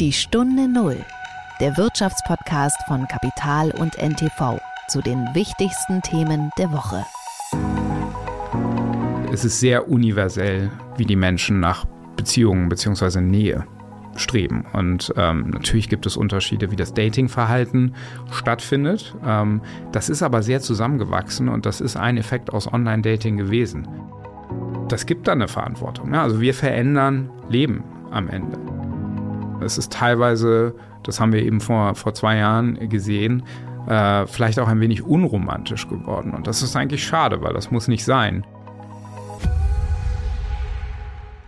Die 0.00 0.12
Stunde 0.12 0.66
Null, 0.66 0.96
der 1.60 1.76
Wirtschaftspodcast 1.76 2.78
von 2.88 3.06
Kapital 3.06 3.70
und 3.70 3.96
NTV 3.96 4.58
zu 4.88 5.00
den 5.00 5.24
wichtigsten 5.34 6.02
Themen 6.02 6.50
der 6.58 6.72
Woche. 6.72 7.04
Es 9.32 9.44
ist 9.44 9.60
sehr 9.60 9.88
universell, 9.88 10.72
wie 10.96 11.04
die 11.04 11.14
Menschen 11.14 11.60
nach 11.60 11.84
Beziehungen 12.16 12.68
bzw. 12.68 13.20
Nähe 13.20 13.68
streben. 14.16 14.66
Und 14.72 15.14
ähm, 15.16 15.50
natürlich 15.50 15.88
gibt 15.88 16.06
es 16.06 16.16
Unterschiede, 16.16 16.72
wie 16.72 16.76
das 16.76 16.92
Datingverhalten 16.92 17.94
stattfindet. 18.32 19.14
Ähm, 19.24 19.60
das 19.92 20.08
ist 20.08 20.24
aber 20.24 20.42
sehr 20.42 20.60
zusammengewachsen 20.60 21.48
und 21.48 21.66
das 21.66 21.80
ist 21.80 21.96
ein 21.96 22.16
Effekt 22.16 22.52
aus 22.52 22.72
Online-Dating 22.72 23.36
gewesen. 23.36 23.86
Das 24.88 25.06
gibt 25.06 25.28
dann 25.28 25.38
eine 25.38 25.46
Verantwortung. 25.46 26.12
Ja? 26.12 26.24
Also 26.24 26.40
wir 26.40 26.52
verändern 26.52 27.30
Leben 27.48 27.84
am 28.10 28.28
Ende. 28.28 28.73
Es 29.60 29.78
ist 29.78 29.92
teilweise, 29.92 30.74
das 31.02 31.20
haben 31.20 31.32
wir 31.32 31.42
eben 31.42 31.60
vor, 31.60 31.94
vor 31.94 32.14
zwei 32.14 32.36
Jahren 32.36 32.88
gesehen, 32.88 33.44
äh, 33.86 34.26
vielleicht 34.26 34.58
auch 34.58 34.68
ein 34.68 34.80
wenig 34.80 35.02
unromantisch 35.02 35.88
geworden. 35.88 36.32
Und 36.32 36.46
das 36.46 36.62
ist 36.62 36.76
eigentlich 36.76 37.04
schade, 37.04 37.42
weil 37.42 37.52
das 37.52 37.70
muss 37.70 37.88
nicht 37.88 38.04
sein. 38.04 38.44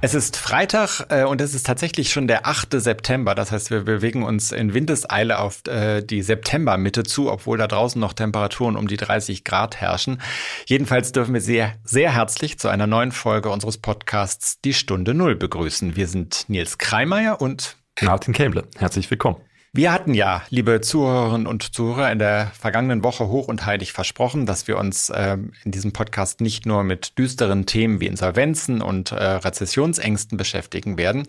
Es 0.03 0.15
ist 0.15 0.37
Freitag 0.37 1.07
äh, 1.09 1.25
und 1.25 1.41
es 1.41 1.55
ist 1.55 1.67
tatsächlich 1.67 2.13
schon 2.13 2.29
der 2.29 2.47
8. 2.47 2.81
September. 2.81 3.35
Das 3.35 3.51
heißt, 3.51 3.71
wir 3.71 3.81
bewegen 3.81 4.23
uns 4.23 4.53
in 4.53 4.75
Windeseile 4.75 5.39
auf 5.39 5.67
äh, 5.67 6.03
die 6.03 6.23
Septembermitte 6.23 7.03
zu, 7.03 7.33
obwohl 7.33 7.57
da 7.57 7.67
draußen 7.67 7.99
noch 7.99 8.13
Temperaturen 8.13 8.77
um 8.77 8.89
die 8.89 8.99
30 8.99 9.43
Grad 9.43 9.81
herrschen. 9.81 10.21
Jedenfalls 10.67 11.13
dürfen 11.13 11.33
wir 11.33 11.41
sehr, 11.41 11.73
sehr 11.83 12.13
herzlich 12.13 12.59
zu 12.59 12.69
einer 12.69 12.87
neuen 12.87 13.11
Folge 13.11 13.49
unseres 13.49 13.79
Podcasts 13.79 14.61
Die 14.61 14.75
Stunde 14.75 15.15
Null 15.15 15.35
begrüßen. 15.35 15.97
Wir 15.97 16.09
sind 16.09 16.45
Nils 16.49 16.77
Kreimeier 16.77 17.41
und 17.41 17.77
Martin 18.03 18.35
Kämble. 18.35 18.65
Herzlich 18.79 19.11
willkommen. 19.11 19.37
Wir 19.73 19.93
hatten 19.93 20.15
ja, 20.15 20.43
liebe 20.49 20.81
Zuhörerinnen 20.81 21.47
und 21.47 21.75
Zuhörer, 21.75 22.11
in 22.11 22.19
der 22.19 22.51
vergangenen 22.59 23.05
Woche 23.05 23.29
hoch 23.29 23.49
und 23.49 23.67
heilig 23.67 23.93
versprochen, 23.93 24.47
dass 24.47 24.67
wir 24.69 24.79
uns 24.79 25.11
äh, 25.11 25.37
in 25.65 25.71
diesem 25.71 25.93
Podcast 25.93 26.41
nicht 26.41 26.65
nur 26.65 26.83
mit 26.83 27.19
düsteren 27.19 27.67
Themen 27.67 28.01
wie 28.01 28.07
Insolvenzen 28.07 28.81
und 28.81 29.13
äh, 29.13 29.23
Rezessionsängsten 29.23 30.39
beschäftigen 30.39 30.97
werden, 30.97 31.27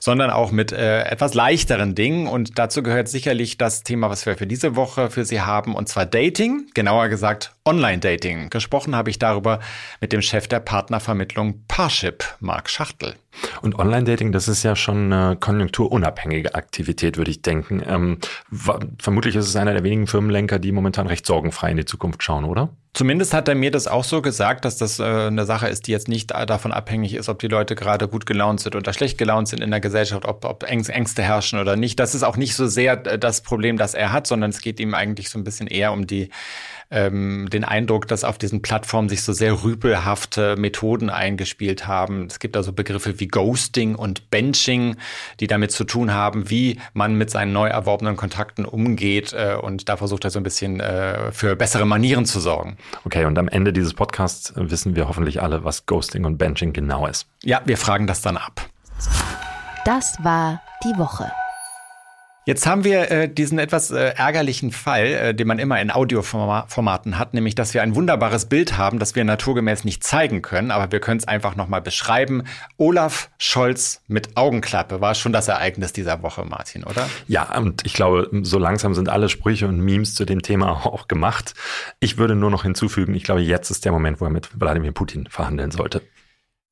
sondern 0.00 0.30
auch 0.30 0.52
mit 0.52 0.70
äh, 0.70 1.02
etwas 1.06 1.34
leichteren 1.34 1.96
Dingen. 1.96 2.28
Und 2.28 2.56
dazu 2.56 2.84
gehört 2.84 3.08
sicherlich 3.08 3.58
das 3.58 3.82
Thema, 3.82 4.10
was 4.10 4.26
wir 4.26 4.36
für 4.36 4.46
diese 4.46 4.76
Woche 4.76 5.10
für 5.10 5.24
Sie 5.24 5.40
haben, 5.40 5.74
und 5.74 5.88
zwar 5.88 6.06
Dating, 6.06 6.68
genauer 6.74 7.08
gesagt 7.08 7.56
Online-Dating. 7.68 8.48
Gesprochen 8.48 8.96
habe 8.96 9.10
ich 9.10 9.18
darüber 9.18 9.60
mit 10.00 10.12
dem 10.12 10.22
Chef 10.22 10.48
der 10.48 10.60
Partnervermittlung 10.60 11.64
Parship, 11.68 12.24
Marc 12.40 12.70
Schachtel. 12.70 13.14
Und 13.60 13.78
Online-Dating, 13.78 14.32
das 14.32 14.48
ist 14.48 14.62
ja 14.62 14.74
schon 14.74 15.12
eine 15.12 15.36
konjunkturunabhängige 15.36 16.54
Aktivität, 16.54 17.18
würde 17.18 17.30
ich 17.30 17.42
denken. 17.42 17.82
Ähm, 17.86 18.18
vermutlich 18.98 19.36
ist 19.36 19.48
es 19.48 19.56
einer 19.56 19.74
der 19.74 19.84
wenigen 19.84 20.06
Firmenlenker, 20.06 20.58
die 20.58 20.72
momentan 20.72 21.06
recht 21.06 21.26
sorgenfrei 21.26 21.70
in 21.70 21.76
die 21.76 21.84
Zukunft 21.84 22.22
schauen, 22.22 22.44
oder? 22.44 22.70
Zumindest 22.94 23.34
hat 23.34 23.46
er 23.48 23.54
mir 23.54 23.70
das 23.70 23.86
auch 23.86 24.02
so 24.02 24.22
gesagt, 24.22 24.64
dass 24.64 24.78
das 24.78 24.98
äh, 24.98 25.04
eine 25.04 25.44
Sache 25.44 25.68
ist, 25.68 25.86
die 25.86 25.92
jetzt 25.92 26.08
nicht 26.08 26.30
davon 26.30 26.72
abhängig 26.72 27.14
ist, 27.14 27.28
ob 27.28 27.38
die 27.38 27.46
Leute 27.46 27.74
gerade 27.74 28.08
gut 28.08 28.24
gelaunt 28.24 28.60
sind 28.60 28.74
oder 28.74 28.92
schlecht 28.92 29.18
gelaunt 29.18 29.46
sind 29.46 29.62
in 29.62 29.70
der 29.70 29.80
Gesellschaft, 29.80 30.24
ob, 30.24 30.44
ob 30.44 30.64
Ängste 30.64 31.22
herrschen 31.22 31.60
oder 31.60 31.76
nicht. 31.76 32.00
Das 32.00 32.14
ist 32.14 32.22
auch 32.22 32.36
nicht 32.36 32.56
so 32.56 32.66
sehr 32.66 33.06
äh, 33.06 33.18
das 33.18 33.42
Problem, 33.42 33.76
das 33.76 33.94
er 33.94 34.10
hat, 34.10 34.26
sondern 34.26 34.50
es 34.50 34.62
geht 34.62 34.80
ihm 34.80 34.94
eigentlich 34.94 35.28
so 35.28 35.38
ein 35.38 35.44
bisschen 35.44 35.66
eher 35.66 35.92
um 35.92 36.06
die 36.06 36.30
ähm, 36.90 37.48
den 37.50 37.64
Eindruck, 37.64 38.08
dass 38.08 38.24
auf 38.24 38.38
diesen 38.38 38.62
Plattformen 38.62 39.08
sich 39.08 39.22
so 39.22 39.32
sehr 39.32 39.62
rüpelhafte 39.62 40.56
Methoden 40.56 41.10
eingespielt 41.10 41.86
haben. 41.86 42.26
Es 42.26 42.38
gibt 42.38 42.56
also 42.56 42.72
Begriffe 42.72 43.20
wie 43.20 43.28
Ghosting 43.28 43.94
und 43.94 44.30
Benching, 44.30 44.96
die 45.40 45.46
damit 45.46 45.72
zu 45.72 45.84
tun 45.84 46.12
haben, 46.12 46.50
wie 46.50 46.78
man 46.94 47.14
mit 47.14 47.30
seinen 47.30 47.52
neu 47.52 47.68
erworbenen 47.68 48.16
Kontakten 48.16 48.64
umgeht. 48.64 49.32
Äh, 49.32 49.56
und 49.60 49.88
da 49.88 49.96
versucht 49.96 50.24
er 50.24 50.30
so 50.30 50.40
ein 50.40 50.44
bisschen 50.44 50.80
äh, 50.80 51.32
für 51.32 51.56
bessere 51.56 51.86
Manieren 51.86 52.24
zu 52.24 52.40
sorgen. 52.40 52.76
Okay, 53.04 53.24
und 53.24 53.38
am 53.38 53.48
Ende 53.48 53.72
dieses 53.72 53.94
Podcasts 53.94 54.52
wissen 54.56 54.96
wir 54.96 55.08
hoffentlich 55.08 55.42
alle, 55.42 55.64
was 55.64 55.86
Ghosting 55.86 56.24
und 56.24 56.38
Benching 56.38 56.72
genau 56.72 57.06
ist. 57.06 57.26
Ja, 57.42 57.60
wir 57.64 57.76
fragen 57.76 58.06
das 58.06 58.22
dann 58.22 58.36
ab. 58.36 58.68
Das 59.84 60.16
war 60.22 60.60
die 60.84 60.98
Woche. 60.98 61.30
Jetzt 62.48 62.66
haben 62.66 62.82
wir 62.82 63.10
äh, 63.10 63.28
diesen 63.28 63.58
etwas 63.58 63.90
äh, 63.90 64.14
ärgerlichen 64.16 64.72
Fall, 64.72 65.04
äh, 65.04 65.34
den 65.34 65.46
man 65.46 65.58
immer 65.58 65.78
in 65.82 65.90
Audioformaten 65.90 67.18
hat, 67.18 67.34
nämlich, 67.34 67.54
dass 67.54 67.74
wir 67.74 67.82
ein 67.82 67.94
wunderbares 67.94 68.46
Bild 68.46 68.78
haben, 68.78 68.98
das 68.98 69.14
wir 69.14 69.22
naturgemäß 69.22 69.84
nicht 69.84 70.02
zeigen 70.02 70.40
können, 70.40 70.70
aber 70.70 70.90
wir 70.90 70.98
können 70.98 71.18
es 71.18 71.28
einfach 71.28 71.56
nochmal 71.56 71.82
beschreiben. 71.82 72.44
Olaf 72.78 73.28
Scholz 73.36 74.00
mit 74.08 74.38
Augenklappe 74.38 75.02
war 75.02 75.14
schon 75.14 75.34
das 75.34 75.48
Ereignis 75.48 75.92
dieser 75.92 76.22
Woche, 76.22 76.46
Martin, 76.46 76.84
oder? 76.84 77.10
Ja, 77.26 77.54
und 77.54 77.84
ich 77.84 77.92
glaube, 77.92 78.30
so 78.44 78.58
langsam 78.58 78.94
sind 78.94 79.10
alle 79.10 79.28
Sprüche 79.28 79.68
und 79.68 79.80
Memes 79.80 80.14
zu 80.14 80.24
dem 80.24 80.40
Thema 80.40 80.70
auch 80.86 81.06
gemacht. 81.06 81.52
Ich 82.00 82.16
würde 82.16 82.34
nur 82.34 82.50
noch 82.50 82.62
hinzufügen, 82.62 83.12
ich 83.14 83.24
glaube, 83.24 83.42
jetzt 83.42 83.68
ist 83.68 83.84
der 83.84 83.92
Moment, 83.92 84.22
wo 84.22 84.24
er 84.24 84.30
mit 84.30 84.58
Wladimir 84.58 84.92
Putin 84.92 85.28
verhandeln 85.28 85.70
sollte. 85.70 86.00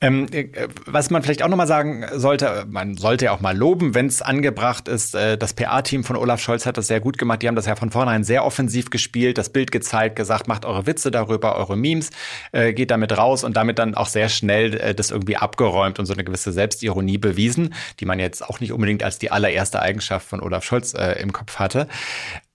Ähm, 0.03 0.27
äh, 0.31 0.69
was 0.85 1.09
man 1.09 1.23
vielleicht 1.23 1.43
auch 1.43 1.49
nochmal 1.49 1.67
sagen 1.67 2.05
sollte, 2.13 2.67
man 2.69 2.99
sollte 2.99 3.27
ja 3.27 3.33
auch 3.33 3.41
mal 3.41 3.57
loben, 3.57 3.95
wenn 3.95 4.07
es 4.07 4.21
angebracht 4.21 4.89
ist. 4.89 5.15
Äh, 5.15 5.39
das 5.39 5.55
PA-Team 5.55 6.05
von 6.05 6.17
Olaf 6.17 6.39
Scholz 6.39 6.67
hat 6.67 6.77
das 6.77 6.89
sehr 6.89 7.01
gut 7.01 7.17
gemacht. 7.17 7.41
Die 7.41 7.49
haben 7.49 7.57
das 7.57 7.65
ja 7.65 7.77
von 7.77 7.91
vornherein 7.91 8.23
sehr 8.23 8.45
offensiv 8.45 8.91
gespielt, 8.91 9.39
das 9.39 9.49
Bild 9.49 9.73
gezeigt, 9.73 10.17
gesagt, 10.17 10.49
macht 10.49 10.67
eure 10.67 10.87
Witze 10.87 11.11
darüber, 11.11 11.57
eure 11.57 11.79
Memes, 11.79 12.11
äh, 12.53 12.75
geht 12.75 12.91
damit 12.91 13.17
raus 13.17 13.43
und 13.43 13.57
damit 13.57 13.79
dann 13.79 13.95
auch 13.95 14.09
sehr 14.09 14.29
schnell 14.29 14.95
das 14.95 15.11
irgendwie 15.11 15.39
abgeräumt 15.39 15.99
und 15.99 16.05
so 16.05 16.13
eine 16.13 16.25
gewisse 16.25 16.53
Selbstironie 16.53 17.17
bewiesen, 17.17 17.73
die 17.99 18.05
man 18.05 18.19
jetzt 18.19 18.47
auch 18.47 18.61
nicht 18.61 18.73
unbedingt 18.73 19.03
als 19.03 19.19
die 19.19 19.31
allererste 19.31 19.81
Eigenschaft 19.81 20.29
von 20.29 20.43
Olaf 20.43 20.65
Scholz 20.65 20.93
im 20.93 21.33
Kopf 21.33 21.59
hatte. 21.59 21.89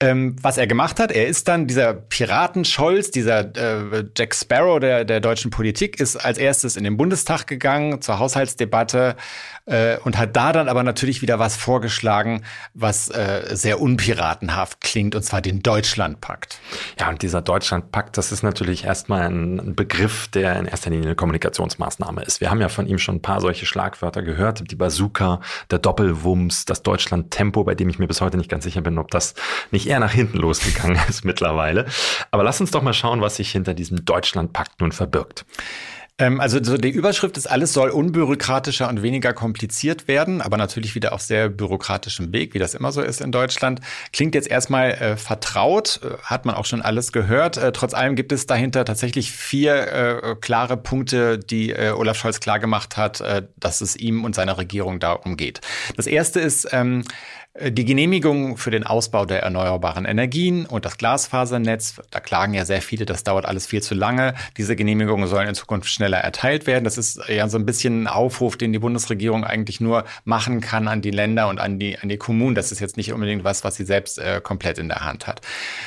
Ähm, 0.02 0.34
was 0.42 0.58
er 0.58 0.66
gemacht 0.66 0.98
hat, 0.98 1.12
er 1.12 1.28
ist 1.28 1.46
dann 1.46 1.68
dieser 1.68 1.94
Piraten-Scholz, 1.94 3.12
dieser 3.12 3.54
äh, 3.56 4.04
Jack 4.16 4.34
Sparrow 4.34 4.80
der, 4.80 5.04
der 5.04 5.20
deutschen 5.20 5.52
Politik, 5.52 6.00
ist 6.00 6.16
als 6.16 6.38
erstes 6.38 6.76
in 6.76 6.82
den 6.82 6.96
Bundestag 6.96 7.46
gegangen 7.46 8.02
zur 8.02 8.18
Haushaltsdebatte 8.18 9.14
äh, 9.66 9.98
und 9.98 10.18
hat 10.18 10.34
da 10.34 10.52
dann 10.52 10.68
aber 10.68 10.82
natürlich 10.82 11.22
wieder 11.22 11.38
was 11.38 11.56
vorgeschlagen, 11.56 12.42
was 12.74 13.10
äh, 13.10 13.50
sehr 13.52 13.80
unpiratenhaft 13.80 14.80
klingt, 14.80 15.14
und 15.14 15.22
zwar 15.22 15.40
den 15.40 15.62
Deutschlandpakt. 15.62 16.58
Ja, 16.98 17.08
und 17.08 17.22
dieser 17.22 17.40
Deutschlandpakt, 17.40 18.18
das 18.18 18.32
ist 18.32 18.42
natürlich 18.42 18.84
erstmal 18.84 19.22
ein 19.28 19.76
Begriff, 19.76 20.26
der 20.26 20.56
in 20.58 20.66
erster 20.66 20.90
Linie 20.90 21.06
eine 21.06 21.14
Kommunikationsmaßnahme 21.14 22.24
ist. 22.24 22.40
Wir 22.40 22.50
haben 22.50 22.60
ja 22.60 22.68
von 22.68 22.88
ihm 22.88 22.98
schon 22.98 23.16
ein 23.16 23.22
paar 23.22 23.40
solche 23.40 23.66
Schlagwörter 23.66 24.22
gehört, 24.22 24.68
die 24.68 24.74
Bazooka, 24.74 25.40
der 25.70 25.78
Doppelwumms, 25.78 26.64
das 26.64 26.82
Deutschlandtempo, 26.82 27.62
bei 27.62 27.76
dem 27.76 27.88
ich 27.88 28.00
mir 28.00 28.08
bis 28.08 28.20
heute 28.20 28.36
nicht 28.38 28.50
ganz 28.50 28.64
sicher 28.64 28.80
bin, 28.80 28.98
ob 28.98 29.12
das 29.12 29.34
nicht 29.70 29.91
eher 29.92 30.00
nach 30.00 30.12
hinten 30.12 30.38
losgegangen 30.38 30.98
ist 31.08 31.24
mittlerweile. 31.24 31.86
Aber 32.30 32.42
lass 32.42 32.60
uns 32.60 32.70
doch 32.70 32.82
mal 32.82 32.94
schauen, 32.94 33.20
was 33.20 33.36
sich 33.36 33.52
hinter 33.52 33.74
diesem 33.74 34.04
Deutschlandpakt 34.04 34.80
nun 34.80 34.90
verbirgt. 34.90 35.44
Ähm, 36.18 36.40
also 36.40 36.62
so 36.62 36.76
die 36.78 36.90
Überschrift 36.90 37.36
ist, 37.36 37.46
alles 37.46 37.72
soll 37.72 37.90
unbürokratischer 37.90 38.88
und 38.88 39.02
weniger 39.02 39.32
kompliziert 39.32 40.08
werden, 40.08 40.40
aber 40.40 40.56
natürlich 40.56 40.94
wieder 40.94 41.12
auf 41.12 41.20
sehr 41.20 41.48
bürokratischem 41.48 42.32
Weg, 42.32 42.54
wie 42.54 42.58
das 42.58 42.74
immer 42.74 42.92
so 42.92 43.02
ist 43.02 43.20
in 43.20 43.32
Deutschland. 43.32 43.80
Klingt 44.12 44.34
jetzt 44.34 44.48
erstmal 44.48 44.92
äh, 44.92 45.16
vertraut, 45.16 46.00
äh, 46.02 46.22
hat 46.22 46.46
man 46.46 46.54
auch 46.54 46.64
schon 46.64 46.80
alles 46.80 47.12
gehört. 47.12 47.56
Äh, 47.56 47.72
trotz 47.72 47.92
allem 47.92 48.14
gibt 48.14 48.32
es 48.32 48.46
dahinter 48.46 48.84
tatsächlich 48.84 49.30
vier 49.30 49.74
äh, 49.74 50.36
klare 50.40 50.76
Punkte, 50.76 51.38
die 51.38 51.70
äh, 51.70 51.90
Olaf 51.90 52.16
Scholz 52.18 52.40
klargemacht 52.40 52.96
hat, 52.96 53.20
äh, 53.20 53.42
dass 53.58 53.80
es 53.80 53.96
ihm 53.96 54.24
und 54.24 54.34
seiner 54.34 54.56
Regierung 54.56 55.00
darum 55.00 55.36
geht. 55.36 55.60
Das 55.96 56.06
erste 56.06 56.40
ist, 56.40 56.68
ähm, 56.72 57.02
äh, 57.02 57.41
die 57.60 57.84
Genehmigung 57.84 58.56
für 58.56 58.70
den 58.70 58.84
Ausbau 58.84 59.26
der 59.26 59.42
erneuerbaren 59.42 60.06
Energien 60.06 60.64
und 60.64 60.86
das 60.86 60.96
Glasfasernetz, 60.96 62.00
da 62.10 62.18
klagen 62.18 62.54
ja 62.54 62.64
sehr 62.64 62.80
viele, 62.80 63.04
das 63.04 63.24
dauert 63.24 63.44
alles 63.44 63.66
viel 63.66 63.82
zu 63.82 63.94
lange. 63.94 64.34
Diese 64.56 64.74
Genehmigungen 64.74 65.28
sollen 65.28 65.48
in 65.48 65.54
Zukunft 65.54 65.90
schneller 65.90 66.16
erteilt 66.16 66.66
werden. 66.66 66.84
Das 66.84 66.96
ist 66.96 67.20
ja 67.28 67.46
so 67.50 67.58
ein 67.58 67.66
bisschen 67.66 68.04
ein 68.04 68.06
Aufruf, 68.06 68.56
den 68.56 68.72
die 68.72 68.78
Bundesregierung 68.78 69.44
eigentlich 69.44 69.82
nur 69.82 70.04
machen 70.24 70.62
kann 70.62 70.88
an 70.88 71.02
die 71.02 71.10
Länder 71.10 71.48
und 71.48 71.60
an 71.60 71.78
die, 71.78 71.98
an 71.98 72.08
die 72.08 72.16
Kommunen. 72.16 72.54
Das 72.54 72.72
ist 72.72 72.80
jetzt 72.80 72.96
nicht 72.96 73.12
unbedingt 73.12 73.44
was, 73.44 73.64
was 73.64 73.74
sie 73.74 73.84
selbst 73.84 74.18
äh, 74.18 74.40
komplett 74.42 74.78
in 74.78 74.88
der 74.88 75.04
Hand 75.04 75.26
hat. 75.26 75.42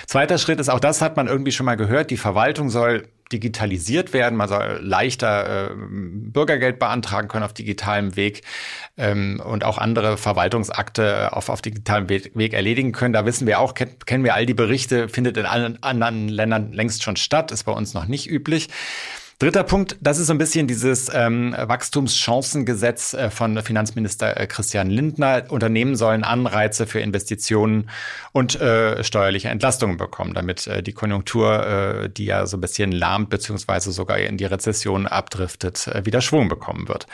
Zweiter 0.06 0.38
Schritt 0.38 0.60
ist, 0.60 0.70
auch 0.70 0.80
das 0.80 1.02
hat 1.02 1.18
man 1.18 1.28
irgendwie 1.28 1.52
schon 1.52 1.66
mal 1.66 1.78
gehört, 1.78 2.12
die 2.12 2.18
Verwaltung 2.18 2.70
soll 2.70 3.08
digitalisiert 3.32 4.14
werden. 4.14 4.36
Man 4.36 4.48
soll 4.48 4.80
leichter 4.82 5.72
äh, 5.72 5.76
Bürgergeld 5.76 6.80
beantragen 6.80 7.28
können 7.28 7.44
auf 7.44 7.54
digitalem 7.54 8.16
Weg 8.16 8.44
ähm, 8.98 9.42
und 9.44 9.64
auch 9.64 9.78
andere 9.78 10.18
Verwaltungsakte 10.18 11.34
auf, 11.34 11.50
auf 11.50 11.62
digitalem 11.62 12.10
Weg, 12.10 12.32
Weg 12.36 12.54
erledigen 12.54 12.92
können. 12.92 13.14
Da 13.14 13.26
wissen 13.26 13.48
wir 13.48 13.60
auch, 13.60 13.74
kenn, 13.74 13.90
kennen 14.06 14.24
wir 14.24 14.36
all 14.36 14.46
die 14.46 14.54
Berichte, 14.54 15.10
findet 15.10 15.38
in 15.38 15.46
allen 15.46 15.82
anderen 15.82 16.30
Ländern 16.30 16.72
längst 16.74 17.04
schon 17.04 17.16
statt, 17.16 17.52
ist 17.52 17.64
bei 17.64 17.72
uns 17.72 17.94
noch 17.94 18.08
nicht 18.08 18.30
üblich. 18.30 18.70
Dritter 19.38 19.66
Punkt, 19.66 19.98
das 20.00 20.18
ist 20.18 20.28
so 20.28 20.34
ein 20.34 20.38
bisschen 20.38 20.66
dieses 20.66 21.12
ähm, 21.14 21.54
Wachstumschancengesetz 21.58 23.14
äh, 23.14 23.30
von 23.30 23.62
Finanzminister 23.62 24.40
äh, 24.40 24.48
Christian 24.48 24.90
Lindner. 24.90 25.44
Unternehmen 25.50 25.98
sollen 25.98 26.24
Anreize 26.24 26.88
für 26.88 27.02
Investitionen 27.02 27.90
und 28.32 28.56
äh, 28.62 29.04
steuerliche 29.04 29.50
Entlastungen 29.50 29.98
bekommen, 29.98 30.34
damit 30.34 30.68
äh, 30.68 30.82
die 30.82 30.94
Konjunktur, 30.94 31.68
äh, 32.06 32.10
die 32.10 32.26
ja 32.26 32.48
so 32.48 32.56
ein 32.56 32.62
bisschen 32.62 32.94
lahmt 32.94 33.30
beziehungsweise 33.30 33.92
sogar 33.92 34.20
in 34.20 34.38
die 34.38 34.46
Rezession 34.46 35.06
abdriftet, 35.06 35.86
äh, 35.88 36.06
wieder 36.06 36.22
Schwung 36.22 36.48
bekommen 36.48 36.88
wird. 36.88 37.06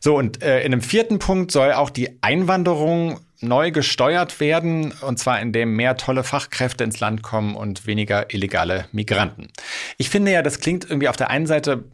So, 0.00 0.16
und 0.16 0.42
äh, 0.42 0.60
in 0.62 0.72
einem 0.72 0.82
vierten 0.82 1.20
Punkt 1.20 1.52
soll 1.52 1.72
auch 1.72 1.90
die 1.90 2.20
Einwanderung 2.20 3.20
neu 3.40 3.70
gesteuert 3.70 4.40
werden, 4.40 4.92
und 5.02 5.18
zwar 5.18 5.40
indem 5.40 5.76
mehr 5.76 5.96
tolle 5.96 6.24
Fachkräfte 6.24 6.84
ins 6.84 7.00
Land 7.00 7.22
kommen 7.22 7.54
und 7.54 7.86
weniger 7.86 8.32
illegale 8.32 8.86
Migranten. 8.92 9.48
Ich 9.96 10.10
finde 10.10 10.32
ja, 10.32 10.42
das 10.42 10.60
klingt 10.60 10.84
irgendwie 10.88 11.08
auf 11.08 11.16
der 11.16 11.30
einen 11.30 11.46
Seite 11.46 11.84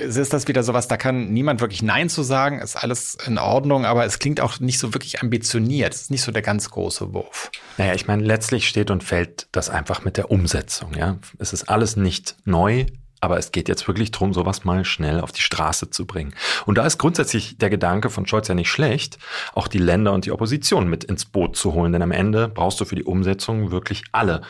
ist 0.00 0.32
das 0.32 0.48
wieder 0.48 0.62
sowas, 0.62 0.88
da 0.88 0.96
kann 0.96 1.32
niemand 1.32 1.60
wirklich 1.60 1.82
Nein 1.82 2.08
zu 2.08 2.22
sagen, 2.22 2.58
ist 2.60 2.76
alles 2.76 3.16
in 3.26 3.38
Ordnung, 3.38 3.84
aber 3.84 4.04
es 4.04 4.18
klingt 4.18 4.40
auch 4.40 4.58
nicht 4.60 4.78
so 4.78 4.92
wirklich 4.92 5.22
ambitioniert. 5.22 5.94
Es 5.94 6.02
ist 6.02 6.10
nicht 6.10 6.22
so 6.22 6.32
der 6.32 6.42
ganz 6.42 6.70
große 6.70 7.14
Wurf. 7.14 7.50
Naja, 7.78 7.94
ich 7.94 8.06
meine, 8.06 8.24
letztlich 8.24 8.68
steht 8.68 8.90
und 8.90 9.04
fällt 9.04 9.46
das 9.52 9.70
einfach 9.70 10.04
mit 10.04 10.16
der 10.16 10.30
Umsetzung. 10.30 10.94
Ja, 10.94 11.18
Es 11.38 11.52
ist 11.52 11.68
alles 11.68 11.96
nicht 11.96 12.36
neu, 12.44 12.86
aber 13.22 13.38
es 13.38 13.52
geht 13.52 13.68
jetzt 13.68 13.86
wirklich 13.86 14.10
darum, 14.10 14.34
sowas 14.34 14.64
mal 14.64 14.84
schnell 14.84 15.20
auf 15.20 15.30
die 15.30 15.40
Straße 15.40 15.90
zu 15.90 16.06
bringen. 16.06 16.34
Und 16.66 16.76
da 16.76 16.84
ist 16.84 16.98
grundsätzlich 16.98 17.56
der 17.56 17.70
Gedanke 17.70 18.10
von 18.10 18.26
Scholz 18.26 18.48
ja 18.48 18.54
nicht 18.54 18.68
schlecht, 18.68 19.16
auch 19.54 19.68
die 19.68 19.78
Länder 19.78 20.12
und 20.12 20.26
die 20.26 20.32
Opposition 20.32 20.88
mit 20.88 21.04
ins 21.04 21.24
Boot 21.24 21.56
zu 21.56 21.72
holen. 21.72 21.92
Denn 21.92 22.02
am 22.02 22.10
Ende 22.10 22.48
brauchst 22.48 22.80
du 22.80 22.84
für 22.84 22.96
die 22.96 23.04
Umsetzung 23.04 23.70
wirklich 23.70 24.02
alle. 24.10 24.42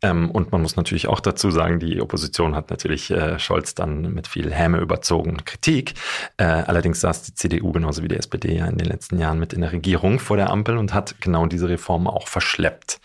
Ähm, 0.00 0.30
und 0.30 0.52
man 0.52 0.62
muss 0.62 0.76
natürlich 0.76 1.08
auch 1.08 1.18
dazu 1.18 1.50
sagen, 1.50 1.80
die 1.80 2.00
Opposition 2.00 2.54
hat 2.54 2.70
natürlich 2.70 3.10
äh, 3.10 3.40
Scholz 3.40 3.74
dann 3.74 4.14
mit 4.14 4.28
viel 4.28 4.52
Häme 4.52 4.78
überzogen 4.78 5.44
Kritik. 5.44 5.94
Äh, 6.36 6.44
allerdings 6.44 7.00
saß 7.00 7.24
die 7.24 7.34
CDU 7.34 7.72
genauso 7.72 8.04
wie 8.04 8.08
die 8.08 8.16
SPD 8.16 8.56
ja 8.56 8.66
in 8.66 8.78
den 8.78 8.86
letzten 8.86 9.18
Jahren 9.18 9.40
mit 9.40 9.52
in 9.52 9.60
der 9.60 9.72
Regierung 9.72 10.20
vor 10.20 10.36
der 10.36 10.50
Ampel 10.50 10.78
und 10.78 10.94
hat 10.94 11.16
genau 11.20 11.46
diese 11.46 11.68
Reform 11.68 12.06
auch 12.06 12.28
verschleppt. 12.28 13.00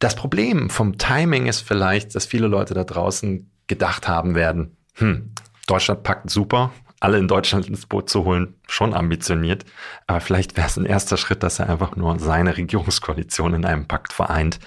Das 0.00 0.16
Problem 0.16 0.70
vom 0.70 0.98
Timing 0.98 1.46
ist 1.46 1.60
vielleicht, 1.60 2.16
dass 2.16 2.26
viele 2.26 2.48
Leute 2.48 2.74
da 2.74 2.84
draußen 2.84 3.48
gedacht 3.70 4.08
haben 4.08 4.34
werden, 4.34 4.76
hm, 4.96 5.32
Deutschland 5.66 6.02
packt 6.02 6.28
super, 6.28 6.72
alle 6.98 7.16
in 7.16 7.28
Deutschland 7.28 7.66
ins 7.66 7.86
Boot 7.86 8.10
zu 8.10 8.24
holen, 8.24 8.56
schon 8.66 8.92
ambitioniert. 8.92 9.64
Aber 10.06 10.20
vielleicht 10.20 10.56
wäre 10.56 10.66
es 10.66 10.76
ein 10.76 10.84
erster 10.84 11.16
Schritt, 11.16 11.42
dass 11.42 11.60
er 11.60 11.70
einfach 11.70 11.96
nur 11.96 12.18
seine 12.18 12.56
Regierungskoalition 12.56 13.54
in 13.54 13.64
einem 13.64 13.86
Pakt 13.86 14.12
vereint 14.12 14.58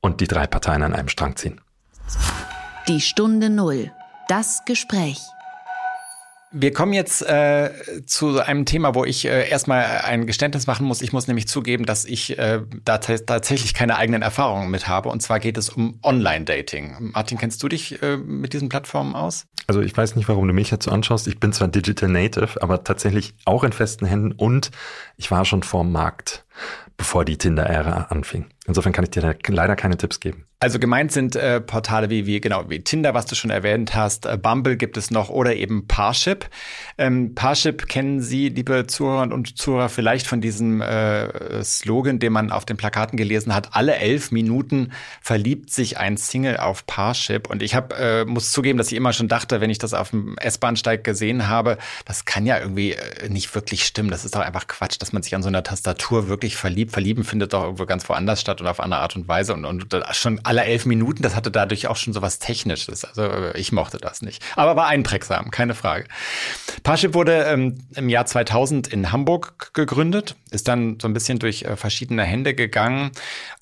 und 0.00 0.20
die 0.20 0.26
drei 0.26 0.46
Parteien 0.46 0.82
an 0.82 0.94
einem 0.94 1.08
Strang 1.08 1.36
ziehen. 1.36 1.60
Die 2.88 3.00
Stunde 3.00 3.50
Null. 3.50 3.92
Das 4.28 4.64
Gespräch. 4.64 5.20
Wir 6.50 6.72
kommen 6.72 6.94
jetzt 6.94 7.22
äh, 7.22 7.70
zu 8.06 8.40
einem 8.40 8.64
Thema, 8.64 8.94
wo 8.94 9.04
ich 9.04 9.26
äh, 9.26 9.48
erstmal 9.48 9.84
ein 10.04 10.26
Geständnis 10.26 10.66
machen 10.66 10.86
muss. 10.86 11.02
Ich 11.02 11.12
muss 11.12 11.26
nämlich 11.26 11.46
zugeben, 11.46 11.84
dass 11.84 12.06
ich 12.06 12.38
äh, 12.38 12.62
da 12.84 12.98
tatsächlich 12.98 13.74
keine 13.74 13.96
eigenen 13.96 14.22
Erfahrungen 14.22 14.70
mit 14.70 14.88
habe. 14.88 15.10
Und 15.10 15.20
zwar 15.20 15.40
geht 15.40 15.58
es 15.58 15.68
um 15.68 15.98
Online-Dating. 16.02 17.12
Martin, 17.12 17.36
kennst 17.36 17.62
du 17.62 17.68
dich 17.68 18.02
äh, 18.02 18.16
mit 18.16 18.54
diesen 18.54 18.70
Plattformen 18.70 19.14
aus? 19.14 19.46
Also 19.66 19.82
ich 19.82 19.94
weiß 19.94 20.16
nicht, 20.16 20.28
warum 20.28 20.48
du 20.48 20.54
mich 20.54 20.74
so 20.80 20.90
anschaust. 20.90 21.28
Ich 21.28 21.38
bin 21.38 21.52
zwar 21.52 21.68
Digital 21.68 22.08
Native, 22.08 22.62
aber 22.62 22.82
tatsächlich 22.82 23.34
auch 23.44 23.64
in 23.64 23.72
festen 23.72 24.06
Händen 24.06 24.32
und 24.32 24.70
ich 25.18 25.30
war 25.30 25.44
schon 25.44 25.62
vor 25.62 25.82
dem 25.82 25.92
Markt 25.92 26.46
bevor 26.96 27.24
die 27.24 27.38
Tinder-Ära 27.38 28.08
anfing. 28.10 28.46
Insofern 28.66 28.92
kann 28.92 29.04
ich 29.04 29.10
dir 29.10 29.34
leider 29.46 29.76
keine 29.76 29.96
Tipps 29.96 30.20
geben. 30.20 30.44
Also 30.60 30.80
gemeint 30.80 31.12
sind 31.12 31.36
äh, 31.36 31.60
Portale 31.60 32.10
wie, 32.10 32.26
wie, 32.26 32.40
genau, 32.40 32.68
wie 32.68 32.80
Tinder, 32.82 33.14
was 33.14 33.26
du 33.26 33.36
schon 33.36 33.50
erwähnt 33.50 33.94
hast, 33.94 34.26
äh, 34.26 34.36
Bumble 34.36 34.76
gibt 34.76 34.96
es 34.96 35.12
noch 35.12 35.28
oder 35.28 35.54
eben 35.54 35.86
Parship. 35.86 36.50
Ähm, 36.98 37.36
Parship 37.36 37.86
kennen 37.86 38.20
Sie, 38.20 38.48
liebe 38.48 38.88
Zuhörerinnen 38.88 39.32
und 39.32 39.56
Zuhörer, 39.56 39.88
vielleicht 39.88 40.26
von 40.26 40.40
diesem 40.40 40.80
äh, 40.80 41.62
Slogan, 41.62 42.18
den 42.18 42.32
man 42.32 42.50
auf 42.50 42.64
den 42.64 42.76
Plakaten 42.76 43.16
gelesen 43.16 43.54
hat. 43.54 43.76
Alle 43.76 43.96
elf 43.96 44.32
Minuten 44.32 44.90
verliebt 45.22 45.70
sich 45.70 45.98
ein 45.98 46.16
Single 46.16 46.56
auf 46.56 46.84
Parship. 46.86 47.48
Und 47.48 47.62
ich 47.62 47.76
hab, 47.76 47.98
äh, 47.98 48.24
muss 48.24 48.50
zugeben, 48.50 48.78
dass 48.78 48.88
ich 48.88 48.96
immer 48.96 49.12
schon 49.12 49.28
dachte, 49.28 49.60
wenn 49.60 49.70
ich 49.70 49.78
das 49.78 49.94
auf 49.94 50.10
dem 50.10 50.36
S-Bahnsteig 50.38 51.04
gesehen 51.04 51.48
habe, 51.48 51.78
das 52.04 52.24
kann 52.24 52.46
ja 52.46 52.58
irgendwie 52.58 52.94
äh, 52.94 53.28
nicht 53.28 53.54
wirklich 53.54 53.84
stimmen. 53.84 54.10
Das 54.10 54.24
ist 54.24 54.34
doch 54.34 54.40
einfach 54.40 54.66
Quatsch, 54.66 54.96
dass 54.98 55.12
man 55.12 55.22
sich 55.22 55.36
an 55.36 55.42
so 55.44 55.48
einer 55.48 55.62
Tastatur 55.62 56.28
wirklich 56.28 56.47
verliebt. 56.56 56.92
Verlieben 56.92 57.24
findet 57.24 57.52
doch 57.52 57.64
irgendwo 57.64 57.86
ganz 57.86 58.08
woanders 58.08 58.40
statt 58.40 58.60
und 58.60 58.66
auf 58.66 58.80
andere 58.80 59.00
Art 59.00 59.16
und 59.16 59.28
Weise. 59.28 59.54
Und, 59.54 59.64
und 59.64 59.86
schon 60.12 60.40
alle 60.44 60.64
elf 60.64 60.86
Minuten, 60.86 61.22
das 61.22 61.36
hatte 61.36 61.50
dadurch 61.50 61.86
auch 61.86 61.96
schon 61.96 62.12
so 62.12 62.22
was 62.22 62.38
Technisches. 62.38 63.04
Also 63.04 63.22
äh, 63.22 63.58
ich 63.58 63.72
mochte 63.72 63.98
das 63.98 64.22
nicht. 64.22 64.42
Aber 64.56 64.76
war 64.76 64.86
einprägsam, 64.86 65.50
keine 65.50 65.74
Frage. 65.74 66.06
Parship 66.82 67.14
wurde 67.14 67.44
ähm, 67.44 67.78
im 67.94 68.08
Jahr 68.08 68.26
2000 68.26 68.88
in 68.88 69.12
Hamburg 69.12 69.72
gegründet, 69.74 70.36
ist 70.50 70.68
dann 70.68 70.98
so 71.00 71.08
ein 71.08 71.14
bisschen 71.14 71.38
durch 71.38 71.62
äh, 71.62 71.76
verschiedene 71.76 72.24
Hände 72.24 72.54
gegangen 72.54 73.10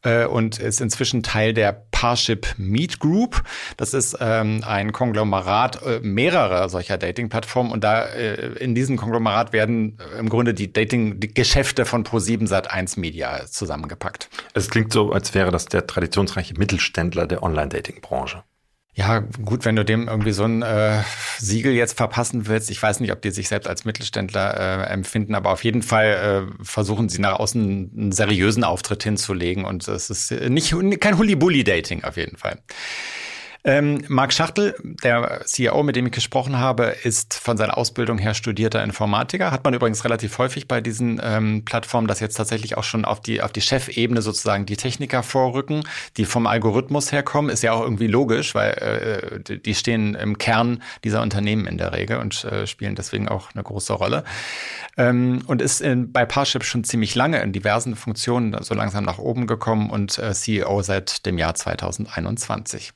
äh, 0.03 0.27
und 0.27 0.59
ist 0.59 0.81
inzwischen 0.81 1.23
Teil 1.23 1.53
der 1.53 1.73
Parship 1.91 2.55
Meet 2.57 3.01
Group. 3.01 3.43
Das 3.77 3.95
ist 3.95 4.17
ähm, 4.21 4.63
ein 4.67 4.93
Konglomerat 4.93 5.83
äh, 5.83 6.01
mehrerer 6.01 6.69
solcher 6.69 6.99
Dating-Plattformen 6.99 7.71
und 7.71 7.85
da 7.85 8.05
äh, 8.05 8.53
in 8.59 8.75
diesem 8.75 8.97
Konglomerat 8.97 9.53
werden 9.53 9.99
äh, 9.99 10.19
im 10.19 10.29
Grunde 10.29 10.55
die 10.55 10.73
Dating-Geschäfte 10.73 11.85
von 11.85 12.05
Pro7 12.05 12.47
Sat1 12.77 13.01
Media 13.01 13.47
zusammengepackt. 13.47 14.29
Es 14.55 14.71
klingt 14.71 14.93
so, 14.93 15.13
als 15.13 15.35
wäre 15.35 15.51
das 15.51 15.67
der 15.67 15.87
traditionsreiche 15.87 16.55
Mittelständler 16.55 17.27
der 17.27 17.43
Online-Dating-Branche. 17.43 18.43
Ja, 18.95 19.19
gut, 19.19 19.67
wenn 19.67 19.77
du 19.77 19.85
dem 19.85 20.09
irgendwie 20.09 20.33
so 20.33 20.45
ein 20.45 20.63
äh, 20.63 21.03
Siegel 21.39 21.75
jetzt 21.75 21.99
verpassen 21.99 22.47
willst. 22.47 22.71
Ich 22.71 22.83
weiß 22.83 23.01
nicht, 23.01 23.13
ob 23.13 23.21
die 23.21 23.31
sich 23.31 23.49
selbst 23.49 23.69
als 23.69 23.85
Mittelständler 23.85 24.57
äh, 24.59 24.91
empfinden, 24.91 25.35
aber 25.35 25.51
auf 25.51 25.65
jeden 25.65 25.83
Fall 25.83 26.49
äh, 26.49 26.65
versuchen 26.65 27.11
sie 27.11 27.21
nach 27.21 27.39
außen 27.39 27.93
einen 27.95 28.13
seriösen 28.13 28.65
Auftritt 28.65 29.03
hinzulegen 29.03 29.67
und 29.67 29.87
es 29.87 30.09
ist 30.09 30.31
nicht 30.31 30.75
kein 31.01 31.19
Hulli-Bulli-Dating 31.19 32.05
auf 32.05 32.17
jeden 32.17 32.39
Fall. 32.39 32.59
Ähm, 33.69 34.05
Marc 34.07 34.33
Schachtel, 34.33 34.77
der 35.03 35.41
CEO, 35.45 35.83
mit 35.83 35.97
dem 35.97 36.07
ich 36.07 36.13
gesprochen 36.13 36.57
habe, 36.57 36.85
ist 37.03 37.35
von 37.35 37.57
seiner 37.57 37.77
Ausbildung 37.77 38.17
her 38.17 38.33
studierter 38.33 38.85
Informatiker. 38.85 39.51
Hat 39.51 39.65
man 39.65 39.75
übrigens 39.75 40.05
relativ 40.05 40.39
häufig 40.39 40.69
bei 40.69 40.81
diesen 40.81 41.21
ähm, 41.21 41.65
Plattformen, 41.65 42.07
dass 42.07 42.21
jetzt 42.21 42.37
tatsächlich 42.37 42.77
auch 42.77 42.85
schon 42.85 43.05
auf 43.05 43.19
die, 43.19 43.43
auf 43.43 43.51
die 43.51 43.61
Chefebene 43.61 44.23
sozusagen 44.23 44.67
die 44.67 44.77
Techniker 44.77 45.25
vorrücken, 45.25 45.83
die 46.17 46.27
vom 46.27 46.47
Algorithmus 46.47 47.11
herkommen. 47.11 47.51
Ist 47.51 47.65
ja 47.65 47.73
auch 47.73 47.81
irgendwie 47.81 48.07
logisch, 48.07 48.55
weil 48.55 49.41
äh, 49.49 49.59
die 49.59 49.75
stehen 49.75 50.15
im 50.15 50.39
Kern 50.39 50.81
dieser 51.03 51.21
Unternehmen 51.21 51.67
in 51.67 51.77
der 51.77 51.93
Regel 51.93 52.19
und 52.19 52.45
äh, 52.45 52.69
spielen 52.69 52.95
deswegen 52.95 53.29
auch 53.29 53.51
eine 53.53 53.65
große 53.65 53.95
Rolle. 53.95 54.23
Ähm, 54.97 55.43
und 55.49 55.61
ist 55.61 55.81
in, 55.81 56.13
bei 56.13 56.25
Parship 56.25 56.63
schon 56.63 56.85
ziemlich 56.85 57.17
lange 57.17 57.43
in 57.43 57.53
diversen 57.53 57.97
Funktionen 57.97 58.57
so 58.63 58.77
langsam 58.77 59.03
nach 59.03 59.19
oben 59.19 59.49
gekommen 59.49 59.91
und 59.91 60.21
äh, 60.21 60.33
CEO 60.35 60.83
seit 60.83 61.27
dem 61.27 61.37
Jahr 61.37 61.57
2021. 61.57 62.93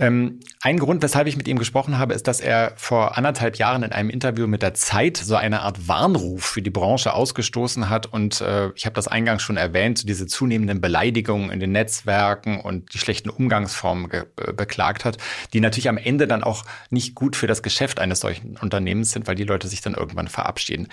Ähm, 0.00 0.40
ein 0.62 0.78
Grund, 0.78 1.02
weshalb 1.02 1.26
ich 1.26 1.36
mit 1.36 1.46
ihm 1.46 1.58
gesprochen 1.58 1.98
habe, 1.98 2.14
ist, 2.14 2.26
dass 2.26 2.40
er 2.40 2.72
vor 2.76 3.18
anderthalb 3.18 3.56
Jahren 3.56 3.82
in 3.82 3.92
einem 3.92 4.08
Interview 4.08 4.46
mit 4.46 4.62
der 4.62 4.72
Zeit 4.72 5.18
so 5.18 5.36
eine 5.36 5.60
Art 5.60 5.88
Warnruf 5.88 6.42
für 6.42 6.62
die 6.62 6.70
Branche 6.70 7.12
ausgestoßen 7.12 7.90
hat. 7.90 8.06
Und 8.06 8.40
äh, 8.40 8.70
ich 8.74 8.86
habe 8.86 8.94
das 8.94 9.08
eingangs 9.08 9.42
schon 9.42 9.58
erwähnt, 9.58 9.98
so 9.98 10.06
diese 10.06 10.26
zunehmenden 10.26 10.80
Beleidigungen 10.80 11.50
in 11.50 11.60
den 11.60 11.72
Netzwerken 11.72 12.60
und 12.60 12.94
die 12.94 12.98
schlechten 12.98 13.28
Umgangsformen 13.28 14.10
beklagt 14.56 15.04
hat, 15.04 15.18
die 15.52 15.60
natürlich 15.60 15.90
am 15.90 15.98
Ende 15.98 16.26
dann 16.26 16.42
auch 16.42 16.64
nicht 16.88 17.14
gut 17.14 17.36
für 17.36 17.46
das 17.46 17.62
Geschäft 17.62 18.00
eines 18.00 18.20
solchen 18.20 18.56
Unternehmens 18.56 19.12
sind, 19.12 19.26
weil 19.28 19.34
die 19.34 19.44
Leute 19.44 19.68
sich 19.68 19.82
dann 19.82 19.92
irgendwann 19.92 20.28
verabschieden. 20.28 20.88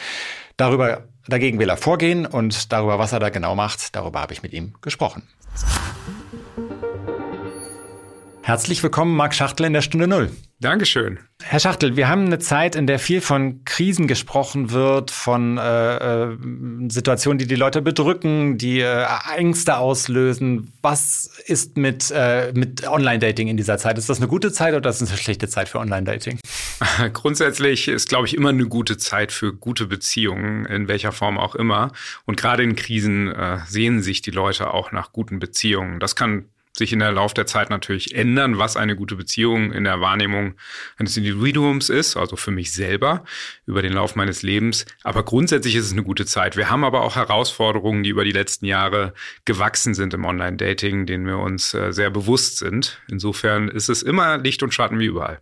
Darüber, 0.57 1.05
dagegen 1.27 1.59
will 1.59 1.69
er 1.69 1.77
vorgehen 1.77 2.25
und 2.25 2.73
darüber, 2.73 2.99
was 2.99 3.13
er 3.13 3.19
da 3.19 3.29
genau 3.29 3.55
macht, 3.55 3.95
darüber 3.95 4.19
habe 4.19 4.33
ich 4.33 4.43
mit 4.43 4.51
ihm 4.51 4.73
gesprochen. 4.81 5.23
Herzlich 8.47 8.81
willkommen, 8.81 9.13
Marc 9.13 9.35
Schachtel 9.35 9.65
in 9.65 9.73
der 9.73 9.81
Stunde 9.81 10.07
Null. 10.07 10.31
Dankeschön. 10.61 11.19
Herr 11.43 11.59
Schachtel, 11.59 11.97
wir 11.97 12.07
haben 12.07 12.27
eine 12.27 12.39
Zeit, 12.39 12.77
in 12.77 12.87
der 12.87 12.97
viel 12.97 13.19
von 13.19 13.65
Krisen 13.65 14.07
gesprochen 14.07 14.71
wird, 14.71 15.11
von 15.11 15.57
äh, 15.57 15.97
äh, 15.97 16.37
Situationen, 16.87 17.39
die 17.39 17.45
die 17.45 17.55
Leute 17.55 17.81
bedrücken, 17.81 18.57
die 18.57 18.79
äh, 18.79 19.05
Ängste 19.35 19.75
auslösen. 19.75 20.71
Was 20.81 21.29
ist 21.45 21.75
mit, 21.75 22.09
äh, 22.15 22.53
mit 22.55 22.87
Online-Dating 22.87 23.49
in 23.49 23.57
dieser 23.57 23.77
Zeit? 23.77 23.97
Ist 23.97 24.07
das 24.07 24.19
eine 24.19 24.29
gute 24.29 24.53
Zeit 24.53 24.73
oder 24.73 24.91
ist 24.91 25.01
das 25.01 25.09
eine 25.09 25.17
schlechte 25.17 25.49
Zeit 25.49 25.67
für 25.67 25.79
Online-Dating? 25.79 26.39
Grundsätzlich 27.11 27.89
ist, 27.89 28.07
glaube 28.07 28.27
ich, 28.27 28.33
immer 28.33 28.49
eine 28.49 28.67
gute 28.67 28.95
Zeit 28.95 29.33
für 29.33 29.51
gute 29.51 29.87
Beziehungen, 29.87 30.65
in 30.67 30.87
welcher 30.87 31.11
Form 31.11 31.37
auch 31.37 31.55
immer. 31.55 31.91
Und 32.23 32.37
gerade 32.37 32.63
in 32.63 32.77
Krisen 32.77 33.29
äh, 33.29 33.57
sehen 33.67 34.01
sich 34.01 34.21
die 34.21 34.31
Leute 34.31 34.73
auch 34.73 34.93
nach 34.93 35.11
guten 35.11 35.39
Beziehungen. 35.39 35.99
Das 35.99 36.15
kann 36.15 36.45
sich 36.77 36.93
in 36.93 36.99
der 36.99 37.11
Lauf 37.11 37.33
der 37.33 37.47
Zeit 37.47 37.69
natürlich 37.69 38.15
ändern, 38.15 38.57
was 38.57 38.77
eine 38.77 38.95
gute 38.95 39.15
Beziehung 39.15 39.71
in 39.71 39.83
der 39.83 40.01
Wahrnehmung 40.01 40.55
eines 40.97 41.17
Individuums 41.17 41.89
ist, 41.89 42.17
also 42.17 42.35
für 42.35 42.51
mich 42.51 42.73
selber 42.73 43.23
über 43.65 43.81
den 43.81 43.93
Lauf 43.93 44.15
meines 44.15 44.43
Lebens. 44.43 44.85
Aber 45.03 45.23
grundsätzlich 45.23 45.75
ist 45.75 45.85
es 45.85 45.91
eine 45.91 46.03
gute 46.03 46.25
Zeit. 46.25 46.57
Wir 46.57 46.69
haben 46.69 46.83
aber 46.83 47.01
auch 47.01 47.15
Herausforderungen, 47.15 48.03
die 48.03 48.09
über 48.09 48.23
die 48.23 48.31
letzten 48.31 48.65
Jahre 48.65 49.13
gewachsen 49.45 49.93
sind 49.93 50.13
im 50.13 50.25
Online-Dating, 50.25 51.05
denen 51.05 51.25
wir 51.25 51.37
uns 51.37 51.73
äh, 51.73 51.91
sehr 51.91 52.09
bewusst 52.09 52.57
sind. 52.57 53.01
Insofern 53.09 53.67
ist 53.67 53.89
es 53.89 54.03
immer 54.03 54.37
Licht 54.37 54.63
und 54.63 54.73
Schatten 54.73 54.99
wie 54.99 55.05
überall. 55.05 55.39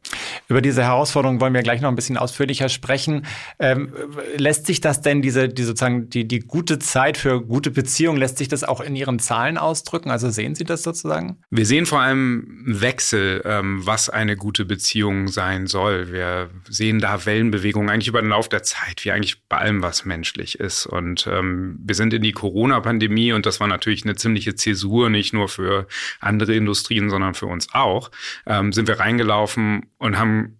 Über 0.48 0.62
diese 0.62 0.84
Herausforderungen 0.84 1.42
wollen 1.42 1.54
wir 1.54 1.64
gleich 1.64 1.82
noch 1.82 1.90
ein 1.90 1.96
bisschen 1.96 2.18
ausführlicher 2.18 2.70
sprechen. 2.70 3.26
Ähm, 3.60 3.94
lässt 4.38 4.66
sich 4.66 4.82
das 4.82 5.02
denn, 5.02 5.22
diese, 5.22 5.50
die 5.50 5.64
sozusagen 5.64 6.10
die, 6.10 6.28
die 6.28 6.40
gute 6.40 6.80
Zeit 6.80 7.18
für 7.18 7.42
gute 7.42 7.72
Beziehungen, 7.72 8.20
lässt 8.20 8.38
sich 8.38 8.48
das 8.48 8.64
auch 8.64 8.82
in 8.82 8.96
Ihren 8.96 9.20
Zahlen 9.20 9.58
ausdrücken? 9.58 10.12
Also 10.12 10.30
sehen 10.30 10.56
Sie 10.56 10.64
das 10.64 10.84
sozusagen? 10.84 11.25
Sagen? 11.26 11.44
Wir 11.50 11.66
sehen 11.66 11.86
vor 11.86 12.02
allem 12.02 12.64
Wechsel, 12.66 13.42
ähm, 13.46 13.86
was 13.86 14.10
eine 14.10 14.36
gute 14.36 14.66
Beziehung 14.66 15.28
sein 15.28 15.68
soll. 15.68 16.12
Wir 16.12 16.50
sehen 16.70 17.00
da 17.00 17.26
Wellenbewegungen 17.26 17.90
eigentlich 17.90 18.08
über 18.08 18.22
den 18.22 18.30
Lauf 18.30 18.50
der 18.50 18.64
Zeit, 18.64 19.04
wie 19.04 19.12
eigentlich 19.12 19.44
bei 19.48 19.58
allem, 19.58 19.82
was 19.82 20.06
menschlich 20.06 20.60
ist. 20.60 20.86
Und 20.86 21.28
ähm, 21.28 21.80
wir 21.84 21.96
sind 21.96 22.14
in 22.14 22.22
die 22.22 22.32
Corona-Pandemie 22.32 23.34
und 23.34 23.46
das 23.46 23.60
war 23.60 23.68
natürlich 23.68 24.04
eine 24.04 24.16
ziemliche 24.16 24.56
Zäsur, 24.56 25.10
nicht 25.10 25.34
nur 25.34 25.48
für 25.50 25.88
andere 26.20 26.56
Industrien, 26.56 27.10
sondern 27.10 27.34
für 27.34 27.48
uns 27.48 27.74
auch. 27.74 28.12
Ähm, 28.46 28.72
sind 28.72 28.88
wir 28.88 29.00
reingelaufen 29.00 29.88
und 29.98 30.18
haben 30.18 30.60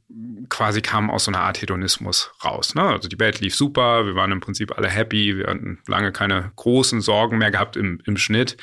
quasi 0.50 0.82
kamen 0.82 1.10
aus 1.10 1.26
so 1.26 1.32
einer 1.32 1.42
Art 1.42 1.62
Hedonismus 1.62 2.32
raus. 2.44 2.76
Ne? 2.76 2.84
Also 2.84 3.10
die 3.10 3.20
Welt 3.20 3.42
lief 3.42 3.56
super, 3.56 4.06
wir 4.06 4.16
waren 4.16 4.32
im 4.32 4.40
Prinzip 4.40 4.78
alle 4.78 4.88
happy, 4.88 5.38
wir 5.38 5.48
hatten 5.48 5.80
lange 5.88 6.12
keine 6.12 6.52
großen 6.56 7.02
Sorgen 7.02 7.38
mehr 7.38 7.52
gehabt 7.52 7.76
im, 7.76 8.00
im 8.06 8.16
Schnitt 8.18 8.56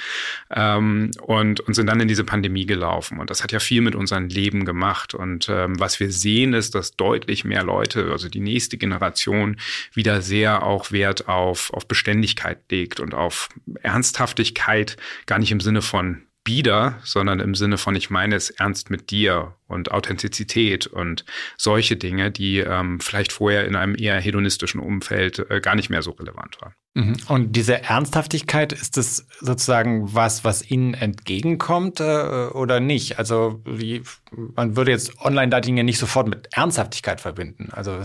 ähm, 0.50 1.10
und, 1.20 1.60
und 1.60 1.74
sind 1.74 1.88
dann 1.88 2.00
in 2.00 2.08
diese 2.08 2.24
Pandemie 2.24 2.64
gelaufen. 2.64 3.18
Und 3.18 3.28
das 3.28 3.42
hat 3.42 3.52
ja 3.52 3.60
viel 3.60 3.82
mit 3.82 3.94
unserem 3.94 4.28
Leben 4.28 4.64
gemacht. 4.64 5.14
Und 5.14 5.48
ähm, 5.50 5.78
was 5.78 6.00
wir 6.00 6.10
sehen, 6.10 6.54
ist, 6.54 6.74
dass 6.74 6.96
deutlich 6.96 7.44
mehr 7.44 7.64
Leute, 7.64 8.10
also 8.10 8.28
die 8.28 8.40
nächste 8.40 8.78
Generation, 8.78 9.56
wieder 9.92 10.22
sehr 10.22 10.62
auch 10.62 10.90
Wert 10.90 11.28
auf, 11.28 11.72
auf 11.74 11.86
Beständigkeit 11.86 12.60
legt 12.70 12.98
und 12.98 13.14
auf 13.14 13.48
Ernsthaftigkeit, 13.82 14.96
gar 15.26 15.38
nicht 15.38 15.52
im 15.52 15.60
Sinne 15.60 15.82
von 15.82 16.22
bieder, 16.44 16.98
sondern 17.04 17.40
im 17.40 17.54
Sinne 17.54 17.78
von, 17.78 17.94
ich 17.94 18.10
meine 18.10 18.34
es 18.34 18.50
ernst 18.50 18.90
mit 18.90 19.10
dir 19.10 19.54
und 19.68 19.92
Authentizität 19.92 20.86
und 20.86 21.24
solche 21.56 21.96
Dinge, 21.96 22.30
die 22.30 22.58
ähm, 22.58 23.00
vielleicht 23.00 23.32
vorher 23.32 23.66
in 23.66 23.76
einem 23.76 23.96
eher 23.96 24.20
hedonistischen 24.20 24.80
Umfeld 24.80 25.38
äh, 25.50 25.60
gar 25.60 25.76
nicht 25.76 25.90
mehr 25.90 26.02
so 26.02 26.12
relevant 26.12 26.60
waren. 26.60 26.74
Mhm. 26.94 27.16
Und 27.28 27.52
diese 27.52 27.82
Ernsthaftigkeit, 27.82 28.74
ist 28.74 28.98
es 28.98 29.26
sozusagen 29.40 30.14
was, 30.14 30.44
was 30.44 30.68
Ihnen 30.70 30.92
entgegenkommt 30.92 32.00
äh, 32.00 32.48
oder 32.48 32.80
nicht? 32.80 33.18
Also 33.18 33.62
wie, 33.64 34.02
man 34.30 34.76
würde 34.76 34.90
jetzt 34.90 35.18
Online-Dating 35.20 35.78
ja 35.78 35.84
nicht 35.84 35.98
sofort 35.98 36.28
mit 36.28 36.48
Ernsthaftigkeit 36.52 37.22
verbinden. 37.22 37.70
Also 37.72 37.98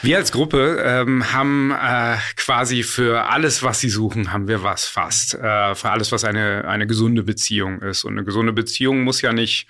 wir 0.00 0.16
als 0.16 0.32
Gruppe 0.32 0.82
ähm, 0.82 1.30
haben 1.30 1.72
äh, 1.72 2.16
quasi 2.36 2.84
für 2.84 3.24
alles, 3.24 3.62
was 3.62 3.80
Sie 3.80 3.90
suchen, 3.90 4.32
haben 4.32 4.48
wir 4.48 4.62
was 4.62 4.86
fast. 4.86 5.34
Äh, 5.34 5.74
für 5.74 5.90
alles, 5.90 6.10
was 6.10 6.24
eine, 6.24 6.66
eine 6.66 6.86
gesunde 6.86 7.24
Beziehung 7.24 7.82
ist. 7.82 8.04
Und 8.04 8.14
eine 8.14 8.24
gesunde 8.24 8.54
Beziehung 8.54 9.02
muss 9.02 9.20
ja 9.20 9.34
nicht 9.34 9.66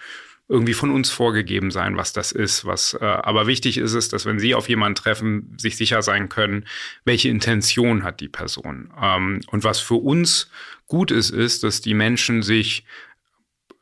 irgendwie 0.49 0.75
von 0.75 0.91
uns 0.91 1.11
vorgegeben 1.11 1.71
sein, 1.71 1.97
was 1.97 2.13
das 2.13 2.33
ist. 2.33 2.65
Was 2.65 2.95
äh, 2.95 3.05
aber 3.05 3.47
wichtig 3.47 3.79
ist 3.79 3.95
es, 3.95 4.09
dass 4.09 4.27
wenn 4.27 4.39
Sie 4.39 4.55
auf 4.55 4.69
jemanden 4.69 4.97
treffen, 4.97 5.55
sich 5.59 5.77
sicher 5.77 6.03
sein 6.03 6.29
können, 6.29 6.67
welche 7.05 7.29
Intention 7.29 8.03
hat 8.03 8.21
die 8.21 8.29
Person. 8.29 8.93
Ähm, 9.01 9.41
und 9.47 9.65
was 9.65 9.81
für 9.81 9.95
uns 9.95 10.51
gut 10.87 11.11
ist, 11.11 11.31
ist, 11.31 11.63
dass 11.63 11.81
die 11.81 11.95
Menschen 11.95 12.43
sich 12.43 12.85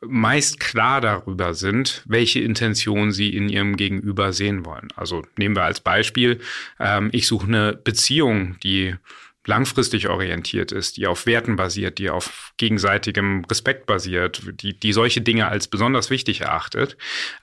meist 0.01 0.59
klar 0.59 0.99
darüber 0.99 1.53
sind, 1.53 2.03
welche 2.07 2.39
Intention 2.39 3.11
sie 3.11 3.29
in 3.29 3.49
ihrem 3.49 3.77
Gegenüber 3.77 4.33
sehen 4.33 4.65
wollen. 4.65 4.87
Also 4.95 5.23
nehmen 5.37 5.55
wir 5.55 5.63
als 5.63 5.79
Beispiel, 5.79 6.39
ähm, 6.79 7.09
ich 7.11 7.27
suche 7.27 7.47
eine 7.47 7.73
Beziehung, 7.73 8.57
die 8.63 8.95
langfristig 9.45 10.07
orientiert 10.07 10.71
ist, 10.71 10.97
die 10.97 11.07
auf 11.07 11.25
Werten 11.25 11.55
basiert, 11.55 11.97
die 11.97 12.09
auf 12.09 12.53
gegenseitigem 12.57 13.43
Respekt 13.49 13.87
basiert, 13.87 14.41
die, 14.61 14.77
die 14.77 14.93
solche 14.93 15.21
Dinge 15.21 15.47
als 15.47 15.67
besonders 15.67 16.09
wichtig 16.11 16.41
erachtet. 16.41 16.95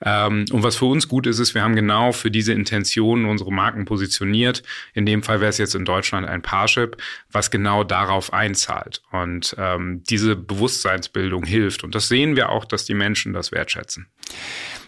Ähm, 0.05 0.45
und 0.52 0.62
was 0.62 0.76
für 0.76 0.85
uns 0.85 1.09
gut 1.09 1.26
ist, 1.26 1.40
ist, 1.40 1.55
wir 1.55 1.62
haben 1.62 1.75
genau 1.75 2.12
für 2.12 2.31
diese 2.31 2.52
Intentionen 2.52 3.25
unsere 3.25 3.52
Marken 3.52 3.85
positioniert. 3.85 4.62
In 4.95 5.07
dem 5.07 5.23
Fall 5.23 5.40
wäre 5.40 5.50
es 5.50 5.59
jetzt 5.59 5.75
in 5.75 5.85
Deutschland 5.85 6.28
ein 6.28 6.43
Parship, 6.43 6.97
was 7.33 7.50
genau 7.50 7.83
darauf 7.83 8.33
einzahlt. 8.33 9.02
Und 9.11 9.57
ähm, 9.59 10.05
diese 10.09 10.37
Bewusstseinsbildung 10.37 11.45
hilft. 11.45 11.83
Und 11.83 11.95
das 11.97 12.09
sehen 12.09 12.37
wir 12.37 12.50
auch, 12.50 12.64
dass 12.64 12.85
die 12.85 12.95
Menschen 12.95 13.33
das 13.33 13.50
wertschätzen. 13.50 14.07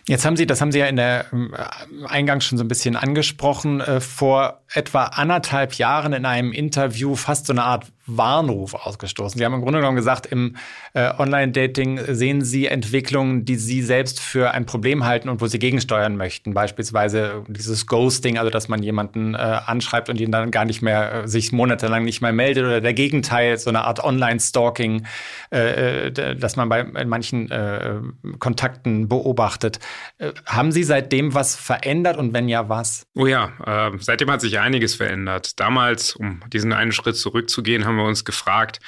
Jetzt 0.06 0.24
haben 0.24 0.36
Sie, 0.36 0.46
das 0.46 0.60
haben 0.60 0.72
Sie 0.72 0.78
ja 0.78 0.86
in 0.86 0.96
der 0.96 1.26
äh, 1.32 2.06
Eingang 2.06 2.40
schon 2.40 2.58
so 2.58 2.64
ein 2.64 2.68
bisschen 2.68 2.96
angesprochen, 2.96 3.80
äh, 3.80 4.00
vor 4.00 4.62
etwa 4.72 5.04
anderthalb 5.04 5.74
Jahren 5.74 6.12
in 6.12 6.24
einem 6.24 6.52
Interview 6.52 7.14
fast 7.16 7.46
so 7.46 7.52
eine 7.52 7.64
Art 7.64 7.86
Warnruf 8.06 8.74
ausgestoßen. 8.74 9.38
Sie 9.38 9.44
haben 9.44 9.54
im 9.54 9.60
Grunde 9.60 9.78
genommen 9.78 9.96
gesagt, 9.96 10.26
im 10.26 10.56
äh, 10.94 11.12
Online-Dating 11.18 12.00
sehen 12.14 12.42
Sie 12.42 12.66
Entwicklungen, 12.66 13.44
die 13.44 13.56
Sie 13.56 13.82
selbst 13.82 14.20
für 14.20 14.52
ein 14.52 14.66
Problem 14.66 15.04
halten 15.04 15.28
und 15.28 15.40
wo 15.40 15.46
Sie 15.46 15.58
gegensteuern 15.58 16.16
möchten. 16.16 16.54
Beispielsweise 16.54 17.44
dieses 17.48 17.86
Ghosting, 17.86 18.38
also 18.38 18.50
dass 18.50 18.68
man 18.68 18.82
jemanden 18.82 19.34
äh, 19.34 19.38
anschreibt 19.38 20.08
und 20.08 20.20
ihn 20.20 20.32
dann 20.32 20.50
gar 20.50 20.64
nicht 20.64 20.82
mehr, 20.82 21.24
äh, 21.24 21.28
sich 21.28 21.52
monatelang 21.52 22.04
nicht 22.04 22.20
mehr 22.20 22.32
meldet 22.32 22.64
oder 22.64 22.80
der 22.80 22.94
Gegenteil, 22.94 23.58
so 23.58 23.70
eine 23.70 23.84
Art 23.84 24.02
Online-Stalking, 24.02 25.06
äh, 25.52 26.06
äh 26.06 26.36
dass 26.36 26.56
man 26.56 26.68
bei 26.68 26.84
manchen 27.04 27.50
äh, 27.50 28.00
Kontakten 28.38 29.08
beobachtet. 29.08 29.78
haben 30.46 30.72
Sie 30.72 30.82
seitdem 30.82 31.34
was 31.34 31.56
verändert 31.56 32.16
und 32.16 32.32
wenn 32.32 32.48
ja, 32.48 32.68
was? 32.68 33.06
Oh 33.14 33.26
ja, 33.26 33.50
seitdem 33.98 34.30
hat 34.30 34.40
sich 34.40 34.58
einiges 34.58 34.94
verändert. 34.94 35.58
Damals, 35.60 36.16
um 36.16 36.40
diesen 36.52 36.72
einen 36.72 36.92
Schritt 36.92 37.16
zurückzugehen, 37.16 37.84
haben 37.90 37.96
wir 37.96 38.04
uns 38.04 38.24
gefragt, 38.24 38.80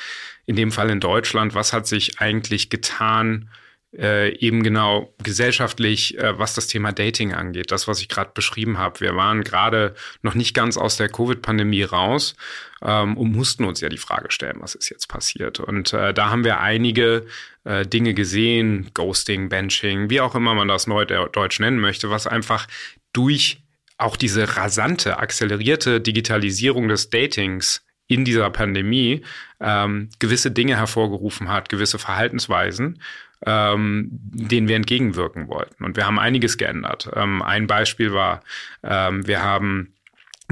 in 0.47 0.57
dem 0.57 0.73
Fall 0.73 0.91
in 0.91 1.01
Deutschland, 1.01 1.55
was 1.55 1.73
hat 1.73 1.87
sich 1.87 2.21
eigentlich 2.21 2.71
getan, 2.71 3.51
äh, 3.97 4.35
eben 4.39 4.63
genau 4.63 5.13
gesellschaftlich, 5.23 6.19
äh, 6.19 6.39
was 6.39 6.55
das 6.55 6.67
Thema 6.67 6.93
Dating 6.93 7.35
angeht, 7.35 7.71
das, 7.71 7.89
was 7.89 8.01
ich 8.01 8.09
gerade 8.09 8.31
beschrieben 8.33 8.79
habe. 8.79 9.01
Wir 9.01 9.17
waren 9.17 9.45
gerade 9.45 9.95
noch 10.23 10.35
nicht 10.35 10.55
ganz 10.55 10.79
aus 10.79 10.97
der 10.97 11.11
Covid-Pandemie 11.11 11.83
raus 11.83 12.35
ähm, 12.81 13.19
und 13.19 13.33
mussten 13.33 13.65
uns 13.65 13.81
ja 13.81 13.91
die 13.91 13.99
Frage 13.99 14.31
stellen, 14.31 14.57
was 14.61 14.75
ist 14.75 14.89
jetzt 14.89 15.09
passiert. 15.09 15.61
Und 15.61 15.93
äh, 15.93 16.15
da 16.15 16.31
haben 16.31 16.45
wir 16.45 16.61
einige 16.61 17.27
äh, 17.65 17.85
Dinge 17.87 18.15
gesehen, 18.15 18.91
Ghosting, 18.95 19.51
Benching, 19.51 20.09
wie 20.09 20.23
auch 20.23 20.35
immer 20.35 20.55
man 20.55 20.69
das 20.69 20.87
neu 20.87 21.05
deutsch 21.05 21.61
nennen 21.61 21.79
möchte, 21.79 22.09
was 22.09 22.27
einfach 22.27 22.67
durch 23.13 23.59
auch 23.99 24.17
diese 24.17 24.57
rasante, 24.57 25.19
akzelerierte 25.19 26.01
Digitalisierung 26.01 26.89
des 26.89 27.11
Datings 27.11 27.85
in 28.13 28.25
dieser 28.25 28.51
Pandemie 28.51 29.23
ähm, 29.61 30.09
gewisse 30.19 30.51
Dinge 30.51 30.77
hervorgerufen 30.77 31.49
hat, 31.49 31.69
gewisse 31.69 31.99
Verhaltensweisen, 31.99 33.01
ähm, 33.47 34.09
denen 34.11 34.69
wir 34.69 34.77
entgegenwirken 34.77 35.49
wollten. 35.49 35.85
Und 35.85 35.97
wir 35.97 36.07
haben 36.07 36.19
einiges 36.19 36.59
geändert. 36.59 37.11
Ähm, 37.15 37.43
ein 37.43 37.67
Beispiel 37.67 38.13
war, 38.13 38.43
ähm, 38.83 39.27
wir 39.27 39.43
haben 39.43 39.93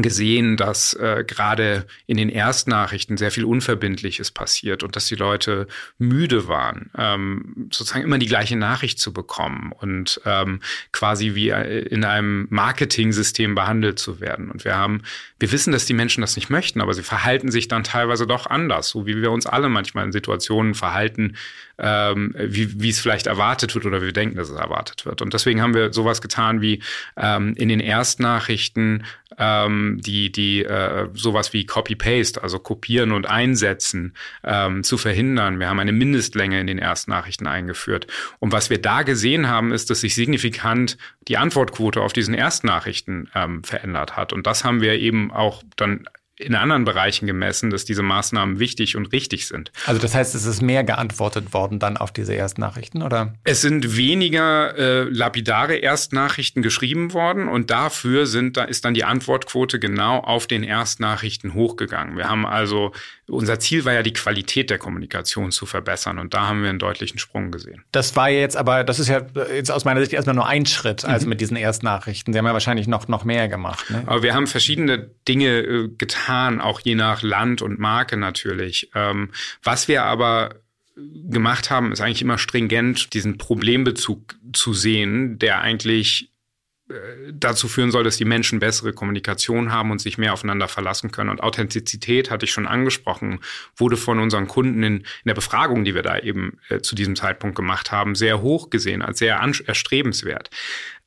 gesehen, 0.03 0.57
dass 0.57 0.95
äh, 0.95 1.25
gerade 1.27 1.87
in 2.07 2.17
den 2.17 2.29
Erstnachrichten 2.29 3.17
sehr 3.17 3.31
viel 3.31 3.45
Unverbindliches 3.45 4.31
passiert 4.31 4.83
und 4.83 4.97
dass 4.97 5.07
die 5.07 5.15
Leute 5.15 5.67
müde 5.99 6.49
waren, 6.49 6.91
ähm, 6.97 7.69
sozusagen 7.71 8.05
immer 8.05 8.19
die 8.19 8.27
gleiche 8.27 8.57
Nachricht 8.57 8.99
zu 8.99 9.13
bekommen 9.13 9.73
und 9.73 10.21
ähm, 10.25 10.61
quasi 10.93 11.35
wie 11.35 11.51
äh, 11.51 11.81
in 11.81 12.05
einem 12.05 12.47
Marketing-System 12.51 13.55
behandelt 13.55 13.99
zu 13.99 14.21
werden. 14.21 14.51
Und 14.51 14.65
wir 14.65 14.77
haben, 14.77 15.03
wir 15.41 15.51
wissen, 15.53 15.73
dass 15.73 15.87
die 15.87 15.95
Menschen 15.95 16.21
das 16.21 16.37
nicht 16.37 16.51
möchten, 16.51 16.81
aber 16.81 16.93
sie 16.95 17.03
verhalten 17.03 17.51
sich 17.51 17.67
dann 17.67 17.83
teilweise 17.83 18.27
doch 18.27 18.47
anders, 18.47 18.91
so 18.91 19.07
wie 19.07 19.17
wir 19.17 19.31
uns 19.31 19.47
alle 19.47 19.69
manchmal 19.69 20.05
in 20.05 20.13
Situationen 20.13 20.75
verhalten, 20.75 21.37
ähm, 21.79 22.35
wie, 22.39 22.81
wie 22.81 22.91
es 22.91 23.01
vielleicht 23.01 23.27
erwartet 23.27 23.75
wird 23.75 23.87
oder 23.87 24.03
wir 24.03 24.13
denken, 24.13 24.37
dass 24.37 24.51
es 24.51 24.57
erwartet 24.57 25.07
wird. 25.07 25.23
Und 25.23 25.33
deswegen 25.33 25.63
haben 25.63 25.75
wir 25.75 25.93
sowas 25.93 26.21
getan 26.21 26.61
wie 26.61 26.83
ähm, 27.17 27.55
in 27.57 27.71
den 27.71 27.81
Erstnachrichten 27.81 29.05
ähm, 29.39 29.99
die, 30.05 30.31
die 30.31 30.65
äh, 30.65 31.09
sowas 31.15 31.53
wie 31.53 31.65
Copy-Paste, 31.65 32.43
also 32.43 32.59
kopieren 32.59 33.13
und 33.13 33.27
einsetzen, 33.27 34.15
ähm, 34.45 34.83
zu 34.83 34.99
verhindern. 34.99 35.59
Wir 35.59 35.69
haben 35.69 35.79
eine 35.79 35.93
Mindestlänge 35.93 36.61
in 36.61 36.67
den 36.67 36.79
Erstnachrichten 36.79 37.47
eingeführt. 37.47 38.07
Und 38.39 38.53
was 38.53 38.69
wir 38.69 38.81
da 38.81 39.03
gesehen 39.03 39.49
haben, 39.49 39.73
ist, 39.73 39.89
dass 39.89 40.01
sich 40.01 40.15
signifikant 40.15 40.99
die 41.29 41.39
Antwortquote 41.39 42.03
auf 42.03 42.13
diesen 42.13 42.35
Erstnachrichten 42.35 43.31
ähm, 43.35 43.65
verändert 43.65 44.17
hat. 44.17 44.33
Und 44.33 44.47
das 44.47 44.65
haben 44.65 44.81
wir 44.81 44.99
eben 44.99 45.30
auch 45.31 45.63
dann 45.77 46.07
in 46.41 46.55
anderen 46.55 46.85
Bereichen 46.85 47.27
gemessen, 47.27 47.71
dass 47.71 47.85
diese 47.85 48.03
Maßnahmen 48.03 48.59
wichtig 48.59 48.97
und 48.97 49.13
richtig 49.13 49.47
sind. 49.47 49.71
Also 49.87 50.01
das 50.01 50.15
heißt, 50.15 50.35
es 50.35 50.47
ist 50.47 50.63
mehr 50.63 50.85
geantwortet 50.85 51.53
worden 51.53 51.79
dann 51.79 51.97
auf 51.97 52.13
diese 52.13 52.35
Erstnachrichten, 52.35 53.03
oder? 53.03 53.35
Es 53.45 53.61
sind 53.61 53.97
weniger 53.97 54.77
äh, 54.77 55.03
lapidare 55.03 55.77
Erstnachrichten 55.77 56.63
geschrieben 56.63 57.13
worden 57.13 57.49
und 57.49 57.71
dafür 57.71 58.27
sind, 58.27 58.57
da 58.57 58.65
ist 58.65 58.85
dann 58.85 58.95
die 58.95 59.05
Antwortquote 59.05 59.79
genau 59.79 60.19
auf 60.19 60.47
den 60.47 60.63
Erstnachrichten 60.63 61.55
hochgegangen. 61.55 62.17
Wir 62.17 62.29
haben 62.29 62.47
also, 62.47 62.93
unser 63.31 63.59
Ziel 63.59 63.85
war 63.85 63.93
ja 63.93 64.03
die 64.03 64.13
Qualität 64.13 64.71
der 64.71 64.79
Kommunikation 64.79 65.51
zu 65.51 65.67
verbessern 65.67 66.19
und 66.19 66.35
da 66.35 66.49
haben 66.49 66.63
wir 66.63 66.71
einen 66.71 66.79
deutlichen 66.79 67.19
Sprung 67.19 67.51
gesehen. 67.51 67.85
Das 67.93 68.17
war 68.17 68.31
jetzt 68.31 68.57
aber, 68.57 68.85
das 68.85 68.99
ist 68.99 69.09
ja 69.09 69.23
jetzt 69.55 69.71
aus 69.71 69.85
meiner 69.85 70.01
Sicht 70.01 70.13
erstmal 70.13 70.35
nur 70.35 70.47
ein 70.47 70.67
Schritt, 70.67 71.05
also 71.05 71.27
mhm. 71.27 71.31
mit 71.31 71.41
diesen 71.41 71.57
Erstnachrichten. 71.57 72.33
Sie 72.33 72.39
haben 72.39 72.47
ja 72.47 72.53
wahrscheinlich 72.53 72.87
noch, 72.87 73.09
noch 73.09 73.25
mehr 73.25 73.49
gemacht. 73.49 73.91
Ne? 73.91 74.03
Aber 74.07 74.23
wir 74.23 74.35
haben 74.35 74.47
verschiedene 74.47 75.11
Dinge 75.29 75.61
äh, 75.61 75.89
getan 75.89 76.61
auch 76.61 76.81
je 76.81 76.95
nach 76.95 77.23
Land 77.23 77.63
und 77.63 77.79
Marke 77.79 78.17
natürlich. 78.17 78.91
Ähm, 78.95 79.31
was 79.63 79.89
wir 79.89 80.05
aber 80.05 80.57
gemacht 80.97 81.71
haben, 81.71 81.93
ist 81.93 82.01
eigentlich 82.01 82.23
immer 82.23 82.39
stringent 82.39 83.15
diesen 83.15 83.39
Problembezug 83.39 84.37
zu 84.53 84.75
sehen, 84.75 85.39
der 85.39 85.61
eigentlich 85.61 86.30
dazu 87.33 87.69
führen 87.69 87.91
soll, 87.91 88.05
dass 88.05 88.17
die 88.17 88.25
Menschen 88.25 88.59
bessere 88.59 88.93
Kommunikation 88.93 89.73
haben 89.73 89.91
und 89.91 90.01
sich 90.01 90.19
mehr 90.19 90.33
aufeinander 90.33 90.69
verlassen 90.69 91.11
können. 91.11 91.31
Und 91.31 91.43
Authentizität, 91.43 92.31
hatte 92.31 92.45
ich 92.45 92.53
schon 92.53 92.67
angesprochen, 92.67 93.41
wurde 93.77 93.97
von 93.97 94.19
unseren 94.19 94.49
Kunden 94.49 94.83
in, 94.83 94.97
in 94.99 95.05
der 95.27 95.35
Befragung, 95.35 95.85
die 95.85 95.95
wir 95.95 96.03
da 96.03 96.19
eben 96.19 96.59
äh, 96.69 96.81
zu 96.81 96.95
diesem 96.95 97.17
Zeitpunkt 97.17 97.57
gemacht 97.57 97.93
haben, 97.93 98.15
sehr 98.15 98.43
hoch 98.43 98.71
gesehen, 98.71 99.03
als 99.03 99.19
sehr 99.19 99.41
erstrebenswert. 99.67 100.51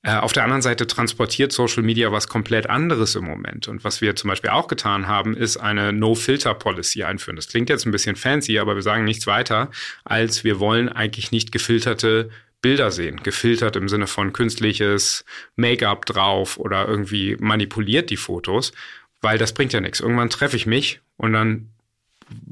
Äh, 0.04 0.16
auf 0.16 0.34
der 0.34 0.44
anderen 0.44 0.62
Seite 0.62 0.86
transportiert 0.86 1.52
Social 1.52 1.82
Media 1.82 2.12
was 2.12 2.28
komplett 2.28 2.70
anderes 2.70 3.16
im 3.16 3.24
Moment. 3.24 3.68
Und 3.68 3.84
was 3.84 4.02
wir 4.02 4.16
zum 4.16 4.30
Beispiel 4.30 4.50
auch 4.50 4.68
getan 4.68 5.08
haben, 5.08 5.36
ist 5.36 5.58
eine 5.58 5.94
No-Filter-Policy 5.94 7.04
einführen. 7.04 7.38
Das 7.38 7.48
klingt 7.48 7.70
jetzt 7.70 7.86
ein 7.86 7.92
bisschen 7.92 8.16
fancy, 8.16 8.60
aber 8.60 8.76
wir 8.76 8.82
sagen 8.82 9.06
nichts 9.06 9.28
weiter, 9.28 9.72
als 10.04 10.44
wir 10.44 10.60
wollen 10.60 10.90
eigentlich 10.90 11.32
nicht 11.32 11.52
gefilterte 11.52 12.30
Bilder 12.64 12.90
sehen. 12.90 13.22
Gefiltert 13.22 13.76
im 13.76 13.88
Sinne 13.88 14.08
von 14.08 14.34
künstliches 14.34 15.26
Make-up 15.56 16.08
drauf 16.08 16.58
oder 16.58 16.88
irgendwie 16.88 17.36
manipuliert 17.40 18.10
die 18.10 18.18
Fotos, 18.18 18.72
weil 19.22 19.38
das 19.38 19.54
bringt 19.54 19.74
ja 19.74 19.82
nichts. 19.82 20.00
Irgendwann 20.00 20.32
treffe 20.32 20.56
ich 20.56 20.66
mich 20.66 21.02
und 21.18 21.34
dann 21.34 21.73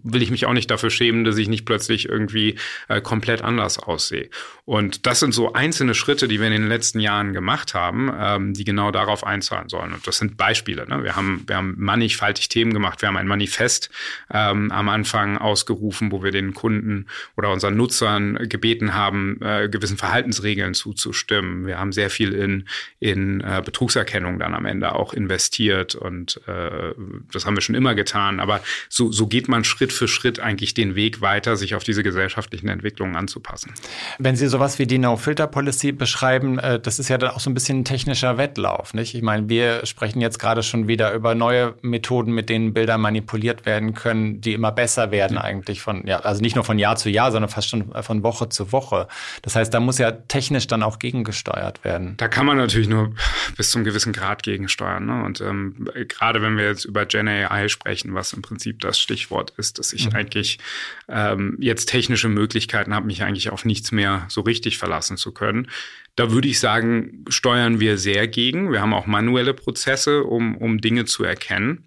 will 0.03 0.21
ich 0.21 0.31
mich 0.31 0.45
auch 0.45 0.53
nicht 0.53 0.71
dafür 0.71 0.89
schämen, 0.89 1.23
dass 1.23 1.37
ich 1.37 1.47
nicht 1.47 1.65
plötzlich 1.65 2.09
irgendwie 2.09 2.55
äh, 2.87 3.01
komplett 3.01 3.41
anders 3.41 3.79
aussehe. 3.79 4.29
Und 4.65 5.05
das 5.05 5.19
sind 5.19 5.33
so 5.33 5.53
einzelne 5.53 5.93
Schritte, 5.93 6.27
die 6.27 6.39
wir 6.39 6.47
in 6.47 6.53
den 6.53 6.67
letzten 6.67 6.99
Jahren 6.99 7.33
gemacht 7.33 7.73
haben, 7.73 8.11
ähm, 8.17 8.53
die 8.53 8.63
genau 8.63 8.91
darauf 8.91 9.25
einzahlen 9.25 9.69
sollen. 9.69 9.93
Und 9.93 10.07
das 10.07 10.17
sind 10.17 10.37
Beispiele. 10.37 10.87
Ne? 10.87 11.03
Wir, 11.03 11.15
haben, 11.15 11.43
wir 11.47 11.57
haben 11.57 11.75
mannigfaltig 11.77 12.49
Themen 12.49 12.73
gemacht. 12.73 13.01
Wir 13.01 13.07
haben 13.07 13.17
ein 13.17 13.27
Manifest 13.27 13.89
ähm, 14.31 14.71
am 14.71 14.89
Anfang 14.89 15.37
ausgerufen, 15.37 16.11
wo 16.11 16.23
wir 16.23 16.31
den 16.31 16.53
Kunden 16.53 17.07
oder 17.37 17.51
unseren 17.51 17.75
Nutzern 17.75 18.47
gebeten 18.47 18.93
haben, 18.93 19.39
äh, 19.41 19.67
gewissen 19.69 19.97
Verhaltensregeln 19.97 20.73
zuzustimmen. 20.73 21.65
Wir 21.65 21.79
haben 21.79 21.91
sehr 21.91 22.09
viel 22.09 22.33
in, 22.33 22.67
in 22.99 23.41
äh, 23.41 23.61
Betrugserkennung 23.63 24.39
dann 24.39 24.53
am 24.53 24.65
Ende 24.65 24.95
auch 24.95 25.13
investiert 25.13 25.95
und 25.95 26.39
äh, 26.47 26.93
das 27.31 27.45
haben 27.45 27.55
wir 27.55 27.61
schon 27.61 27.75
immer 27.75 27.95
getan. 27.95 28.39
Aber 28.39 28.61
so, 28.89 29.11
so 29.11 29.27
geht 29.27 29.47
man 29.47 29.60
Schritt 29.63 29.93
für 29.93 30.07
Schritt 30.07 30.39
eigentlich 30.39 30.73
den 30.73 30.95
Weg 30.95 31.21
weiter, 31.21 31.55
sich 31.55 31.75
auf 31.75 31.83
diese 31.83 32.03
gesellschaftlichen 32.03 32.69
Entwicklungen 32.69 33.15
anzupassen. 33.15 33.73
Wenn 34.19 34.35
Sie 34.35 34.47
sowas 34.47 34.79
wie 34.79 34.87
die 34.87 34.97
No-Filter-Policy 34.97 35.91
beschreiben, 35.91 36.59
äh, 36.59 36.79
das 36.79 36.99
ist 36.99 37.09
ja 37.09 37.17
dann 37.17 37.31
auch 37.31 37.39
so 37.39 37.49
ein 37.49 37.53
bisschen 37.53 37.79
ein 37.79 37.85
technischer 37.85 38.37
Wettlauf, 38.37 38.93
nicht? 38.93 39.15
Ich 39.15 39.21
meine, 39.21 39.49
wir 39.49 39.85
sprechen 39.85 40.21
jetzt 40.21 40.39
gerade 40.39 40.63
schon 40.63 40.87
wieder 40.87 41.13
über 41.13 41.35
neue 41.35 41.75
Methoden, 41.81 42.33
mit 42.33 42.49
denen 42.49 42.73
Bilder 42.73 42.97
manipuliert 42.97 43.65
werden 43.65 43.93
können, 43.93 44.41
die 44.41 44.53
immer 44.53 44.71
besser 44.71 45.11
werden 45.11 45.33
mhm. 45.33 45.43
eigentlich 45.43 45.81
von, 45.81 46.05
ja, 46.07 46.19
also 46.19 46.41
nicht 46.41 46.55
nur 46.55 46.63
von 46.63 46.79
Jahr 46.79 46.95
zu 46.95 47.09
Jahr, 47.09 47.31
sondern 47.31 47.49
fast 47.49 47.69
schon 47.69 47.91
von 48.03 48.23
Woche 48.23 48.49
zu 48.49 48.71
Woche. 48.71 49.07
Das 49.41 49.55
heißt, 49.55 49.73
da 49.73 49.79
muss 49.79 49.97
ja 49.97 50.11
technisch 50.11 50.67
dann 50.67 50.83
auch 50.83 50.99
gegengesteuert 50.99 51.83
werden. 51.83 52.15
Da 52.17 52.27
kann 52.27 52.45
man 52.45 52.57
natürlich 52.57 52.87
nur 52.87 53.13
bis 53.57 53.71
zum 53.71 53.83
gewissen 53.83 54.13
Grad 54.13 54.43
gegensteuern. 54.43 55.05
Ne? 55.05 55.23
Und 55.23 55.41
ähm, 55.41 55.87
gerade 56.07 56.41
wenn 56.41 56.57
wir 56.57 56.65
jetzt 56.65 56.85
über 56.85 57.05
Gen 57.05 57.27
AI 57.27 57.67
sprechen, 57.67 58.13
was 58.13 58.33
im 58.33 58.41
Prinzip 58.41 58.79
das 58.79 58.99
Stichwort 58.99 59.50
ist, 59.57 59.79
dass 59.79 59.93
ich 59.93 60.07
mhm. 60.07 60.15
eigentlich 60.15 60.59
ähm, 61.07 61.57
jetzt 61.59 61.87
technische 61.87 62.29
Möglichkeiten 62.29 62.93
habe, 62.93 63.07
mich 63.07 63.23
eigentlich 63.23 63.49
auf 63.49 63.65
nichts 63.65 63.91
mehr 63.91 64.25
so 64.29 64.41
richtig 64.41 64.77
verlassen 64.77 65.17
zu 65.17 65.31
können. 65.31 65.67
Da 66.15 66.31
würde 66.31 66.47
ich 66.47 66.59
sagen, 66.59 67.25
steuern 67.29 67.79
wir 67.79 67.97
sehr 67.97 68.27
gegen. 68.27 68.71
Wir 68.71 68.81
haben 68.81 68.93
auch 68.93 69.07
manuelle 69.07 69.53
Prozesse, 69.53 70.23
um, 70.23 70.57
um 70.57 70.81
Dinge 70.81 71.05
zu 71.05 71.23
erkennen. 71.23 71.85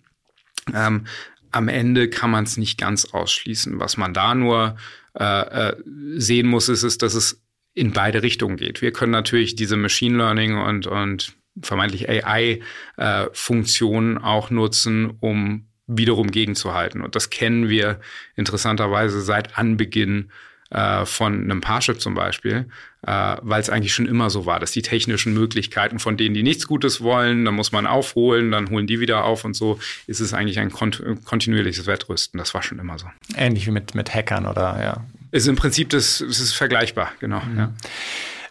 Ähm, 0.72 1.06
am 1.50 1.68
Ende 1.68 2.08
kann 2.08 2.30
man 2.30 2.44
es 2.44 2.56
nicht 2.56 2.78
ganz 2.78 3.06
ausschließen. 3.06 3.78
Was 3.78 3.96
man 3.96 4.14
da 4.14 4.34
nur 4.34 4.76
äh, 5.18 5.68
äh, 5.68 5.76
sehen 6.16 6.48
muss, 6.48 6.68
ist, 6.68 6.82
ist, 6.82 7.02
dass 7.02 7.14
es 7.14 7.40
in 7.74 7.92
beide 7.92 8.22
Richtungen 8.22 8.56
geht. 8.56 8.82
Wir 8.82 8.92
können 8.92 9.12
natürlich 9.12 9.56
diese 9.56 9.76
Machine 9.76 10.16
Learning 10.16 10.56
und, 10.56 10.86
und 10.86 11.34
vermeintlich 11.60 12.08
AI-Funktionen 12.08 14.16
äh, 14.16 14.20
auch 14.20 14.50
nutzen, 14.50 15.16
um 15.20 15.66
wiederum 15.86 16.30
gegenzuhalten. 16.30 17.02
Und 17.02 17.14
das 17.14 17.30
kennen 17.30 17.68
wir 17.68 18.00
interessanterweise 18.36 19.20
seit 19.20 19.58
Anbeginn 19.58 20.30
äh, 20.70 21.04
von 21.04 21.44
einem 21.44 21.60
Parship 21.60 22.00
zum 22.00 22.14
Beispiel, 22.14 22.68
äh, 23.06 23.36
weil 23.42 23.60
es 23.60 23.70
eigentlich 23.70 23.94
schon 23.94 24.06
immer 24.06 24.30
so 24.30 24.46
war, 24.46 24.60
dass 24.60 24.72
die 24.72 24.82
technischen 24.82 25.34
Möglichkeiten 25.34 25.98
von 25.98 26.16
denen, 26.16 26.34
die 26.34 26.42
nichts 26.42 26.66
Gutes 26.66 27.00
wollen, 27.00 27.44
dann 27.44 27.54
muss 27.54 27.70
man 27.70 27.86
aufholen, 27.86 28.50
dann 28.50 28.70
holen 28.70 28.86
die 28.86 28.98
wieder 28.98 29.24
auf 29.24 29.44
und 29.44 29.54
so 29.54 29.78
ist 30.06 30.20
es 30.20 30.32
eigentlich 30.32 30.58
ein 30.58 30.70
kont 30.72 31.02
kontinuierliches 31.24 31.86
Wettrüsten. 31.86 32.38
Das 32.38 32.54
war 32.54 32.62
schon 32.62 32.78
immer 32.78 32.98
so. 32.98 33.06
Ähnlich 33.36 33.66
wie 33.66 33.72
mit, 33.72 33.94
mit 33.94 34.12
Hackern 34.14 34.46
oder 34.46 34.82
ja. 34.82 35.04
Ist 35.30 35.48
im 35.48 35.56
Prinzip 35.56 35.90
das, 35.90 36.20
es 36.20 36.40
ist 36.40 36.54
vergleichbar, 36.54 37.12
genau. 37.20 37.40
Mhm. 37.40 37.58
Ja. 37.58 37.72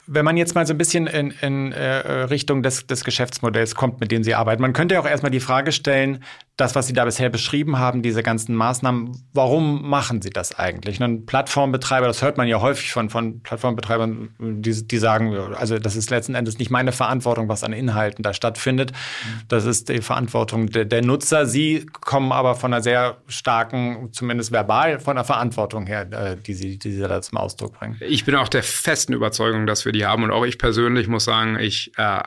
Wenn 0.05 0.25
man 0.25 0.37
jetzt 0.37 0.55
mal 0.55 0.65
so 0.67 0.73
ein 0.73 0.77
bisschen 0.77 1.07
in, 1.07 1.31
in 1.41 1.71
äh, 1.71 2.23
Richtung 2.23 2.63
des, 2.63 2.87
des 2.87 3.03
Geschäftsmodells 3.03 3.75
kommt, 3.75 3.99
mit 3.99 4.11
dem 4.11 4.23
Sie 4.23 4.35
arbeiten, 4.35 4.61
man 4.61 4.73
könnte 4.73 4.95
ja 4.95 5.01
auch 5.01 5.05
erstmal 5.05 5.31
die 5.31 5.39
Frage 5.39 5.71
stellen, 5.71 6.23
das, 6.57 6.75
was 6.75 6.85
Sie 6.85 6.93
da 6.93 7.03
bisher 7.03 7.29
beschrieben 7.29 7.79
haben, 7.79 8.03
diese 8.03 8.21
ganzen 8.21 8.53
Maßnahmen, 8.55 9.23
warum 9.33 9.89
machen 9.89 10.21
Sie 10.21 10.29
das 10.29 10.57
eigentlich? 10.59 11.01
Ein 11.01 11.25
Plattformbetreiber, 11.25 12.05
das 12.05 12.21
hört 12.21 12.37
man 12.37 12.47
ja 12.47 12.61
häufig 12.61 12.91
von, 12.91 13.09
von 13.09 13.41
Plattformbetreibern, 13.41 14.35
die, 14.39 14.87
die 14.87 14.97
sagen, 14.99 15.35
also 15.55 15.79
das 15.79 15.95
ist 15.95 16.11
letzten 16.11 16.35
Endes 16.35 16.59
nicht 16.59 16.69
meine 16.69 16.91
Verantwortung, 16.91 17.49
was 17.49 17.63
an 17.63 17.73
Inhalten 17.73 18.21
da 18.21 18.33
stattfindet. 18.33 18.91
Das 19.47 19.65
ist 19.65 19.89
die 19.89 20.01
Verantwortung 20.01 20.67
der, 20.67 20.85
der 20.85 21.01
Nutzer. 21.01 21.47
Sie 21.47 21.87
kommen 22.01 22.31
aber 22.31 22.53
von 22.53 22.71
einer 22.71 22.83
sehr 22.83 23.17
starken, 23.27 24.09
zumindest 24.11 24.51
verbal, 24.51 24.99
von 24.99 25.15
der 25.15 25.25
Verantwortung 25.25 25.87
her, 25.87 26.07
äh, 26.11 26.37
die 26.37 26.53
Sie, 26.53 26.77
die 26.77 26.91
Sie 26.91 26.99
da 26.99 27.19
zum 27.21 27.39
Ausdruck 27.39 27.79
bringen. 27.79 27.97
Ich 27.99 28.25
bin 28.25 28.35
auch 28.35 28.49
der 28.49 28.61
festen 28.61 29.13
Überzeugung, 29.13 29.65
dass 29.65 29.85
wir 29.85 29.91
die 29.93 30.05
haben. 30.05 30.23
Und 30.23 30.31
auch 30.31 30.45
ich 30.45 30.57
persönlich 30.57 31.07
muss 31.07 31.23
sagen, 31.23 31.57
ich 31.59 31.91
äh, 31.97 32.23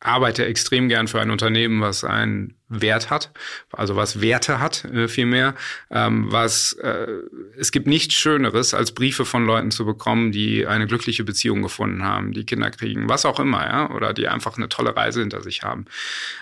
arbeite 0.00 0.46
extrem 0.46 0.88
gern 0.88 1.08
für 1.08 1.20
ein 1.20 1.30
Unternehmen, 1.30 1.80
was 1.80 2.04
einen 2.04 2.54
Wert 2.68 3.10
hat, 3.10 3.32
also 3.72 3.96
was 3.96 4.20
Werte 4.20 4.60
hat 4.60 4.84
äh, 4.84 5.08
vielmehr. 5.08 5.54
Ähm, 5.90 6.30
was 6.30 6.74
äh, 6.74 7.06
es 7.56 7.72
gibt 7.72 7.86
nichts 7.86 8.14
Schöneres, 8.14 8.74
als 8.74 8.92
Briefe 8.92 9.24
von 9.24 9.44
Leuten 9.44 9.70
zu 9.70 9.84
bekommen, 9.84 10.30
die 10.30 10.66
eine 10.66 10.86
glückliche 10.86 11.24
Beziehung 11.24 11.62
gefunden 11.62 12.04
haben, 12.04 12.32
die 12.32 12.44
Kinder 12.44 12.70
kriegen, 12.70 13.08
was 13.08 13.24
auch 13.24 13.40
immer, 13.40 13.66
ja, 13.66 13.90
oder 13.90 14.12
die 14.12 14.28
einfach 14.28 14.56
eine 14.56 14.68
tolle 14.68 14.94
Reise 14.94 15.20
hinter 15.20 15.42
sich 15.42 15.62
haben. 15.62 15.86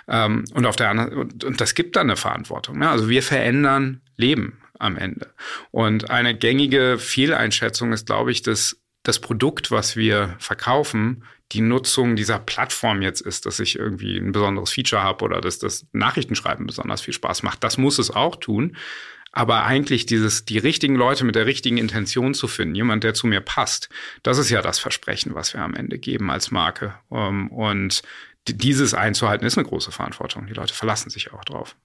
Ähm, 0.08 0.44
und 0.52 0.66
auf 0.66 0.76
der 0.76 0.90
anderen 0.90 1.14
und, 1.14 1.44
und 1.44 1.60
das 1.60 1.74
gibt 1.74 1.96
dann 1.96 2.08
eine 2.08 2.16
Verantwortung. 2.16 2.78
Ne? 2.78 2.90
Also 2.90 3.08
wir 3.08 3.22
verändern 3.22 4.02
Leben 4.16 4.58
am 4.78 4.96
Ende. 4.96 5.32
Und 5.70 6.10
eine 6.10 6.36
gängige 6.36 6.98
Fehleinschätzung 6.98 7.92
ist, 7.92 8.06
glaube 8.06 8.32
ich, 8.32 8.42
dass 8.42 8.76
das 9.06 9.20
Produkt, 9.20 9.70
was 9.70 9.96
wir 9.96 10.34
verkaufen, 10.38 11.24
die 11.52 11.60
Nutzung 11.60 12.16
dieser 12.16 12.40
Plattform 12.40 13.02
jetzt 13.02 13.20
ist, 13.20 13.46
dass 13.46 13.60
ich 13.60 13.78
irgendwie 13.78 14.16
ein 14.16 14.32
besonderes 14.32 14.72
Feature 14.72 15.02
habe 15.02 15.24
oder 15.24 15.40
dass 15.40 15.58
das 15.58 15.86
Nachrichtenschreiben 15.92 16.66
besonders 16.66 17.02
viel 17.02 17.14
Spaß 17.14 17.44
macht. 17.44 17.62
Das 17.62 17.78
muss 17.78 17.98
es 17.98 18.10
auch 18.10 18.36
tun. 18.36 18.76
Aber 19.30 19.64
eigentlich 19.64 20.06
dieses, 20.06 20.44
die 20.46 20.58
richtigen 20.58 20.96
Leute 20.96 21.24
mit 21.24 21.34
der 21.34 21.46
richtigen 21.46 21.76
Intention 21.76 22.32
zu 22.32 22.48
finden, 22.48 22.74
jemand, 22.74 23.04
der 23.04 23.12
zu 23.12 23.26
mir 23.26 23.42
passt, 23.42 23.90
das 24.22 24.38
ist 24.38 24.48
ja 24.50 24.62
das 24.62 24.78
Versprechen, 24.78 25.34
was 25.34 25.52
wir 25.52 25.60
am 25.60 25.74
Ende 25.74 25.98
geben 25.98 26.30
als 26.30 26.50
Marke. 26.50 26.94
Ähm, 27.12 27.48
und 27.52 28.02
dieses 28.48 28.94
einzuhalten, 28.94 29.46
ist 29.46 29.58
eine 29.58 29.68
große 29.68 29.92
Verantwortung. 29.92 30.46
Die 30.46 30.54
Leute 30.54 30.74
verlassen 30.74 31.10
sich 31.10 31.32
auch 31.32 31.44
drauf. 31.44 31.76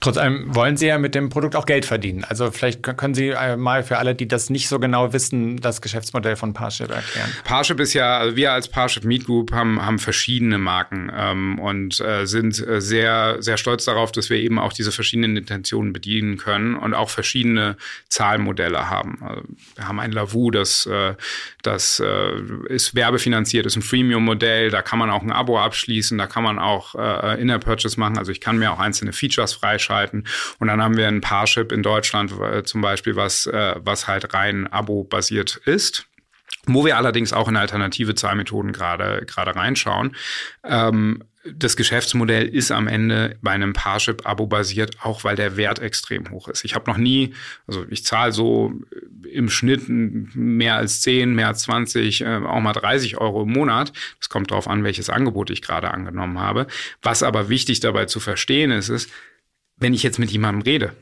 Trotz 0.00 0.16
allem 0.16 0.54
wollen 0.54 0.76
Sie 0.76 0.86
ja 0.86 0.98
mit 0.98 1.14
dem 1.14 1.28
Produkt 1.28 1.56
auch 1.56 1.66
Geld 1.66 1.84
verdienen. 1.84 2.24
Also 2.24 2.50
vielleicht 2.50 2.82
können 2.82 3.14
Sie 3.14 3.28
äh, 3.28 3.56
mal 3.56 3.82
für 3.82 3.98
alle, 3.98 4.14
die 4.14 4.28
das 4.28 4.50
nicht 4.50 4.68
so 4.68 4.78
genau 4.78 5.12
wissen, 5.12 5.58
das 5.58 5.80
Geschäftsmodell 5.80 6.36
von 6.36 6.54
Parship 6.54 6.90
erklären. 6.90 7.30
Parship 7.44 7.80
ist 7.80 7.94
ja, 7.94 8.18
also 8.18 8.36
wir 8.36 8.52
als 8.52 8.68
Parship 8.68 9.04
Meet 9.04 9.26
Group 9.26 9.52
haben, 9.52 9.84
haben 9.84 9.98
verschiedene 9.98 10.58
Marken 10.58 11.10
ähm, 11.14 11.58
und 11.58 12.00
äh, 12.00 12.26
sind 12.26 12.66
äh, 12.66 12.80
sehr, 12.80 13.36
sehr 13.40 13.56
stolz 13.56 13.84
darauf, 13.84 14.12
dass 14.12 14.30
wir 14.30 14.38
eben 14.38 14.58
auch 14.58 14.72
diese 14.72 14.92
verschiedenen 14.92 15.36
Intentionen 15.36 15.92
bedienen 15.92 16.36
können 16.36 16.76
und 16.76 16.94
auch 16.94 17.10
verschiedene 17.10 17.76
Zahlmodelle 18.08 18.88
haben. 18.90 19.18
Also 19.22 19.42
wir 19.76 19.88
haben 19.88 20.00
ein 20.00 20.12
Lavu, 20.12 20.50
das, 20.50 20.86
äh, 20.86 21.14
das 21.62 22.00
äh, 22.00 22.40
ist 22.68 22.94
werbefinanziert, 22.94 23.66
ist 23.66 23.76
ein 23.76 23.82
Freemium-Modell, 23.82 24.70
da 24.70 24.82
kann 24.82 24.98
man 24.98 25.10
auch 25.10 25.22
ein 25.22 25.32
Abo 25.32 25.58
abschließen, 25.58 26.16
da 26.18 26.26
kann 26.26 26.42
man 26.42 26.58
auch 26.58 26.94
äh, 26.94 27.40
Inner-Purchase 27.40 27.98
machen. 27.98 28.18
Also 28.18 28.32
ich 28.32 28.40
kann 28.40 28.58
mir 28.58 28.72
auch 28.72 28.78
einzelne 28.78 29.12
Features 29.12 29.52
freischalten. 29.68 30.26
Und 30.58 30.68
dann 30.68 30.82
haben 30.82 30.96
wir 30.96 31.08
ein 31.08 31.20
Parship 31.20 31.72
in 31.72 31.82
Deutschland 31.82 32.32
äh, 32.40 32.62
zum 32.62 32.80
Beispiel, 32.80 33.16
was, 33.16 33.46
äh, 33.46 33.74
was 33.78 34.06
halt 34.06 34.34
rein 34.34 34.66
Abo-basiert 34.66 35.60
ist 35.64 36.06
wo 36.70 36.84
wir 36.84 36.98
allerdings 36.98 37.32
auch 37.32 37.48
in 37.48 37.56
alternative 37.56 38.14
Zahlmethoden 38.14 38.72
gerade 38.72 39.24
gerade 39.24 39.56
reinschauen. 39.56 40.14
Ähm, 40.64 41.22
das 41.54 41.76
Geschäftsmodell 41.76 42.46
ist 42.46 42.70
am 42.72 42.88
Ende 42.88 43.38
bei 43.40 43.52
einem 43.52 43.72
Parship-Abo 43.72 44.46
basiert, 44.46 44.96
auch 45.02 45.24
weil 45.24 45.36
der 45.36 45.56
Wert 45.56 45.78
extrem 45.78 46.30
hoch 46.30 46.48
ist. 46.48 46.64
Ich 46.64 46.74
habe 46.74 46.90
noch 46.90 46.98
nie, 46.98 47.34
also 47.66 47.86
ich 47.88 48.04
zahle 48.04 48.32
so 48.32 48.72
im 49.30 49.48
Schnitt 49.48 49.84
mehr 49.88 50.76
als 50.76 51.00
10, 51.00 51.34
mehr 51.34 51.48
als 51.48 51.62
20, 51.62 52.22
äh, 52.22 52.36
auch 52.44 52.60
mal 52.60 52.72
30 52.72 53.18
Euro 53.18 53.42
im 53.42 53.52
Monat. 53.52 53.92
Das 54.18 54.28
kommt 54.28 54.50
darauf 54.50 54.68
an, 54.68 54.84
welches 54.84 55.10
Angebot 55.10 55.50
ich 55.50 55.62
gerade 55.62 55.90
angenommen 55.90 56.38
habe. 56.38 56.66
Was 57.02 57.22
aber 57.22 57.48
wichtig 57.48 57.80
dabei 57.80 58.06
zu 58.06 58.20
verstehen 58.20 58.70
ist, 58.70 58.88
ist, 58.88 59.10
wenn 59.78 59.94
ich 59.94 60.02
jetzt 60.02 60.18
mit 60.18 60.30
jemandem 60.30 60.62
rede 60.62 60.92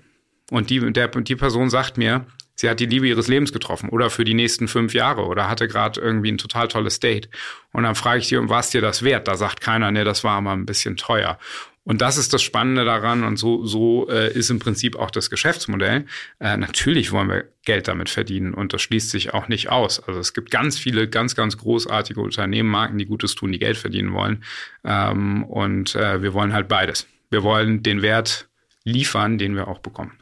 und 0.50 0.70
die, 0.70 0.92
der, 0.92 1.08
die 1.08 1.36
Person 1.36 1.70
sagt 1.70 1.98
mir, 1.98 2.26
Sie 2.58 2.70
hat 2.70 2.80
die 2.80 2.86
Liebe 2.86 3.06
ihres 3.06 3.28
Lebens 3.28 3.52
getroffen 3.52 3.90
oder 3.90 4.08
für 4.08 4.24
die 4.24 4.34
nächsten 4.34 4.66
fünf 4.66 4.94
Jahre 4.94 5.26
oder 5.26 5.48
hatte 5.48 5.68
gerade 5.68 6.00
irgendwie 6.00 6.32
ein 6.32 6.38
total 6.38 6.68
tolles 6.68 7.00
Date. 7.00 7.28
Und 7.72 7.82
dann 7.82 7.94
frage 7.94 8.20
ich 8.20 8.28
sie, 8.28 8.38
um 8.38 8.48
was 8.48 8.70
dir 8.70 8.80
das 8.80 9.02
wert? 9.02 9.28
Da 9.28 9.36
sagt 9.36 9.60
keiner, 9.60 9.92
nee, 9.92 10.04
das 10.04 10.24
war 10.24 10.38
aber 10.38 10.52
ein 10.52 10.64
bisschen 10.64 10.96
teuer. 10.96 11.38
Und 11.84 12.00
das 12.00 12.16
ist 12.16 12.32
das 12.32 12.42
Spannende 12.42 12.84
daran 12.84 13.22
und 13.22 13.36
so, 13.36 13.64
so 13.64 14.08
äh, 14.08 14.32
ist 14.32 14.50
im 14.50 14.58
Prinzip 14.58 14.96
auch 14.96 15.10
das 15.10 15.30
Geschäftsmodell. 15.30 16.06
Äh, 16.40 16.56
natürlich 16.56 17.12
wollen 17.12 17.28
wir 17.28 17.44
Geld 17.64 17.86
damit 17.86 18.08
verdienen 18.08 18.54
und 18.54 18.72
das 18.72 18.82
schließt 18.82 19.10
sich 19.10 19.34
auch 19.34 19.46
nicht 19.46 19.68
aus. 19.68 20.02
Also 20.02 20.18
es 20.18 20.34
gibt 20.34 20.50
ganz 20.50 20.78
viele 20.78 21.08
ganz, 21.08 21.36
ganz 21.36 21.58
großartige 21.58 22.20
Unternehmen, 22.20 22.70
Marken, 22.70 22.98
die 22.98 23.06
Gutes 23.06 23.36
tun, 23.36 23.52
die 23.52 23.60
Geld 23.60 23.76
verdienen 23.76 24.14
wollen. 24.14 24.42
Ähm, 24.82 25.44
und 25.44 25.94
äh, 25.94 26.22
wir 26.22 26.32
wollen 26.34 26.54
halt 26.54 26.66
beides. 26.66 27.06
Wir 27.30 27.44
wollen 27.44 27.84
den 27.84 28.02
Wert 28.02 28.48
liefern, 28.86 29.36
den 29.36 29.56
wir 29.56 29.66
auch 29.66 29.80
bekommen. 29.80 30.12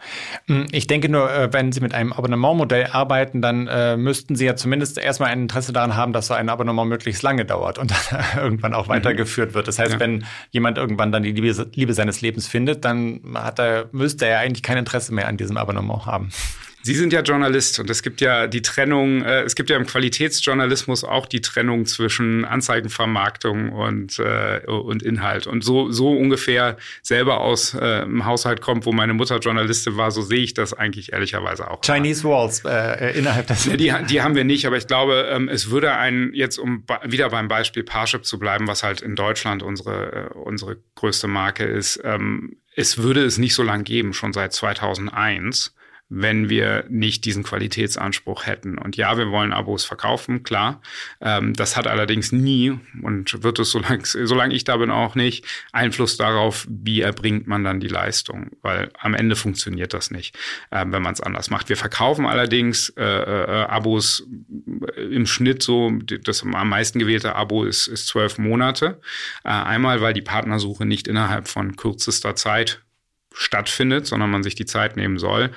Hm, 0.47 0.67
ich 0.73 0.87
denke 0.87 1.11
nur, 1.11 1.31
äh, 1.31 1.53
wenn 1.53 1.71
Sie 1.71 1.81
mit 1.81 1.93
einem 1.93 2.15
Abonnementmodell 2.15 2.89
arbeiten, 2.91 3.43
dann 3.43 3.69
äh, 3.69 3.97
müssten 3.97 4.37
Sie 4.37 4.47
ja 4.47 4.57
zumindest 4.57 4.97
erstmal 4.97 5.31
ein 5.31 5.43
Interesse 5.43 5.73
daran 5.75 5.97
haben, 5.97 6.15
dass 6.15 6.29
so 6.29 6.35
ein 6.35 6.49
Abonnement 6.49 6.89
möglichst 6.89 7.23
lange 7.23 7.45
dauert 7.45 7.79
und 7.79 7.91
dann 8.11 8.25
irgendwann 8.43 8.73
auch 8.73 8.89
weitergeführt 8.89 9.53
wird. 9.53 9.69
Das 9.69 9.79
heißt, 9.79 9.93
ja. 9.93 10.01
wenn 10.01 10.25
jemand 10.51 10.79
irgendwann 10.79 11.13
dann 11.13 11.23
die 11.23 11.33
Liebe, 11.33 11.71
Liebe 11.75 11.93
seines 11.93 12.23
Lebens 12.23 12.49
findet, 12.49 12.87
dann 12.87 13.21
hat 13.35 13.59
er, 13.59 13.89
müsste 13.93 14.27
er 14.27 14.41
eigentlich 14.41 14.63
kein 14.63 14.79
Interesse 14.79 15.13
mehr 15.13 15.29
an 15.29 15.37
diesem 15.37 15.59
Abonnement 15.59 16.07
haben. 16.07 16.31
Sie 16.85 16.95
sind 16.95 17.15
ja 17.15 17.23
Journalist 17.23 17.81
und 17.81 17.89
es 17.89 18.03
gibt 18.03 18.21
ja 18.21 18.47
die 18.47 18.61
Trennung, 18.61 19.23
äh, 19.23 19.41
es 19.41 19.55
gibt 19.55 19.71
ja 19.71 19.77
im 19.79 19.87
Qualitätsjournalismus 19.87 21.03
auch 21.03 21.25
die 21.25 21.41
Trennung 21.41 21.87
zwischen 21.87 22.45
Anzeigenvermarktung 22.45 23.73
und, 23.73 24.19
äh, 24.19 24.61
und 24.67 25.03
Inhalt. 25.03 25.47
Und 25.47 25.65
so, 25.65 25.91
so 25.91 26.13
ungefähr 26.13 26.77
selber 27.01 27.41
aus 27.41 27.73
äh, 27.73 27.79
einem 27.79 28.27
Haushalt 28.27 28.61
kommt, 28.61 28.85
wo 28.85 28.93
meine 28.93 29.15
Mutter 29.15 29.39
Journalistin 29.39 29.97
war, 29.97 30.11
so 30.11 30.21
sehe 30.21 30.41
ich 30.41 30.53
das 30.53 30.75
eigentlich 30.75 31.15
ehrlicherweise 31.15 31.71
auch. 31.71 31.81
Chinese 31.81 32.27
mal. 32.27 32.35
Walls 32.35 32.63
äh, 32.67 33.19
innerhalb 33.19 33.47
des. 33.47 33.65
Ja, 33.65 33.77
die, 33.79 34.07
die 34.07 34.21
haben 34.21 34.35
wir 34.35 34.45
nicht, 34.45 34.67
aber 34.67 34.77
ich 34.77 34.87
glaube, 34.87 35.27
ähm, 35.31 35.49
es 35.49 35.71
würde 35.71 35.95
ein, 35.95 36.33
jetzt 36.35 36.59
um 36.59 36.85
wieder 37.05 37.31
beim 37.31 37.49
Beispiel 37.49 37.83
Parship 37.83 38.27
zu 38.27 38.39
bleiben, 38.39 38.69
was 38.69 38.83
halt 38.83 39.01
in 39.01 39.17
Deutschland 39.17 39.63
unsere, 39.63 40.31
äh, 40.35 40.39
unsere 40.39 40.77
größte 40.97 41.29
Marke 41.29 41.65
ist, 41.65 41.99
ähm, 42.05 42.57
es 42.77 42.99
würde 42.99 43.25
es 43.25 43.39
nicht 43.39 43.55
so 43.55 43.63
lang 43.63 43.85
geben, 43.85 44.13
schon 44.13 44.35
seit 44.35 44.53
2001 44.53 45.73
wenn 46.09 46.49
wir 46.51 46.85
nicht 46.89 47.25
diesen 47.25 47.43
Qualitätsanspruch 47.43 48.47
hätten. 48.47 48.77
Und 48.77 48.97
ja, 48.97 49.17
wir 49.17 49.31
wollen 49.31 49.53
Abos 49.53 49.85
verkaufen, 49.85 50.43
klar. 50.43 50.83
Ähm, 51.21 51.55
das 51.55 51.77
hat 51.77 51.87
allerdings 51.87 52.31
nie 52.31 52.79
und 53.03 53.43
wird 53.43 53.59
es, 53.59 53.71
solange, 53.71 54.05
solange 54.05 54.55
ich 54.55 54.65
da 54.65 54.77
bin, 54.77 54.91
auch 54.91 55.15
nicht, 55.15 55.47
Einfluss 55.73 56.17
darauf, 56.17 56.67
wie 56.69 57.01
erbringt 57.01 57.47
man 57.47 57.65
dann 57.65 57.81
die 57.81 57.89
Leistung. 57.89 58.51
Weil 58.61 58.91
am 58.99 59.15
Ende 59.15 59.35
funktioniert 59.35 59.95
das 59.95 60.11
nicht, 60.11 60.37
äh, 60.71 60.85
wenn 60.87 61.03
man 61.03 61.15
es 61.15 61.21
anders 61.21 61.49
macht. 61.51 61.71
Wir 61.71 61.77
verkaufen 61.77 62.27
allerdings 62.27 62.91
äh, 62.91 63.03
äh, 63.03 63.65
Abos 63.65 64.27
im 64.97 65.27
Schnitt 65.27 65.63
so, 65.63 65.91
das 66.23 66.43
am 66.43 66.69
meisten 66.69 66.99
gewählte 66.99 67.35
Abo 67.35 67.65
ist, 67.65 67.87
ist 67.87 68.09
zwölf 68.09 68.37
Monate. 68.37 69.01
Äh, 69.43 69.49
einmal, 69.49 70.03
weil 70.03 70.13
die 70.13 70.23
Partnersuche 70.23 70.85
nicht 70.85 71.09
innerhalb 71.09 71.49
von 71.49 71.77
kürzester 71.77 72.37
Zeit 72.37 72.83
stattfindet, 73.35 74.07
sondern 74.07 74.31
man 74.31 74.43
sich 74.43 74.55
die 74.55 74.67
Zeit 74.67 74.97
nehmen 74.97 75.19
soll. 75.19 75.51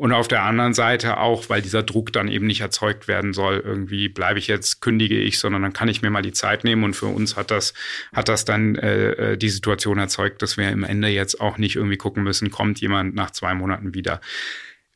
Und 0.00 0.12
auf 0.12 0.28
der 0.28 0.44
anderen 0.44 0.72
Seite 0.72 1.18
auch, 1.18 1.50
weil 1.50 1.60
dieser 1.60 1.82
Druck 1.82 2.10
dann 2.10 2.28
eben 2.28 2.46
nicht 2.46 2.62
erzeugt 2.62 3.06
werden 3.06 3.34
soll, 3.34 3.62
irgendwie 3.62 4.08
bleibe 4.08 4.38
ich 4.38 4.46
jetzt, 4.46 4.80
kündige 4.80 5.20
ich, 5.20 5.38
sondern 5.38 5.60
dann 5.60 5.74
kann 5.74 5.88
ich 5.88 6.00
mir 6.00 6.08
mal 6.08 6.22
die 6.22 6.32
Zeit 6.32 6.64
nehmen. 6.64 6.84
Und 6.84 6.94
für 6.94 7.04
uns 7.04 7.36
hat 7.36 7.50
das, 7.50 7.74
hat 8.14 8.30
das 8.30 8.46
dann 8.46 8.76
äh, 8.76 9.32
äh 9.32 9.36
die 9.36 9.50
Situation 9.50 9.98
erzeugt, 9.98 10.40
dass 10.40 10.56
wir 10.56 10.70
im 10.70 10.84
Ende 10.84 11.08
jetzt 11.08 11.38
auch 11.42 11.58
nicht 11.58 11.76
irgendwie 11.76 11.98
gucken 11.98 12.22
müssen, 12.22 12.50
kommt 12.50 12.80
jemand 12.80 13.14
nach 13.14 13.30
zwei 13.30 13.52
Monaten 13.52 13.92
wieder. 13.92 14.22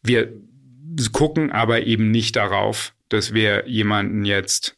Wir 0.03 0.33
gucken 1.13 1.53
aber 1.53 1.83
eben 1.83 2.11
nicht 2.11 2.37
darauf, 2.37 2.95
dass 3.11 3.35
wir 3.35 3.69
jemanden 3.69 4.25
jetzt 4.25 4.75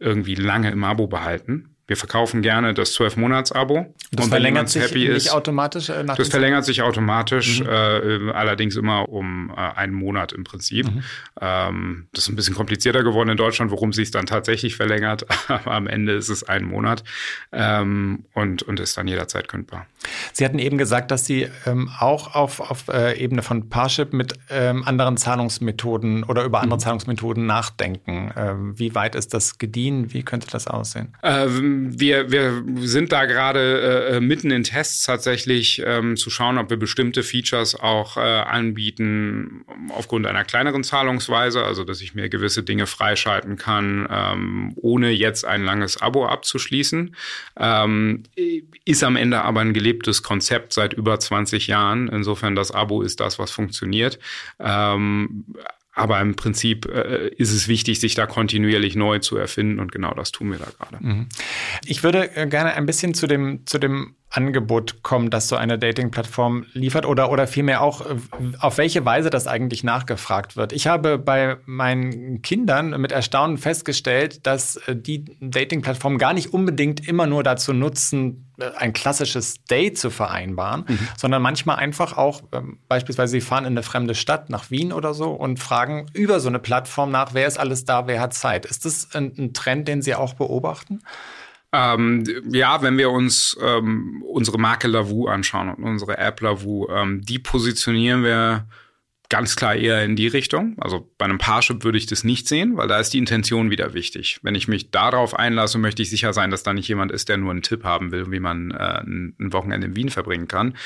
irgendwie 0.00 0.34
lange 0.34 0.72
im 0.72 0.82
Abo 0.82 1.06
behalten, 1.06 1.71
wir 1.92 1.96
verkaufen 1.98 2.40
gerne 2.40 2.72
das 2.72 2.98
12-Monats-Abo. 2.98 3.94
Das 4.12 4.28
verlängert 4.28 4.70
sich 4.70 4.82
happy 4.82 5.04
ist, 5.04 5.30
automatisch? 5.30 5.90
Äh, 5.90 6.04
nach 6.04 6.16
das 6.16 6.28
verlängert 6.28 6.64
sich 6.64 6.80
automatisch, 6.80 7.60
mhm. 7.60 7.66
äh, 7.68 8.32
allerdings 8.32 8.76
immer 8.76 9.10
um 9.10 9.50
äh, 9.50 9.60
einen 9.60 9.92
Monat 9.92 10.32
im 10.32 10.42
Prinzip. 10.42 10.86
Mhm. 10.86 11.02
Ähm, 11.38 12.08
das 12.14 12.24
ist 12.24 12.30
ein 12.30 12.36
bisschen 12.36 12.54
komplizierter 12.54 13.02
geworden 13.02 13.28
in 13.28 13.36
Deutschland, 13.36 13.70
worum 13.70 13.92
sich 13.92 14.10
dann 14.10 14.24
tatsächlich 14.24 14.74
verlängert. 14.74 15.26
Aber 15.48 15.72
am 15.72 15.86
Ende 15.86 16.14
ist 16.14 16.30
es 16.30 16.42
ein 16.44 16.64
Monat 16.64 17.04
ähm, 17.52 18.24
und, 18.32 18.62
und 18.62 18.80
ist 18.80 18.96
dann 18.96 19.06
jederzeit 19.06 19.48
kündbar. 19.48 19.86
Sie 20.32 20.46
hatten 20.46 20.58
eben 20.58 20.78
gesagt, 20.78 21.10
dass 21.10 21.26
Sie 21.26 21.46
ähm, 21.66 21.90
auch 21.98 22.34
auf, 22.34 22.60
auf 22.60 22.88
äh, 22.88 23.22
Ebene 23.22 23.42
von 23.42 23.68
Parship 23.68 24.14
mit 24.14 24.32
ähm, 24.48 24.82
anderen 24.84 25.18
Zahlungsmethoden 25.18 26.24
oder 26.24 26.44
über 26.44 26.62
andere 26.62 26.78
mhm. 26.78 26.82
Zahlungsmethoden 26.82 27.44
nachdenken. 27.44 28.32
Ähm, 28.34 28.78
wie 28.78 28.94
weit 28.94 29.14
ist 29.14 29.34
das 29.34 29.58
gediehen? 29.58 30.14
Wie 30.14 30.22
könnte 30.22 30.46
das 30.50 30.66
aussehen? 30.66 31.14
Ähm, 31.22 31.81
wir, 31.90 32.30
wir 32.30 32.62
sind 32.80 33.12
da 33.12 33.24
gerade 33.24 34.10
äh, 34.10 34.20
mitten 34.20 34.50
in 34.50 34.64
Tests 34.64 35.04
tatsächlich 35.04 35.82
ähm, 35.84 36.16
zu 36.16 36.30
schauen, 36.30 36.58
ob 36.58 36.70
wir 36.70 36.76
bestimmte 36.76 37.22
Features 37.22 37.74
auch 37.74 38.16
äh, 38.16 38.20
anbieten 38.20 39.64
aufgrund 39.90 40.26
einer 40.26 40.44
kleineren 40.44 40.84
Zahlungsweise, 40.84 41.64
also 41.64 41.84
dass 41.84 42.00
ich 42.00 42.14
mir 42.14 42.28
gewisse 42.28 42.62
Dinge 42.62 42.86
freischalten 42.86 43.56
kann, 43.56 44.06
ähm, 44.10 44.72
ohne 44.76 45.10
jetzt 45.10 45.44
ein 45.44 45.64
langes 45.64 46.00
Abo 46.00 46.26
abzuschließen. 46.26 47.16
Ähm, 47.56 48.22
ist 48.84 49.04
am 49.04 49.16
Ende 49.16 49.42
aber 49.42 49.60
ein 49.60 49.72
gelebtes 49.72 50.22
Konzept 50.22 50.72
seit 50.72 50.92
über 50.92 51.18
20 51.18 51.66
Jahren. 51.66 52.08
Insofern 52.08 52.54
das 52.54 52.70
Abo 52.70 53.02
ist 53.02 53.20
das, 53.20 53.38
was 53.38 53.50
funktioniert. 53.50 54.18
Aber 55.94 56.20
im 56.20 56.36
Prinzip 56.36 56.86
äh, 56.86 57.28
ist 57.28 57.52
es 57.52 57.68
wichtig, 57.68 58.00
sich 58.00 58.14
da 58.14 58.26
kontinuierlich 58.26 58.96
neu 58.96 59.18
zu 59.18 59.36
erfinden 59.36 59.78
und 59.78 59.92
genau 59.92 60.14
das 60.14 60.32
tun 60.32 60.50
wir 60.50 60.58
da 60.58 60.66
gerade. 60.78 61.04
Mhm. 61.04 61.28
Ich 61.84 62.02
würde 62.02 62.34
äh, 62.34 62.46
gerne 62.46 62.74
ein 62.74 62.86
bisschen 62.86 63.12
zu 63.12 63.26
dem, 63.26 63.66
zu 63.66 63.78
dem 63.78 64.14
Angebot 64.32 65.02
kommen, 65.02 65.30
das 65.30 65.48
so 65.48 65.56
eine 65.56 65.78
Dating-Plattform 65.78 66.64
liefert 66.72 67.04
oder, 67.06 67.30
oder 67.30 67.46
vielmehr 67.46 67.82
auch, 67.82 68.04
auf 68.60 68.78
welche 68.78 69.04
Weise 69.04 69.30
das 69.30 69.46
eigentlich 69.46 69.84
nachgefragt 69.84 70.56
wird. 70.56 70.72
Ich 70.72 70.86
habe 70.86 71.18
bei 71.18 71.58
meinen 71.66 72.40
Kindern 72.40 72.98
mit 73.00 73.12
Erstaunen 73.12 73.58
festgestellt, 73.58 74.46
dass 74.46 74.76
äh, 74.76 74.96
die 74.96 75.24
Dating-Plattformen 75.40 76.18
gar 76.18 76.32
nicht 76.32 76.52
unbedingt 76.54 77.06
immer 77.06 77.26
nur 77.26 77.42
dazu 77.42 77.74
nutzen, 77.74 78.46
äh, 78.58 78.70
ein 78.76 78.94
klassisches 78.94 79.62
Date 79.64 79.98
zu 79.98 80.08
vereinbaren, 80.08 80.84
mhm. 80.88 81.08
sondern 81.16 81.42
manchmal 81.42 81.76
einfach 81.76 82.16
auch, 82.16 82.42
ähm, 82.52 82.78
beispielsweise 82.88 83.32
sie 83.32 83.40
fahren 83.42 83.64
in 83.64 83.74
eine 83.74 83.82
fremde 83.82 84.14
Stadt, 84.14 84.48
nach 84.48 84.70
Wien 84.70 84.92
oder 84.92 85.12
so 85.12 85.30
und 85.30 85.58
fragen 85.58 86.06
über 86.14 86.40
so 86.40 86.48
eine 86.48 86.58
Plattform 86.58 87.10
nach, 87.10 87.34
wer 87.34 87.46
ist 87.46 87.58
alles 87.58 87.84
da, 87.84 88.06
wer 88.06 88.20
hat 88.20 88.32
Zeit. 88.32 88.64
Ist 88.64 88.86
das 88.86 89.14
ein, 89.14 89.32
ein 89.36 89.52
Trend, 89.52 89.88
den 89.88 90.00
Sie 90.00 90.14
auch 90.14 90.34
beobachten? 90.34 91.02
Ähm, 91.72 92.24
ja, 92.50 92.82
wenn 92.82 92.98
wir 92.98 93.10
uns 93.10 93.56
ähm, 93.60 94.22
unsere 94.26 94.58
Marke 94.58 94.88
Lavu 94.88 95.26
anschauen 95.26 95.70
und 95.70 95.84
unsere 95.84 96.18
App 96.18 96.40
Lavu, 96.40 96.86
ähm, 96.90 97.22
die 97.22 97.38
positionieren 97.38 98.22
wir 98.22 98.66
ganz 99.32 99.56
klar 99.56 99.74
eher 99.74 100.04
in 100.04 100.14
die 100.14 100.26
Richtung. 100.26 100.76
Also 100.78 101.10
bei 101.16 101.24
einem 101.24 101.38
Parship 101.38 101.84
würde 101.84 101.96
ich 101.96 102.04
das 102.04 102.22
nicht 102.22 102.46
sehen, 102.46 102.76
weil 102.76 102.86
da 102.86 103.00
ist 103.00 103.14
die 103.14 103.18
Intention 103.18 103.70
wieder 103.70 103.94
wichtig. 103.94 104.38
Wenn 104.42 104.54
ich 104.54 104.68
mich 104.68 104.90
darauf 104.90 105.34
einlasse, 105.34 105.78
möchte 105.78 106.02
ich 106.02 106.10
sicher 106.10 106.34
sein, 106.34 106.50
dass 106.50 106.64
da 106.64 106.74
nicht 106.74 106.86
jemand 106.86 107.10
ist, 107.10 107.30
der 107.30 107.38
nur 107.38 107.50
einen 107.50 107.62
Tipp 107.62 107.82
haben 107.82 108.12
will, 108.12 108.30
wie 108.30 108.40
man 108.40 108.72
äh, 108.72 109.00
ein 109.00 109.34
Wochenende 109.38 109.86
in 109.86 109.96
Wien 109.96 110.10
verbringen 110.10 110.48
kann. 110.48 110.76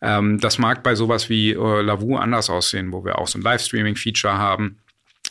Ähm, 0.00 0.40
das 0.40 0.58
mag 0.58 0.82
bei 0.82 0.96
sowas 0.96 1.28
wie 1.28 1.52
äh, 1.52 1.82
Lavu 1.82 2.16
anders 2.16 2.50
aussehen, 2.50 2.90
wo 2.90 3.04
wir 3.04 3.20
auch 3.20 3.28
so 3.28 3.38
ein 3.38 3.42
Livestreaming-Feature 3.42 4.36
haben 4.36 4.81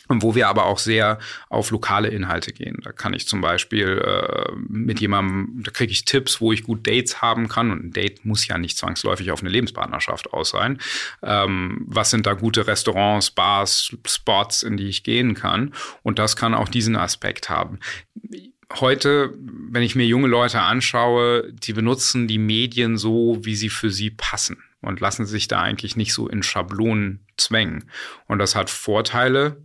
wo 0.08 0.34
wir 0.34 0.48
aber 0.48 0.66
auch 0.66 0.78
sehr 0.78 1.18
auf 1.48 1.70
lokale 1.70 2.08
Inhalte 2.08 2.52
gehen. 2.52 2.78
Da 2.82 2.92
kann 2.92 3.14
ich 3.14 3.26
zum 3.26 3.40
Beispiel 3.40 4.02
äh, 4.04 4.52
mit 4.68 5.00
jemandem, 5.00 5.62
da 5.62 5.70
kriege 5.70 5.92
ich 5.92 6.04
Tipps, 6.04 6.40
wo 6.40 6.52
ich 6.52 6.64
gut 6.64 6.86
Dates 6.86 7.22
haben 7.22 7.48
kann. 7.48 7.70
Und 7.70 7.84
ein 7.84 7.90
Date 7.92 8.24
muss 8.24 8.46
ja 8.46 8.58
nicht 8.58 8.76
zwangsläufig 8.76 9.30
auf 9.30 9.40
eine 9.40 9.50
Lebenspartnerschaft 9.50 10.32
aus 10.32 10.50
sein. 10.50 10.78
Ähm, 11.22 11.84
was 11.86 12.10
sind 12.10 12.26
da 12.26 12.34
gute 12.34 12.66
Restaurants, 12.66 13.30
Bars, 13.30 13.96
Spots, 14.06 14.62
in 14.62 14.76
die 14.76 14.88
ich 14.88 15.04
gehen 15.04 15.34
kann? 15.34 15.72
Und 16.02 16.18
das 16.18 16.36
kann 16.36 16.54
auch 16.54 16.68
diesen 16.68 16.96
Aspekt 16.96 17.48
haben 17.48 17.78
heute, 18.80 19.34
wenn 19.36 19.82
ich 19.82 19.94
mir 19.94 20.06
junge 20.06 20.28
Leute 20.28 20.60
anschaue, 20.60 21.52
die 21.52 21.72
benutzen 21.72 22.26
die 22.26 22.38
Medien 22.38 22.96
so, 22.96 23.38
wie 23.42 23.54
sie 23.54 23.68
für 23.68 23.90
sie 23.90 24.10
passen 24.10 24.62
und 24.80 25.00
lassen 25.00 25.26
sich 25.26 25.48
da 25.48 25.60
eigentlich 25.60 25.96
nicht 25.96 26.12
so 26.12 26.28
in 26.28 26.42
Schablonen 26.42 27.26
zwängen. 27.36 27.84
Und 28.26 28.38
das 28.38 28.54
hat 28.54 28.70
Vorteile, 28.70 29.62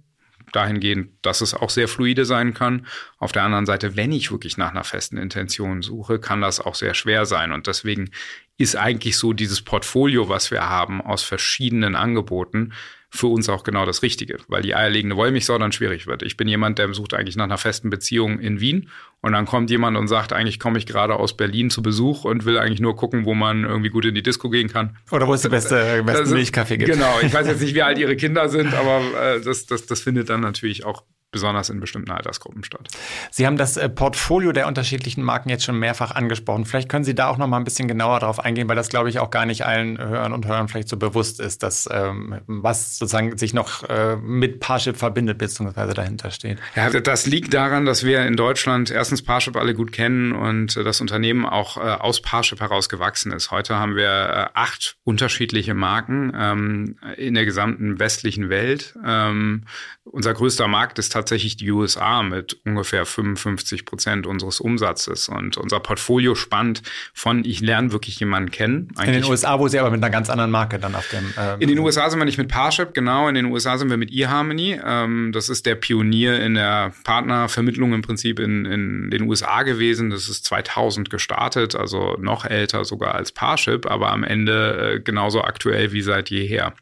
dahingehend, 0.53 1.09
dass 1.21 1.41
es 1.41 1.53
auch 1.53 1.69
sehr 1.69 1.87
fluide 1.87 2.25
sein 2.25 2.53
kann. 2.53 2.87
Auf 3.17 3.31
der 3.31 3.43
anderen 3.43 3.65
Seite, 3.65 3.95
wenn 3.95 4.11
ich 4.11 4.31
wirklich 4.31 4.57
nach 4.57 4.71
einer 4.71 4.83
festen 4.83 5.17
Intention 5.17 5.81
suche, 5.81 6.19
kann 6.19 6.41
das 6.41 6.59
auch 6.59 6.75
sehr 6.75 6.93
schwer 6.93 7.25
sein. 7.25 7.51
Und 7.51 7.67
deswegen 7.67 8.11
ist 8.57 8.75
eigentlich 8.75 9.17
so 9.17 9.33
dieses 9.33 9.61
Portfolio, 9.61 10.29
was 10.29 10.51
wir 10.51 10.67
haben 10.69 11.01
aus 11.01 11.23
verschiedenen 11.23 11.95
Angeboten, 11.95 12.73
für 13.09 13.27
uns 13.27 13.47
auch 13.47 13.63
genau 13.63 13.85
das 13.85 14.01
Richtige, 14.01 14.37
weil 14.47 14.61
die 14.61 14.75
eierlegende 14.75 15.15
Wollmilchsau 15.15 15.57
dann 15.57 15.71
schwierig 15.71 16.07
wird. 16.07 16.23
Ich 16.23 16.35
bin 16.35 16.47
jemand, 16.47 16.77
der 16.77 16.93
sucht 16.93 17.13
eigentlich 17.13 17.37
nach 17.37 17.45
einer 17.45 17.57
festen 17.57 17.89
Beziehung 17.89 18.39
in 18.39 18.59
Wien 18.59 18.89
und 19.21 19.31
dann 19.31 19.45
kommt 19.45 19.69
jemand 19.69 19.97
und 19.97 20.07
sagt, 20.07 20.33
eigentlich 20.33 20.59
komme 20.59 20.77
ich 20.77 20.85
gerade 20.85 21.15
aus 21.15 21.37
Berlin 21.37 21.69
zu 21.69 21.81
Besuch 21.81 22.25
und 22.25 22.45
will 22.45 22.57
eigentlich 22.57 22.81
nur 22.81 22.95
gucken, 22.95 23.25
wo 23.25 23.33
man 23.33 23.63
irgendwie 23.63 23.89
gut 23.89 24.05
in 24.05 24.15
die 24.15 24.23
Disco 24.23 24.49
gehen 24.49 24.67
kann. 24.67 24.97
Oder 25.11 25.27
wo 25.27 25.33
es 25.33 25.41
den 25.41 25.51
beste, 25.51 26.03
besten 26.03 26.33
Milchkaffee 26.33 26.77
gibt. 26.77 26.91
Genau, 26.91 27.19
ich 27.21 27.33
weiß 27.33 27.47
jetzt 27.47 27.61
nicht, 27.61 27.75
wie 27.75 27.81
alt 27.81 27.97
ihre 27.97 28.17
Kinder 28.17 28.49
sind, 28.49 28.73
aber 28.73 29.01
äh, 29.19 29.41
das, 29.41 29.65
das, 29.65 29.85
das 29.85 30.01
findet 30.01 30.29
dann 30.29 30.41
natürlich 30.41 30.85
auch 30.85 31.03
besonders 31.31 31.69
in 31.69 31.79
bestimmten 31.79 32.11
Altersgruppen 32.11 32.63
statt. 32.63 32.87
Sie 33.31 33.45
haben 33.45 33.57
das 33.57 33.75
äh, 33.75 33.89
Portfolio 33.89 34.53
der 34.53 34.67
unterschiedlichen 34.67 35.23
Marken 35.23 35.49
jetzt 35.49 35.65
schon 35.65 35.77
mehrfach 35.77 36.11
angesprochen. 36.11 36.65
Vielleicht 36.65 36.87
können 36.87 37.03
Sie 37.03 37.15
da 37.15 37.27
auch 37.27 37.37
noch 37.37 37.47
mal 37.47 37.57
ein 37.57 37.65
bisschen 37.65 37.87
genauer 37.87 38.21
darauf 38.21 38.39
eingehen, 38.39 38.69
weil 38.69 38.77
das, 38.77 38.87
glaube 38.87 39.09
ich, 39.09 39.19
auch 39.19 39.29
gar 39.29 39.45
nicht 39.45 39.65
allen 39.65 39.97
Hörern 39.97 40.31
und 40.31 40.45
Hörern 40.45 40.69
vielleicht 40.69 40.87
so 40.87 40.95
bewusst 40.95 41.41
ist, 41.41 41.63
dass 41.63 41.87
ähm, 41.91 42.39
was 42.47 42.97
sozusagen 42.97 43.37
sich 43.37 43.53
noch 43.53 43.83
äh, 43.89 44.15
mit 44.15 44.61
Parship 44.61 44.95
verbindet, 44.95 45.37
beziehungsweise 45.37 45.93
dahinter 45.93 46.31
steht. 46.31 46.59
Ja, 46.75 46.89
das 46.89 47.25
liegt 47.25 47.53
daran, 47.53 47.85
dass 47.85 48.05
wir 48.05 48.25
in 48.25 48.37
Deutschland 48.37 48.89
erstens 48.89 49.21
Parship 49.21 49.57
alle 49.57 49.73
gut 49.73 49.91
kennen 49.91 50.31
und 50.31 50.77
äh, 50.77 50.83
das 50.85 51.01
Unternehmen 51.01 51.45
auch 51.45 51.75
äh, 51.75 51.81
aus 51.81 52.21
Parship 52.21 52.61
heraus 52.61 52.87
gewachsen 52.87 53.33
ist. 53.33 53.51
Heute 53.51 53.75
haben 53.75 53.95
wir 53.95 54.07
äh, 54.07 54.45
acht 54.53 54.97
unterschiedliche 55.03 55.73
Marken 55.73 56.31
ähm, 56.33 56.95
in 57.17 57.33
der 57.33 57.43
gesamten 57.43 57.99
westlichen 57.99 58.49
Welt. 58.49 58.95
Ähm, 59.05 59.65
unser 60.05 60.33
größter 60.33 60.67
Markt 60.67 60.99
ist 60.99 61.16
tatsächlich 61.17 61.57
die 61.57 61.71
USA 61.71 62.21
mit 62.21 62.57
ungefähr 62.63 63.05
55 63.05 63.85
Prozent 63.85 64.27
unseres 64.27 64.59
Umsatzes. 64.59 65.29
Und 65.29 65.57
unser 65.57 65.79
Portfolio 65.79 66.35
spannt 66.35 66.83
von, 67.13 67.43
ich 67.43 67.59
lerne 67.59 67.91
wirklich 67.91 68.19
jemanden 68.19 68.51
kennen. 68.51 68.89
in 69.03 69.13
den 69.13 69.25
USA, 69.25 69.59
wo 69.59 69.67
sie 69.67 69.79
aber 69.79 69.89
mit 69.89 70.03
einer 70.03 70.11
ganz 70.11 70.29
anderen 70.29 70.51
Marke 70.51 70.77
dann 70.77 70.93
auf 70.95 71.09
dem. 71.09 71.33
Ähm 71.37 71.59
in 71.59 71.69
den 71.69 71.79
USA 71.79 72.09
sind 72.09 72.19
wir 72.19 72.25
nicht 72.25 72.37
mit 72.37 72.49
Parship, 72.49 72.93
genau. 72.93 73.27
In 73.27 73.35
den 73.35 73.45
USA 73.45 73.77
sind 73.77 73.89
wir 73.89 73.97
mit 73.97 74.11
eHarmony. 74.11 74.79
Ähm, 74.83 75.31
das 75.33 75.49
ist 75.49 75.65
der 75.65 75.75
Pionier 75.75 76.39
in 76.39 76.53
der 76.53 76.93
Partnervermittlung 77.03 77.93
im 77.93 78.03
Prinzip 78.03 78.39
in, 78.39 78.65
in 78.65 79.09
den 79.09 79.23
USA 79.23 79.63
gewesen. 79.63 80.11
Das 80.11 80.29
ist 80.29 80.45
2000 80.45 81.09
gestartet, 81.09 81.75
also 81.75 82.15
noch 82.19 82.45
älter 82.45 82.85
sogar 82.85 83.15
als 83.15 83.31
Parship, 83.31 83.89
aber 83.89 84.11
am 84.11 84.23
Ende 84.23 84.95
äh, 84.95 84.99
genauso 84.99 85.41
aktuell 85.41 85.91
wie 85.91 86.01
seit 86.01 86.29
jeher. 86.29 86.73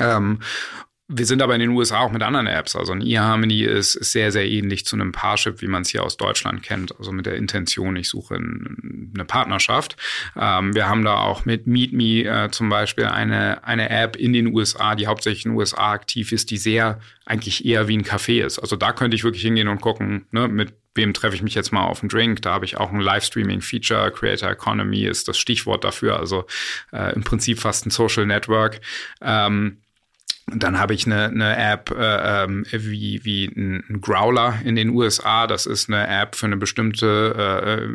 Ähm, 0.00 0.40
wir 1.12 1.26
sind 1.26 1.42
aber 1.42 1.54
in 1.54 1.60
den 1.60 1.70
USA 1.70 2.00
auch 2.00 2.12
mit 2.12 2.22
anderen 2.22 2.46
Apps. 2.46 2.76
Also 2.76 2.92
ein 2.92 3.00
eHarmony 3.00 3.62
ist, 3.62 3.96
ist 3.96 4.12
sehr, 4.12 4.30
sehr 4.30 4.48
ähnlich 4.48 4.86
zu 4.86 4.94
einem 4.94 5.10
Parship, 5.10 5.60
wie 5.60 5.66
man 5.66 5.82
es 5.82 5.88
hier 5.88 6.04
aus 6.04 6.16
Deutschland 6.16 6.62
kennt. 6.62 6.96
Also 6.98 7.10
mit 7.10 7.26
der 7.26 7.34
Intention, 7.34 7.96
ich 7.96 8.08
suche 8.08 8.36
eine 8.36 9.24
Partnerschaft. 9.24 9.96
Ähm, 10.38 10.72
wir 10.72 10.88
haben 10.88 11.04
da 11.04 11.16
auch 11.16 11.44
mit 11.44 11.66
MeetMe 11.66 12.24
äh, 12.24 12.50
zum 12.52 12.68
Beispiel 12.68 13.06
eine, 13.06 13.64
eine 13.64 13.90
App 13.90 14.14
in 14.14 14.32
den 14.32 14.54
USA, 14.54 14.94
die 14.94 15.08
hauptsächlich 15.08 15.44
in 15.44 15.50
den 15.50 15.58
USA 15.58 15.90
aktiv 15.90 16.30
ist, 16.30 16.52
die 16.52 16.58
sehr 16.58 17.00
eigentlich 17.26 17.64
eher 17.64 17.88
wie 17.88 17.96
ein 17.96 18.04
Café 18.04 18.44
ist. 18.44 18.60
Also 18.60 18.76
da 18.76 18.92
könnte 18.92 19.16
ich 19.16 19.24
wirklich 19.24 19.42
hingehen 19.42 19.68
und 19.68 19.80
gucken, 19.80 20.26
ne, 20.30 20.46
mit 20.46 20.74
wem 20.94 21.12
treffe 21.12 21.34
ich 21.34 21.42
mich 21.42 21.54
jetzt 21.54 21.72
mal 21.72 21.84
auf 21.84 22.02
einen 22.02 22.08
Drink. 22.08 22.42
Da 22.42 22.52
habe 22.52 22.64
ich 22.64 22.76
auch 22.76 22.92
ein 22.92 23.00
Livestreaming-Feature. 23.00 24.12
Creator 24.12 24.50
Economy 24.50 25.06
ist 25.06 25.26
das 25.26 25.38
Stichwort 25.38 25.82
dafür. 25.82 26.20
Also 26.20 26.46
äh, 26.92 27.12
im 27.14 27.24
Prinzip 27.24 27.58
fast 27.58 27.84
ein 27.86 27.90
Social 27.90 28.26
Network. 28.26 28.80
Ähm, 29.20 29.78
dann 30.54 30.78
habe 30.78 30.94
ich 30.94 31.06
eine, 31.06 31.26
eine 31.26 31.56
App 31.56 31.90
äh, 31.90 32.44
ähm, 32.44 32.64
wie, 32.70 33.24
wie 33.24 33.46
ein 33.46 34.00
Growler 34.00 34.60
in 34.64 34.76
den 34.76 34.90
USA. 34.90 35.46
Das 35.46 35.66
ist 35.66 35.88
eine 35.88 36.06
App 36.06 36.34
für 36.34 36.46
eine 36.46 36.56
bestimmte 36.56 37.34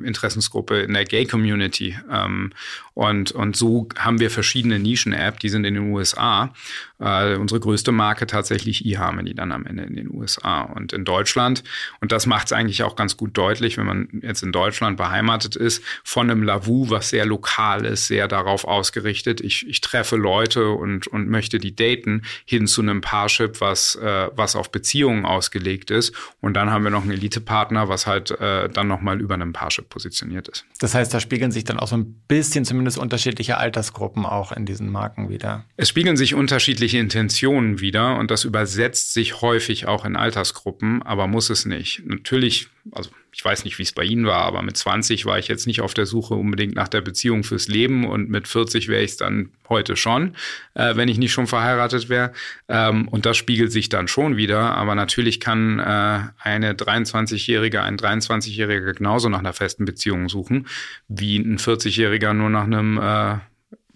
äh, 0.03 0.07
Interessensgruppe 0.07 0.81
in 0.81 0.93
der 0.93 1.05
Gay-Community. 1.05 1.97
Ähm, 2.11 2.51
und, 2.93 3.31
und 3.31 3.55
so 3.55 3.87
haben 3.97 4.19
wir 4.19 4.31
verschiedene 4.31 4.79
Nischen-App, 4.79 5.39
die 5.39 5.49
sind 5.49 5.65
in 5.65 5.73
den 5.75 5.91
USA. 5.91 6.53
Äh, 6.99 7.35
unsere 7.35 7.59
größte 7.59 7.91
Marke 7.91 8.27
tatsächlich 8.27 8.85
eHarmony 8.85 9.33
dann 9.33 9.51
am 9.51 9.65
Ende 9.65 9.83
in 9.83 9.95
den 9.95 10.09
USA. 10.13 10.61
Und 10.61 10.93
in 10.93 11.03
Deutschland, 11.03 11.63
und 11.99 12.11
das 12.11 12.25
macht 12.25 12.47
es 12.47 12.53
eigentlich 12.53 12.83
auch 12.83 12.95
ganz 12.95 13.17
gut 13.17 13.37
deutlich, 13.37 13.77
wenn 13.77 13.85
man 13.85 14.07
jetzt 14.21 14.43
in 14.43 14.51
Deutschland 14.51 14.97
beheimatet 14.97 15.55
ist, 15.55 15.83
von 16.03 16.29
einem 16.29 16.43
Lavu, 16.43 16.89
was 16.89 17.09
sehr 17.09 17.25
lokal 17.25 17.85
ist, 17.85 18.07
sehr 18.07 18.27
darauf 18.27 18.65
ausgerichtet. 18.65 19.41
Ich, 19.41 19.67
ich 19.67 19.81
treffe 19.81 20.15
Leute 20.15 20.69
und, 20.69 21.07
und 21.07 21.27
möchte 21.27 21.57
die 21.57 21.75
daten, 21.75 22.23
hin 22.45 22.67
zu 22.67 22.81
einem 22.81 23.01
Parship, 23.01 23.59
was, 23.59 23.95
äh, 23.95 24.29
was 24.35 24.55
auf 24.55 24.71
Beziehungen 24.71 25.25
ausgelegt 25.25 25.91
ist. 25.91 26.13
Und 26.39 26.53
dann 26.53 26.71
haben 26.71 26.83
wir 26.83 26.91
noch 26.91 27.03
einen 27.03 27.11
Elite-Partner, 27.11 27.89
was 27.89 28.07
halt 28.07 28.31
äh, 28.31 28.69
dann 28.69 28.87
nochmal 28.87 29.19
über 29.19 29.33
einem 29.33 29.53
Parship 29.53 29.89
positioniert 29.89 30.47
ist. 30.47 30.65
Das 30.79 30.93
heißt, 30.93 31.13
da 31.13 31.19
spiegeln 31.19 31.51
sich 31.51 31.65
dann 31.65 31.79
auch 31.79 31.87
so 31.87 31.97
ein 31.97 32.21
bisschen 32.27 32.63
zumindest 32.63 32.75
zumindest 32.85 32.97
unterschiedliche 32.99 33.57
Altersgruppen 33.57 34.25
auch 34.25 34.51
in 34.51 34.65
diesen 34.65 34.91
Marken 34.91 35.29
wieder. 35.29 35.63
Es 35.77 35.89
spiegeln 35.89 36.17
sich 36.17 36.35
unterschiedliche 36.35 36.84
Intentionen 36.93 37.79
wieder 37.79 38.17
und 38.17 38.31
das 38.31 38.43
übersetzt 38.43 39.13
sich 39.13 39.41
häufig 39.41 39.87
auch 39.87 40.05
in 40.05 40.15
Altersgruppen, 40.15 41.01
aber 41.01 41.27
muss 41.27 41.49
es 41.49 41.65
nicht. 41.65 42.03
Natürlich, 42.05 42.67
also 42.91 43.09
ich 43.33 43.43
weiß 43.43 43.65
nicht, 43.65 43.77
wie 43.79 43.83
es 43.83 43.91
bei 43.91 44.03
Ihnen 44.03 44.25
war, 44.25 44.43
aber 44.45 44.61
mit 44.61 44.77
20 44.77 45.25
war 45.25 45.37
ich 45.37 45.49
jetzt 45.49 45.67
nicht 45.67 45.81
auf 45.81 45.93
der 45.93 46.05
Suche 46.05 46.35
unbedingt 46.35 46.73
nach 46.75 46.87
der 46.87 47.01
Beziehung 47.01 47.43
fürs 47.43 47.67
Leben 47.67 48.07
und 48.07 48.29
mit 48.29 48.47
40 48.47 48.87
wäre 48.87 49.03
ich 49.03 49.11
es 49.11 49.17
dann 49.17 49.49
heute 49.67 49.97
schon, 49.97 50.35
äh, 50.73 50.95
wenn 50.95 51.09
ich 51.09 51.17
nicht 51.17 51.33
schon 51.33 51.45
verheiratet 51.45 52.07
wäre. 52.07 52.31
Ähm, 52.69 53.09
und 53.09 53.25
das 53.25 53.35
spiegelt 53.35 53.73
sich 53.73 53.89
dann 53.89 54.07
schon 54.07 54.37
wieder. 54.37 54.75
Aber 54.75 54.95
natürlich 54.95 55.41
kann 55.41 55.79
äh, 55.79 56.19
eine 56.39 56.73
23-Jährige, 56.75 57.81
ein 57.81 57.97
23-Jähriger 57.97 58.93
genauso 58.93 59.27
nach 59.27 59.39
einer 59.39 59.51
festen 59.51 59.83
Beziehung 59.83 60.29
suchen, 60.29 60.67
wie 61.09 61.37
ein 61.37 61.57
40-Jähriger 61.57 62.33
nur 62.33 62.49
nach 62.49 62.63
einem 62.63 62.97
äh, 62.97 63.39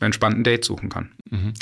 entspannten 0.05 0.43
Date 0.43 0.65
suchen 0.65 0.89
kann. 0.89 1.11
Mhm. 1.29 1.53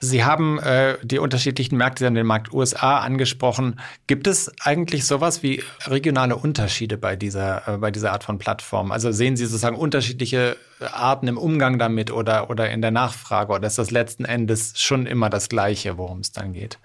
Sie 0.00 0.24
haben 0.24 0.58
äh, 0.58 0.96
die 1.02 1.18
unterschiedlichen 1.18 1.76
Märkte 1.76 2.06
in 2.06 2.14
den 2.14 2.26
Markt 2.26 2.52
USA 2.52 2.98
angesprochen. 2.98 3.80
Gibt 4.06 4.26
es 4.26 4.52
eigentlich 4.60 5.06
sowas 5.06 5.42
wie 5.42 5.62
regionale 5.86 6.36
Unterschiede 6.36 6.98
bei 6.98 7.16
dieser, 7.16 7.68
äh, 7.68 7.78
bei 7.78 7.90
dieser 7.90 8.12
Art 8.12 8.24
von 8.24 8.38
Plattform? 8.38 8.92
Also 8.92 9.12
sehen 9.12 9.36
Sie 9.36 9.46
sozusagen 9.46 9.76
unterschiedliche 9.76 10.56
Arten 10.80 11.28
im 11.28 11.38
Umgang 11.38 11.78
damit 11.78 12.10
oder, 12.10 12.50
oder 12.50 12.70
in 12.70 12.82
der 12.82 12.90
Nachfrage 12.90 13.52
oder 13.52 13.66
ist 13.66 13.78
das 13.78 13.90
letzten 13.90 14.24
Endes 14.24 14.74
schon 14.76 15.06
immer 15.06 15.30
das 15.30 15.48
Gleiche, 15.48 15.98
worum 15.98 16.20
es 16.20 16.32
dann 16.32 16.52
geht? 16.52 16.78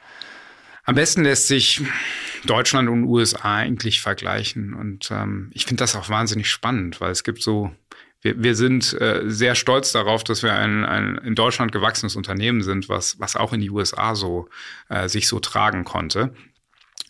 Am 0.88 0.96
besten 0.96 1.24
lässt 1.24 1.48
sich 1.48 1.82
Deutschland 2.46 2.88
und 2.88 3.04
USA 3.04 3.56
eigentlich 3.58 4.00
vergleichen. 4.00 4.74
Und 4.74 5.12
ähm, 5.12 5.52
ich 5.54 5.66
finde 5.66 5.84
das 5.84 5.98
auch 5.98 6.08
wahnsinnig 6.08 6.50
spannend, 6.50 7.02
weil 7.02 7.12
es 7.12 7.26
gibt 7.26 7.44
so 7.44 7.72
wir, 8.22 8.42
wir 8.42 8.56
sind 8.56 9.00
äh, 9.00 9.24
sehr 9.26 9.56
stolz 9.56 9.92
darauf, 9.92 10.24
dass 10.24 10.44
wir 10.44 10.54
ein, 10.54 10.86
ein 10.86 11.18
in 11.18 11.36
Deutschland 11.36 11.72
gewachsenes 11.72 12.16
Unternehmen 12.16 12.62
sind, 12.62 12.90
was, 12.90 13.20
was 13.20 13.36
auch 13.36 13.54
in 13.54 13.62
die 13.62 13.70
USA 13.70 14.16
so 14.16 14.50
äh, 14.90 15.08
sich 15.08 15.28
so 15.28 15.40
tragen 15.40 15.84
konnte. 15.84 16.34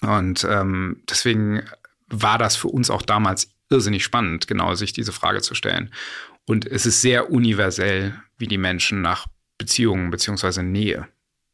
Und 0.02 0.46
ähm, 0.50 1.04
deswegen 1.10 1.64
war 2.08 2.38
das 2.38 2.56
für 2.56 2.68
uns 2.68 2.90
auch 2.90 3.02
damals 3.02 3.52
irrsinnig 3.70 4.04
spannend, 4.04 4.48
genau 4.48 4.76
sich 4.76 4.94
diese 4.94 5.12
Frage 5.12 5.42
zu 5.42 5.56
stellen. 5.56 5.92
Und 6.46 6.66
es 6.66 6.86
ist 6.86 7.02
sehr 7.02 7.32
universell, 7.32 8.22
wie 8.38 8.48
die 8.48 8.58
Menschen 8.58 9.02
nach 9.02 9.28
Beziehungen 9.58 10.12
beziehungsweise 10.12 10.64
Nähe 10.64 11.08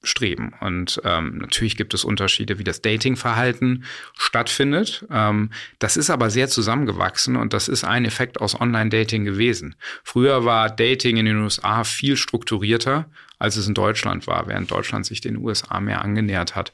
streben. 0.03 0.53
Und 0.59 1.01
ähm, 1.05 1.37
natürlich 1.37 1.77
gibt 1.77 1.93
es 1.93 2.03
Unterschiede, 2.03 2.59
wie 2.59 2.63
das 2.63 2.81
Datingverhalten 2.81 3.85
stattfindet. 4.17 5.05
Ähm, 5.09 5.51
das 5.79 5.97
ist 5.97 6.09
aber 6.09 6.29
sehr 6.29 6.49
zusammengewachsen 6.49 7.37
und 7.37 7.53
das 7.53 7.67
ist 7.67 7.83
ein 7.83 8.05
Effekt 8.05 8.41
aus 8.41 8.59
Online-Dating 8.59 9.23
gewesen. 9.23 9.75
Früher 10.03 10.45
war 10.45 10.69
Dating 10.69 11.17
in 11.17 11.25
den 11.25 11.37
USA 11.37 11.83
viel 11.83 12.17
strukturierter, 12.17 13.09
als 13.39 13.55
es 13.55 13.67
in 13.67 13.73
Deutschland 13.73 14.27
war, 14.27 14.47
während 14.47 14.71
Deutschland 14.71 15.05
sich 15.05 15.21
den 15.21 15.37
USA 15.37 15.79
mehr 15.79 16.01
angenähert 16.01 16.55
hat. 16.55 16.73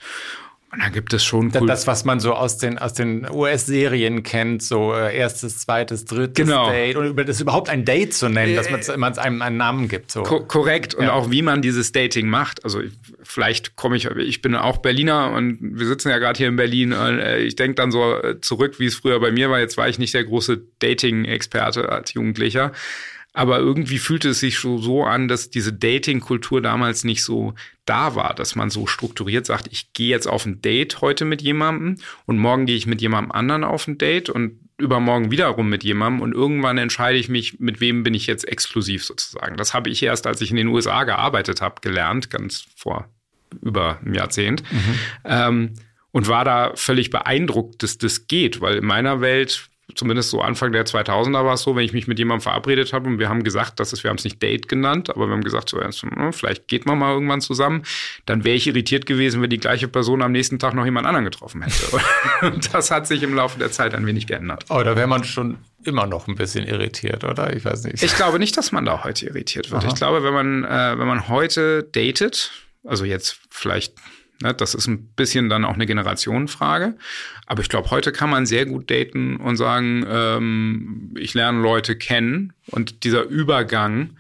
Und 0.71 0.83
da 0.83 0.89
gibt 0.89 1.13
es 1.13 1.23
schon 1.23 1.51
cool 1.59 1.65
das, 1.65 1.87
was 1.87 2.05
man 2.05 2.19
so 2.19 2.33
aus 2.33 2.57
den 2.59 2.77
aus 2.77 2.93
den 2.93 3.27
US-Serien 3.29 4.21
kennt, 4.21 4.61
so 4.61 4.93
äh, 4.93 5.17
erstes, 5.17 5.59
zweites, 5.59 6.05
drittes 6.05 6.45
genau. 6.45 6.69
Date 6.69 6.95
und 6.95 7.07
über 7.07 7.25
das 7.25 7.41
überhaupt 7.41 7.69
ein 7.69 7.85
Date 7.85 8.13
zu 8.13 8.29
nennen, 8.29 8.55
dass 8.55 8.69
man 8.69 9.11
es 9.11 9.17
einem 9.17 9.41
einen 9.41 9.57
Namen 9.57 9.87
gibt. 9.87 10.11
So. 10.11 10.21
Ko 10.21 10.41
korrekt 10.41 10.93
und 10.93 11.05
ja. 11.05 11.13
auch 11.13 11.31
wie 11.31 11.41
man 11.41 11.63
dieses 11.63 11.91
Dating 11.91 12.29
macht. 12.29 12.63
Also 12.63 12.81
vielleicht 13.23 13.77
komme 13.77 13.97
ich, 13.97 14.05
ich 14.05 14.43
bin 14.43 14.53
auch 14.53 14.77
Berliner 14.77 15.31
und 15.31 15.57
wir 15.59 15.87
sitzen 15.87 16.09
ja 16.09 16.19
gerade 16.19 16.37
hier 16.37 16.47
in 16.47 16.55
Berlin. 16.55 16.93
Und, 16.93 17.17
äh, 17.17 17.39
ich 17.39 17.55
denke 17.55 17.73
dann 17.75 17.91
so 17.91 18.21
äh, 18.21 18.39
zurück, 18.39 18.79
wie 18.79 18.85
es 18.85 18.95
früher 18.95 19.19
bei 19.19 19.31
mir 19.31 19.49
war. 19.49 19.59
Jetzt 19.59 19.75
war 19.75 19.89
ich 19.89 19.97
nicht 19.97 20.13
der 20.13 20.23
große 20.23 20.61
Dating-Experte 20.79 21.89
als 21.89 22.13
Jugendlicher. 22.13 22.73
Aber 23.33 23.59
irgendwie 23.59 23.99
fühlte 23.99 24.29
es 24.29 24.39
sich 24.39 24.57
schon 24.57 24.79
so 24.79 25.03
an, 25.03 25.27
dass 25.27 25.49
diese 25.49 25.71
Dating-Kultur 25.71 26.61
damals 26.61 27.03
nicht 27.03 27.23
so 27.23 27.53
da 27.85 28.15
war, 28.15 28.33
dass 28.33 28.55
man 28.55 28.69
so 28.69 28.87
strukturiert 28.87 29.45
sagt, 29.45 29.67
ich 29.71 29.93
gehe 29.93 30.09
jetzt 30.09 30.27
auf 30.27 30.45
ein 30.45 30.61
Date 30.61 31.01
heute 31.01 31.25
mit 31.25 31.41
jemandem 31.41 31.97
und 32.25 32.39
morgen 32.39 32.65
gehe 32.65 32.75
ich 32.75 32.87
mit 32.87 33.01
jemandem 33.01 33.31
anderen 33.31 33.63
auf 33.63 33.87
ein 33.87 33.97
Date 33.97 34.29
und 34.29 34.59
übermorgen 34.79 35.29
wiederum 35.29 35.69
mit 35.69 35.83
jemandem 35.83 36.21
und 36.21 36.33
irgendwann 36.33 36.77
entscheide 36.77 37.19
ich 37.19 37.29
mich, 37.29 37.59
mit 37.59 37.81
wem 37.81 38.03
bin 38.03 38.13
ich 38.13 38.27
jetzt 38.27 38.47
exklusiv 38.47 39.05
sozusagen. 39.05 39.57
Das 39.57 39.73
habe 39.73 39.89
ich 39.89 40.01
erst, 40.01 40.25
als 40.25 40.41
ich 40.41 40.51
in 40.51 40.57
den 40.57 40.67
USA 40.67 41.03
gearbeitet 41.03 41.61
habe, 41.61 41.81
gelernt, 41.81 42.29
ganz 42.29 42.65
vor 42.75 43.09
über 43.61 43.99
einem 43.99 44.13
Jahrzehnt. 44.13 44.63
Mhm. 44.71 44.95
Ähm, 45.25 45.73
und 46.11 46.27
war 46.27 46.43
da 46.43 46.71
völlig 46.75 47.11
beeindruckt, 47.11 47.83
dass 47.83 47.97
das 47.97 48.27
geht, 48.27 48.61
weil 48.61 48.77
in 48.77 48.85
meiner 48.85 49.21
Welt 49.21 49.68
zumindest 49.95 50.29
so 50.29 50.41
Anfang 50.41 50.71
der 50.71 50.85
2000er 50.85 51.45
war 51.45 51.53
es 51.53 51.61
so, 51.61 51.75
wenn 51.75 51.83
ich 51.83 51.93
mich 51.93 52.07
mit 52.07 52.19
jemandem 52.19 52.41
verabredet 52.41 52.93
habe 52.93 53.07
und 53.07 53.19
wir 53.19 53.29
haben 53.29 53.43
gesagt, 53.43 53.79
dass 53.79 53.93
es, 53.93 54.03
wir 54.03 54.09
haben 54.09 54.17
es 54.17 54.23
nicht 54.23 54.41
Date 54.41 54.67
genannt, 54.67 55.09
aber 55.09 55.27
wir 55.27 55.33
haben 55.33 55.43
gesagt, 55.43 55.69
so, 55.69 55.79
hm, 55.79 56.33
vielleicht 56.33 56.67
geht 56.67 56.85
man 56.85 56.97
mal 56.97 57.13
irgendwann 57.13 57.41
zusammen, 57.41 57.83
dann 58.25 58.43
wäre 58.43 58.55
ich 58.55 58.67
irritiert 58.67 59.05
gewesen, 59.05 59.41
wenn 59.41 59.49
die 59.49 59.57
gleiche 59.57 59.87
Person 59.87 60.21
am 60.21 60.31
nächsten 60.31 60.59
Tag 60.59 60.73
noch 60.73 60.85
jemand 60.85 61.07
anderen 61.07 61.25
getroffen 61.25 61.61
hätte. 61.61 61.99
und 62.45 62.73
das 62.73 62.91
hat 62.91 63.07
sich 63.07 63.23
im 63.23 63.33
Laufe 63.33 63.59
der 63.59 63.71
Zeit 63.71 63.93
ein 63.93 64.05
wenig 64.05 64.27
geändert. 64.27 64.65
Oh, 64.69 64.81
da 64.83 64.95
wäre 64.95 65.07
man 65.07 65.23
schon 65.23 65.57
immer 65.83 66.05
noch 66.05 66.27
ein 66.27 66.35
bisschen 66.35 66.65
irritiert, 66.65 67.23
oder? 67.23 67.55
Ich 67.55 67.63
weiß 67.65 67.85
nicht. 67.85 68.03
Ich 68.03 68.15
glaube 68.15 68.39
nicht, 68.39 68.57
dass 68.57 68.71
man 68.71 68.85
da 68.85 69.03
heute 69.03 69.25
irritiert 69.25 69.71
wird. 69.71 69.83
Aha. 69.83 69.89
Ich 69.89 69.95
glaube, 69.95 70.23
wenn 70.23 70.33
man, 70.33 70.63
äh, 70.65 70.99
wenn 70.99 71.07
man 71.07 71.27
heute 71.29 71.83
datet, 71.83 72.51
also 72.83 73.05
jetzt 73.05 73.39
vielleicht 73.49 73.93
Ne, 73.95 74.18
das 74.39 74.73
ist 74.73 74.87
ein 74.87 75.07
bisschen 75.15 75.49
dann 75.49 75.65
auch 75.65 75.73
eine 75.73 75.85
Generationenfrage. 75.85 76.95
Aber 77.45 77.61
ich 77.61 77.69
glaube, 77.69 77.91
heute 77.91 78.11
kann 78.11 78.29
man 78.29 78.45
sehr 78.45 78.65
gut 78.65 78.89
daten 78.89 79.35
und 79.35 79.57
sagen, 79.57 80.05
ähm, 80.07 81.13
ich 81.17 81.33
lerne 81.33 81.61
Leute 81.61 81.97
kennen 81.97 82.53
und 82.67 83.03
dieser 83.03 83.23
Übergang 83.23 84.17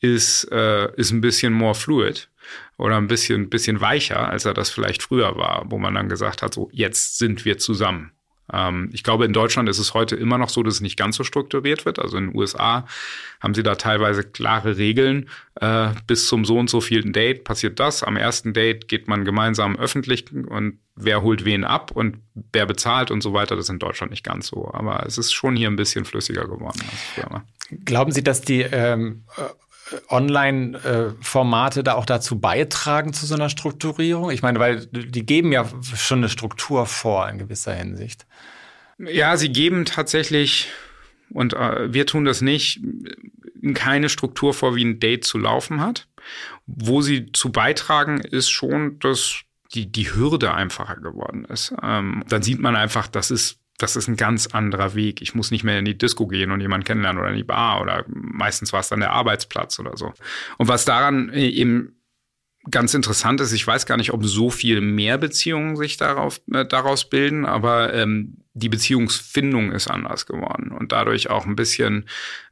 ist, 0.00 0.44
äh, 0.52 0.92
ist 0.96 1.12
ein 1.12 1.20
bisschen 1.20 1.52
more 1.52 1.74
fluid 1.74 2.28
oder 2.76 2.96
ein 2.96 3.06
bisschen, 3.06 3.48
bisschen 3.48 3.80
weicher, 3.80 4.28
als 4.28 4.44
er 4.44 4.54
das 4.54 4.70
vielleicht 4.70 5.02
früher 5.02 5.36
war, 5.36 5.64
wo 5.68 5.78
man 5.78 5.94
dann 5.94 6.08
gesagt 6.08 6.42
hat, 6.42 6.52
so 6.52 6.68
jetzt 6.72 7.18
sind 7.18 7.44
wir 7.44 7.58
zusammen. 7.58 8.12
Ähm, 8.52 8.90
ich 8.92 9.02
glaube, 9.02 9.24
in 9.24 9.32
Deutschland 9.32 9.68
ist 9.68 9.78
es 9.78 9.94
heute 9.94 10.16
immer 10.16 10.38
noch 10.38 10.48
so, 10.48 10.62
dass 10.62 10.74
es 10.74 10.80
nicht 10.80 10.96
ganz 10.96 11.16
so 11.16 11.24
strukturiert 11.24 11.84
wird. 11.84 11.98
Also 11.98 12.16
in 12.16 12.28
den 12.28 12.36
USA 12.36 12.86
haben 13.40 13.54
sie 13.54 13.62
da 13.62 13.74
teilweise 13.74 14.22
klare 14.22 14.76
Regeln. 14.76 15.28
Äh, 15.60 15.88
bis 16.06 16.28
zum 16.28 16.44
so 16.44 16.58
und 16.58 16.70
so 16.70 16.80
vielen 16.80 17.12
Date 17.12 17.44
passiert 17.44 17.80
das. 17.80 18.02
Am 18.02 18.16
ersten 18.16 18.52
Date 18.52 18.88
geht 18.88 19.08
man 19.08 19.24
gemeinsam 19.24 19.76
öffentlich 19.76 20.32
und 20.32 20.78
wer 20.94 21.22
holt 21.22 21.44
wen 21.44 21.64
ab 21.64 21.90
und 21.92 22.18
wer 22.52 22.66
bezahlt 22.66 23.10
und 23.10 23.22
so 23.22 23.32
weiter. 23.32 23.56
Das 23.56 23.66
ist 23.66 23.70
in 23.70 23.78
Deutschland 23.78 24.10
nicht 24.10 24.24
ganz 24.24 24.48
so. 24.48 24.70
Aber 24.72 25.04
es 25.06 25.18
ist 25.18 25.32
schon 25.32 25.56
hier 25.56 25.68
ein 25.68 25.76
bisschen 25.76 26.04
flüssiger 26.04 26.46
geworden 26.46 26.80
früher. 27.14 27.42
Glauben 27.84 28.12
Sie, 28.12 28.22
dass 28.22 28.42
die 28.42 28.60
ähm, 28.60 29.24
Online-Formate 30.08 31.82
da 31.82 31.94
auch 31.94 32.06
dazu 32.06 32.38
beitragen 32.38 33.12
zu 33.12 33.26
so 33.26 33.34
einer 33.34 33.48
Strukturierung? 33.48 34.30
Ich 34.30 34.42
meine, 34.42 34.58
weil 34.58 34.86
die 34.86 35.26
geben 35.26 35.52
ja 35.52 35.68
schon 35.94 36.18
eine 36.18 36.28
Struktur 36.28 36.86
vor 36.86 37.28
in 37.28 37.38
gewisser 37.38 37.74
Hinsicht. 37.74 38.26
Ja, 38.98 39.36
sie 39.36 39.52
geben 39.52 39.84
tatsächlich, 39.84 40.68
und 41.30 41.54
äh, 41.54 41.92
wir 41.92 42.06
tun 42.06 42.24
das 42.24 42.40
nicht, 42.40 42.80
keine 43.74 44.08
Struktur 44.08 44.54
vor, 44.54 44.74
wie 44.74 44.84
ein 44.84 45.00
Date 45.00 45.24
zu 45.24 45.38
laufen 45.38 45.80
hat. 45.80 46.08
Wo 46.66 47.00
sie 47.00 47.32
zu 47.32 47.50
beitragen, 47.50 48.20
ist 48.20 48.50
schon, 48.50 48.98
dass 48.98 49.42
die, 49.74 49.90
die 49.90 50.14
Hürde 50.14 50.54
einfacher 50.54 50.96
geworden 50.96 51.44
ist. 51.44 51.74
Ähm, 51.82 52.24
dann 52.28 52.42
sieht 52.42 52.60
man 52.60 52.76
einfach, 52.76 53.08
das 53.08 53.30
ist 53.30 53.61
das 53.78 53.96
ist 53.96 54.08
ein 54.08 54.16
ganz 54.16 54.46
anderer 54.48 54.94
Weg. 54.94 55.22
Ich 55.22 55.34
muss 55.34 55.50
nicht 55.50 55.64
mehr 55.64 55.78
in 55.78 55.84
die 55.84 55.98
Disco 55.98 56.26
gehen 56.26 56.52
und 56.52 56.60
jemanden 56.60 56.84
kennenlernen 56.84 57.20
oder 57.20 57.30
in 57.30 57.36
die 57.36 57.44
Bar 57.44 57.80
oder 57.80 58.04
meistens 58.08 58.72
war 58.72 58.80
es 58.80 58.88
dann 58.88 59.00
der 59.00 59.12
Arbeitsplatz 59.12 59.78
oder 59.78 59.96
so. 59.96 60.12
Und 60.58 60.68
was 60.68 60.84
daran 60.84 61.30
äh, 61.30 61.48
eben 61.48 61.96
ganz 62.70 62.94
interessant 62.94 63.40
ist, 63.40 63.52
ich 63.52 63.66
weiß 63.66 63.86
gar 63.86 63.96
nicht, 63.96 64.12
ob 64.12 64.24
so 64.24 64.50
viel 64.50 64.80
mehr 64.80 65.18
Beziehungen 65.18 65.76
sich 65.76 65.96
darauf, 65.96 66.40
äh, 66.52 66.64
daraus 66.64 67.08
bilden, 67.08 67.44
aber 67.44 67.92
ähm, 67.92 68.36
die 68.54 68.68
Beziehungsfindung 68.68 69.72
ist 69.72 69.88
anders 69.88 70.26
geworden 70.26 70.70
und 70.70 70.92
dadurch 70.92 71.30
auch 71.30 71.46
ein 71.46 71.56
bisschen 71.56 72.06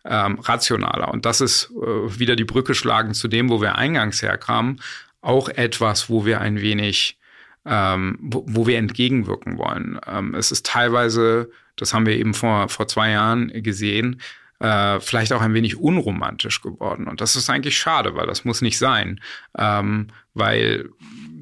ähm, 0.04 0.38
rationaler. 0.40 1.12
Und 1.12 1.26
das 1.26 1.40
ist 1.40 1.70
äh, 1.70 2.18
wieder 2.18 2.35
die 2.35 2.44
Brücke 2.44 2.74
schlagen 2.74 3.14
zu 3.14 3.28
dem, 3.28 3.50
wo 3.50 3.61
wir 3.61 3.76
eingangs 3.76 4.22
herkamen, 4.22 4.80
auch 5.20 5.48
etwas, 5.48 6.09
wo 6.09 6.24
wir 6.24 6.40
ein 6.40 6.61
wenig 6.61 7.19
ähm, 7.66 8.18
wo, 8.20 8.44
wo, 8.46 8.66
wir 8.66 8.78
entgegenwirken 8.78 9.58
wollen. 9.58 9.98
Ähm, 10.06 10.34
es 10.34 10.50
ist 10.50 10.66
teilweise, 10.66 11.50
das 11.76 11.92
haben 11.92 12.06
wir 12.06 12.16
eben 12.16 12.34
vor, 12.34 12.68
vor 12.68 12.88
zwei 12.88 13.10
Jahren 13.10 13.48
gesehen, 13.62 14.20
äh, 14.60 15.00
vielleicht 15.00 15.32
auch 15.32 15.40
ein 15.40 15.54
wenig 15.54 15.76
unromantisch 15.76 16.62
geworden. 16.62 17.06
Und 17.06 17.20
das 17.20 17.36
ist 17.36 17.50
eigentlich 17.50 17.78
schade, 17.78 18.14
weil 18.14 18.26
das 18.26 18.44
muss 18.44 18.62
nicht 18.62 18.78
sein. 18.78 19.20
Ähm, 19.56 20.08
weil 20.34 20.90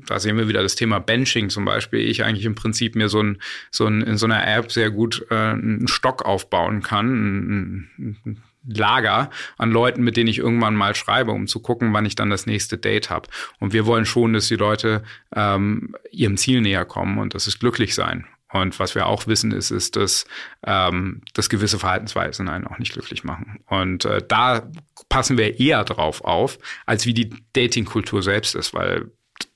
da 0.06 0.18
sehen 0.18 0.38
wir 0.38 0.48
wieder 0.48 0.62
das 0.62 0.74
Thema 0.74 1.00
Benching 1.00 1.50
zum 1.50 1.64
Beispiel, 1.64 2.00
ich 2.00 2.24
eigentlich 2.24 2.46
im 2.46 2.54
Prinzip 2.54 2.94
mir 2.94 3.08
so, 3.08 3.22
ein, 3.22 3.38
so 3.70 3.86
ein, 3.86 4.00
in 4.02 4.16
so 4.16 4.26
einer 4.26 4.46
App 4.46 4.72
sehr 4.72 4.90
gut 4.90 5.26
äh, 5.30 5.34
einen 5.34 5.88
Stock 5.88 6.24
aufbauen 6.24 6.82
kann, 6.82 7.88
ein, 7.98 8.16
ein, 8.24 8.42
Lager 8.66 9.30
an 9.56 9.70
Leuten, 9.70 10.02
mit 10.02 10.16
denen 10.16 10.28
ich 10.28 10.38
irgendwann 10.38 10.74
mal 10.74 10.94
schreibe, 10.94 11.32
um 11.32 11.46
zu 11.46 11.60
gucken, 11.60 11.92
wann 11.92 12.06
ich 12.06 12.14
dann 12.14 12.30
das 12.30 12.46
nächste 12.46 12.78
Date 12.78 13.10
habe. 13.10 13.28
Und 13.60 13.72
wir 13.72 13.86
wollen 13.86 14.06
schon, 14.06 14.32
dass 14.32 14.48
die 14.48 14.56
Leute 14.56 15.02
ähm, 15.34 15.94
ihrem 16.10 16.36
Ziel 16.36 16.60
näher 16.60 16.84
kommen 16.84 17.18
und 17.18 17.34
das 17.34 17.46
ist 17.46 17.60
glücklich 17.60 17.94
sein. 17.94 18.26
Und 18.50 18.78
was 18.78 18.94
wir 18.94 19.06
auch 19.06 19.26
wissen, 19.26 19.52
ist, 19.52 19.70
ist, 19.70 19.96
dass, 19.96 20.26
ähm, 20.64 21.20
dass 21.34 21.50
gewisse 21.50 21.78
Verhaltensweisen 21.78 22.48
einen 22.48 22.66
auch 22.66 22.78
nicht 22.78 22.94
glücklich 22.94 23.22
machen. 23.22 23.60
Und 23.66 24.06
äh, 24.06 24.22
da 24.26 24.70
passen 25.10 25.36
wir 25.36 25.60
eher 25.60 25.84
drauf 25.84 26.24
auf, 26.24 26.58
als 26.86 27.04
wie 27.04 27.14
die 27.14 27.30
Datingkultur 27.52 28.22
selbst 28.22 28.54
ist, 28.54 28.72
weil 28.72 29.10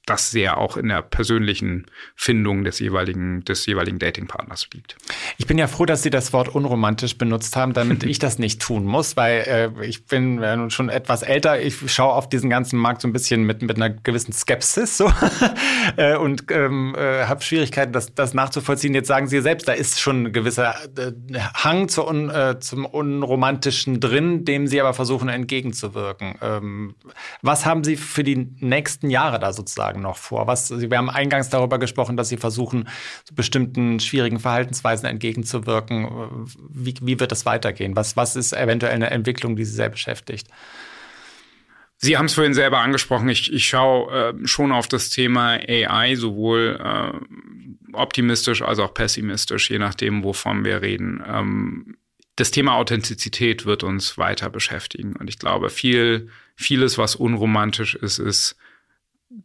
das 0.07 0.33
sehr 0.33 0.59
auch 0.59 0.77
in 0.77 0.88
der 0.88 1.03
persönlichen 1.03 1.87
Findung 2.17 2.65
des 2.65 2.81
jeweiligen, 2.81 3.45
des 3.45 3.65
jeweiligen 3.67 4.01
Datingpartners 4.01 4.69
liegt. 4.75 4.97
Ich 5.38 5.47
bin 5.47 5.59
ja 5.59 5.69
froh, 5.69 5.87
dass 5.87 6.03
Sie 6.03 6.11
das 6.11 6.33
Wort 6.33 6.49
unromantisch 6.49 7.17
benutzt 7.19 7.55
haben, 7.55 7.73
damit 7.73 8.03
ich 8.03 8.19
das 8.19 8.38
nicht 8.38 8.61
tun 8.61 8.85
muss, 8.85 9.17
weil 9.17 9.73
äh, 9.81 9.87
ich 9.87 10.07
bin 10.07 10.43
ja 10.43 10.57
nun 10.57 10.71
schon 10.71 10.88
etwas 10.88 11.23
älter. 11.23 11.61
Ich 11.61 11.93
schaue 11.93 12.15
auf 12.15 12.29
diesen 12.29 12.51
ganzen 12.51 12.79
Markt 12.79 13.03
so 13.03 13.09
ein 13.09 13.12
bisschen 13.12 13.45
mit, 13.45 13.62
mit 13.62 13.77
einer 13.77 13.91
gewissen 13.91 14.33
Skepsis 14.33 14.97
so 14.97 15.12
äh, 15.97 16.17
und 16.17 16.51
ähm, 16.51 16.97
äh, 16.97 17.27
habe 17.27 17.43
Schwierigkeiten, 17.43 17.93
das, 17.93 18.12
das 18.15 18.35
nachzuvollziehen. 18.35 18.95
Jetzt 18.95 19.09
sagen 19.09 19.29
Sie 19.29 19.41
selbst, 19.41 19.69
da 19.69 19.73
ist 19.73 20.01
schon 20.01 20.25
ein 20.25 20.33
gewisser 20.33 20.75
äh, 20.99 21.12
Hang 21.55 21.88
zu 21.88 22.07
un, 22.07 22.29
äh, 22.29 22.59
zum 22.59 22.87
Unromantischen 22.87 24.01
drin, 24.01 24.45
dem 24.45 24.67
Sie 24.67 24.81
aber 24.81 24.95
versuchen 24.95 25.29
entgegenzuwirken. 25.29 26.35
Ähm, 26.43 26.95
was 27.41 27.67
haben 27.67 27.85
Sie 27.85 27.97
für 27.97 28.25
die 28.25 28.49
nächsten 28.59 29.09
Jahre 29.09 29.38
da 29.38 29.53
sozusagen? 29.53 29.92
Sozusagen 29.93 30.03
noch 30.03 30.17
vor? 30.17 30.47
Was, 30.47 30.71
wir 30.71 30.97
haben 30.97 31.11
eingangs 31.11 31.49
darüber 31.49 31.79
gesprochen, 31.79 32.17
dass 32.17 32.29
Sie 32.29 32.37
versuchen, 32.37 32.89
bestimmten 33.33 34.01
schwierigen 34.01 34.39
Verhaltensweisen 34.39 35.09
entgegenzuwirken. 35.09 36.47
Wie, 36.71 36.95
wie 37.01 37.21
wird 37.21 37.33
das 37.33 37.47
weitergehen? 37.47 37.97
Was, 37.97 38.17
was 38.17 38.37
ist 38.37 38.53
eventuell 38.53 38.95
eine 38.95 39.11
Entwicklung, 39.11 39.57
die 39.57 39.65
Sie 39.65 39.75
sehr 39.75 39.91
beschäftigt? 39.91 40.49
Sie 41.99 42.17
haben 42.17 42.27
es 42.27 42.35
vorhin 42.35 42.55
selber 42.55 42.81
angesprochen. 42.81 43.29
Ich, 43.29 43.53
ich 43.53 43.69
schaue 43.69 44.13
äh, 44.13 44.47
schon 44.47 44.73
auf 44.73 44.89
das 44.89 45.09
Thema 45.11 45.61
AI 45.69 46.17
sowohl 46.17 46.81
äh, 46.83 47.93
optimistisch 47.93 48.63
als 48.63 48.81
auch 48.81 48.93
pessimistisch, 48.93 49.71
je 49.71 49.79
nachdem, 49.79 50.25
wovon 50.25 50.65
wir 50.65 50.83
reden. 50.83 51.23
Ähm, 51.25 51.97
das 52.35 52.51
Thema 52.51 52.75
Authentizität 52.75 53.67
wird 53.67 53.85
uns 53.85 54.19
weiter 54.19 54.51
beschäftigen. 54.51 55.15
Und 55.15 55.29
ich 55.29 55.39
glaube, 55.39 55.71
viel, 55.71 56.31
vieles, 56.57 56.99
was 56.99 57.15
unromantisch 57.15 57.95
ist, 57.95 58.19
ist 58.19 58.57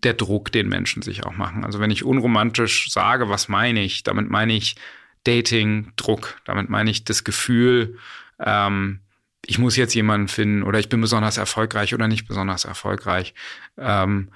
der 0.03 0.13
Druck, 0.13 0.51
den 0.51 0.67
Menschen 0.67 1.01
sich 1.01 1.25
auch 1.25 1.35
machen. 1.35 1.63
Also 1.63 1.79
wenn 1.79 1.91
ich 1.91 2.03
unromantisch 2.03 2.91
sage, 2.91 3.29
was 3.29 3.47
meine 3.47 3.83
ich? 3.83 4.03
Damit 4.03 4.29
meine 4.29 4.53
ich 4.53 4.75
Dating, 5.23 5.91
Druck. 5.95 6.39
Damit 6.45 6.69
meine 6.69 6.89
ich 6.89 7.03
das 7.03 7.23
Gefühl, 7.23 7.97
ähm, 8.39 8.99
ich 9.45 9.59
muss 9.59 9.77
jetzt 9.77 9.93
jemanden 9.93 10.27
finden 10.27 10.63
oder 10.63 10.79
ich 10.79 10.89
bin 10.89 11.01
besonders 11.01 11.37
erfolgreich 11.37 11.93
oder 11.93 12.07
nicht 12.07 12.27
besonders 12.27 12.65
erfolgreich. 12.65 13.33
Ähm, 13.77 14.29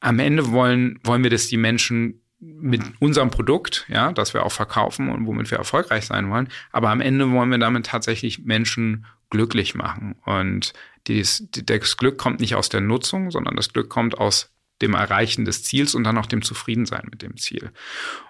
am 0.00 0.18
Ende 0.18 0.50
wollen, 0.50 0.98
wollen 1.04 1.22
wir, 1.22 1.30
dass 1.30 1.46
die 1.46 1.56
Menschen 1.56 2.20
mit 2.40 2.82
unserem 3.00 3.30
Produkt, 3.30 3.86
ja, 3.88 4.12
das 4.12 4.34
wir 4.34 4.44
auch 4.44 4.52
verkaufen 4.52 5.08
und 5.08 5.26
womit 5.26 5.50
wir 5.50 5.58
erfolgreich 5.58 6.04
sein 6.04 6.30
wollen, 6.30 6.48
aber 6.72 6.90
am 6.90 7.00
Ende 7.00 7.30
wollen 7.30 7.50
wir 7.50 7.58
damit 7.58 7.86
tatsächlich 7.86 8.40
Menschen 8.40 9.06
glücklich 9.30 9.74
machen. 9.74 10.16
Und 10.26 10.74
dies, 11.06 11.48
das 11.50 11.96
Glück 11.96 12.18
kommt 12.18 12.40
nicht 12.40 12.54
aus 12.54 12.68
der 12.68 12.82
Nutzung, 12.82 13.30
sondern 13.30 13.56
das 13.56 13.72
Glück 13.72 13.88
kommt 13.88 14.18
aus 14.18 14.53
dem 14.82 14.94
Erreichen 14.94 15.44
des 15.44 15.62
Ziels 15.64 15.94
und 15.94 16.04
dann 16.04 16.18
auch 16.18 16.26
dem 16.26 16.42
Zufriedensein 16.42 17.06
mit 17.10 17.22
dem 17.22 17.36
Ziel. 17.36 17.70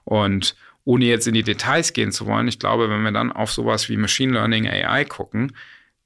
Und 0.05 0.57
ohne 0.85 1.07
jetzt 1.07 1.27
in 1.27 1.35
die 1.35 1.43
Details 1.43 1.93
gehen 1.93 2.13
zu 2.13 2.27
wollen, 2.27 2.49
ich 2.49 2.59
glaube, 2.59 2.91
wenn 2.91 3.03
wir 3.03 3.13
dann 3.13 3.33
auf 3.33 3.51
sowas 3.53 3.89
wie 3.89 3.97
Machine 3.97 4.33
Learning 4.33 4.69
AI 4.69 5.05
gucken, 5.05 5.53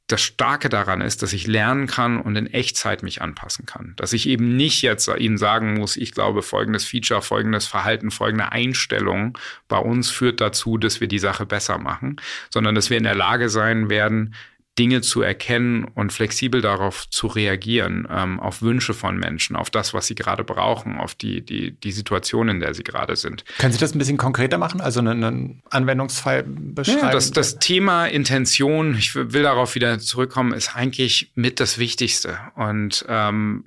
das 0.08 0.22
Starke 0.22 0.70
daran 0.70 1.02
ist, 1.02 1.22
dass 1.22 1.34
ich 1.34 1.46
lernen 1.46 1.86
kann 1.86 2.18
und 2.18 2.34
in 2.34 2.46
Echtzeit 2.46 3.02
mich 3.02 3.20
anpassen 3.20 3.66
kann. 3.66 3.92
Dass 3.96 4.14
ich 4.14 4.26
eben 4.26 4.56
nicht 4.56 4.80
jetzt 4.80 5.06
Ihnen 5.06 5.36
sagen 5.36 5.74
muss, 5.74 5.98
ich 5.98 6.12
glaube, 6.12 6.42
folgendes 6.42 6.86
Feature, 6.86 7.20
folgendes 7.20 7.66
Verhalten, 7.66 8.10
folgende 8.10 8.50
Einstellung 8.50 9.36
bei 9.68 9.76
uns 9.76 10.10
führt 10.10 10.40
dazu, 10.40 10.78
dass 10.78 11.02
wir 11.02 11.08
die 11.08 11.18
Sache 11.18 11.44
besser 11.44 11.76
machen, 11.76 12.16
sondern 12.48 12.74
dass 12.74 12.88
wir 12.88 12.96
in 12.96 13.04
der 13.04 13.14
Lage 13.14 13.50
sein 13.50 13.90
werden, 13.90 14.34
Dinge 14.78 15.00
zu 15.00 15.22
erkennen 15.22 15.84
und 15.94 16.12
flexibel 16.12 16.60
darauf 16.60 17.10
zu 17.10 17.26
reagieren, 17.26 18.06
ähm, 18.10 18.38
auf 18.38 18.62
Wünsche 18.62 18.94
von 18.94 19.18
Menschen, 19.18 19.56
auf 19.56 19.70
das, 19.70 19.92
was 19.92 20.06
sie 20.06 20.14
gerade 20.14 20.44
brauchen, 20.44 20.98
auf 20.98 21.14
die, 21.14 21.44
die, 21.44 21.72
die 21.72 21.92
Situation, 21.92 22.48
in 22.48 22.60
der 22.60 22.74
sie 22.74 22.84
gerade 22.84 23.16
sind. 23.16 23.44
Können 23.58 23.72
Sie 23.72 23.78
das 23.78 23.94
ein 23.94 23.98
bisschen 23.98 24.16
konkreter 24.16 24.56
machen, 24.56 24.80
also 24.80 25.00
einen, 25.00 25.24
einen 25.24 25.62
Anwendungsfall 25.70 26.44
beschreiben? 26.44 27.00
Ja, 27.00 27.10
das, 27.10 27.32
das 27.32 27.58
Thema 27.58 28.06
Intention, 28.06 28.94
ich 28.96 29.14
will 29.14 29.42
darauf 29.42 29.74
wieder 29.74 29.98
zurückkommen, 29.98 30.52
ist 30.52 30.76
eigentlich 30.76 31.32
mit 31.34 31.58
das 31.58 31.78
Wichtigste. 31.78 32.38
Und 32.54 33.04
ähm, 33.08 33.64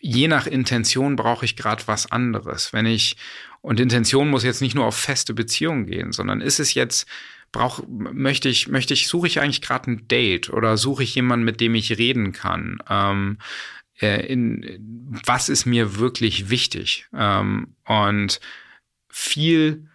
je 0.00 0.26
nach 0.26 0.46
Intention 0.46 1.14
brauche 1.16 1.44
ich 1.44 1.56
gerade 1.56 1.84
was 1.86 2.10
anderes. 2.10 2.72
Wenn 2.72 2.86
ich, 2.86 3.16
und 3.60 3.78
Intention 3.78 4.30
muss 4.30 4.42
jetzt 4.42 4.62
nicht 4.62 4.74
nur 4.74 4.86
auf 4.86 4.96
feste 4.96 5.32
Beziehungen 5.32 5.86
gehen, 5.86 6.10
sondern 6.12 6.40
ist 6.40 6.58
es 6.58 6.74
jetzt 6.74 7.06
brauche, 7.52 7.84
möchte 7.88 8.48
ich, 8.48 8.68
möchte 8.68 8.94
ich, 8.94 9.08
suche 9.08 9.26
ich 9.26 9.40
eigentlich 9.40 9.62
gerade 9.62 9.90
ein 9.90 10.08
Date 10.08 10.50
oder 10.50 10.76
suche 10.76 11.02
ich 11.02 11.14
jemanden, 11.14 11.44
mit 11.44 11.60
dem 11.60 11.74
ich 11.74 11.96
reden 11.98 12.32
kann? 12.32 12.78
Ähm, 12.88 13.38
äh, 14.00 14.26
in, 14.26 15.18
was 15.26 15.48
ist 15.48 15.66
mir 15.66 15.98
wirklich 15.98 16.50
wichtig? 16.50 17.06
Ähm, 17.14 17.74
und 17.84 18.40
viel 19.08 19.88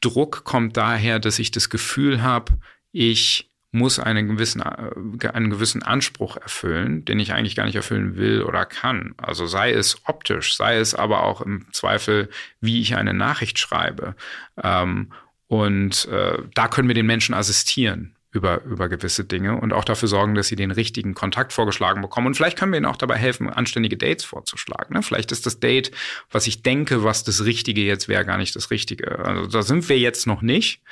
Druck 0.00 0.44
kommt 0.44 0.76
daher, 0.76 1.18
dass 1.18 1.38
ich 1.38 1.50
das 1.50 1.70
Gefühl 1.70 2.22
habe, 2.22 2.58
ich 2.92 3.50
muss 3.72 3.98
einen 3.98 4.28
gewissen, 4.28 4.62
äh, 4.62 5.28
einen 5.28 5.50
gewissen 5.50 5.82
Anspruch 5.82 6.36
erfüllen, 6.36 7.04
den 7.04 7.20
ich 7.20 7.32
eigentlich 7.32 7.56
gar 7.56 7.66
nicht 7.66 7.76
erfüllen 7.76 8.16
will 8.16 8.42
oder 8.42 8.64
kann. 8.64 9.14
Also 9.16 9.46
sei 9.46 9.72
es 9.72 10.00
optisch, 10.04 10.56
sei 10.56 10.76
es 10.76 10.94
aber 10.94 11.22
auch 11.22 11.40
im 11.40 11.66
Zweifel, 11.72 12.28
wie 12.60 12.80
ich 12.80 12.96
eine 12.96 13.14
Nachricht 13.14 13.58
schreibe. 13.58 14.16
Ähm, 14.62 15.12
und 15.48 16.06
äh, 16.06 16.38
da 16.54 16.68
können 16.68 16.88
wir 16.88 16.94
den 16.94 17.06
Menschen 17.06 17.34
assistieren 17.34 18.16
über, 18.32 18.62
über 18.64 18.88
gewisse 18.88 19.24
Dinge 19.24 19.58
und 19.60 19.72
auch 19.72 19.84
dafür 19.84 20.08
sorgen, 20.08 20.34
dass 20.34 20.48
sie 20.48 20.56
den 20.56 20.70
richtigen 20.70 21.14
Kontakt 21.14 21.52
vorgeschlagen 21.52 22.02
bekommen. 22.02 22.26
Und 22.26 22.34
vielleicht 22.34 22.58
können 22.58 22.72
wir 22.72 22.76
ihnen 22.76 22.86
auch 22.86 22.96
dabei 22.96 23.16
helfen, 23.16 23.48
anständige 23.48 23.96
Dates 23.96 24.24
vorzuschlagen. 24.24 24.94
Ne? 24.94 25.02
Vielleicht 25.02 25.32
ist 25.32 25.46
das 25.46 25.58
Date, 25.58 25.90
was 26.30 26.46
ich 26.46 26.62
denke, 26.62 27.02
was 27.02 27.24
das 27.24 27.44
Richtige 27.44 27.82
jetzt 27.82 28.08
wäre, 28.08 28.24
gar 28.24 28.36
nicht 28.36 28.54
das 28.54 28.70
Richtige. 28.70 29.18
Also 29.18 29.46
da 29.46 29.62
sind 29.62 29.88
wir 29.88 29.98
jetzt 29.98 30.26
noch 30.26 30.42
nicht. 30.42 30.82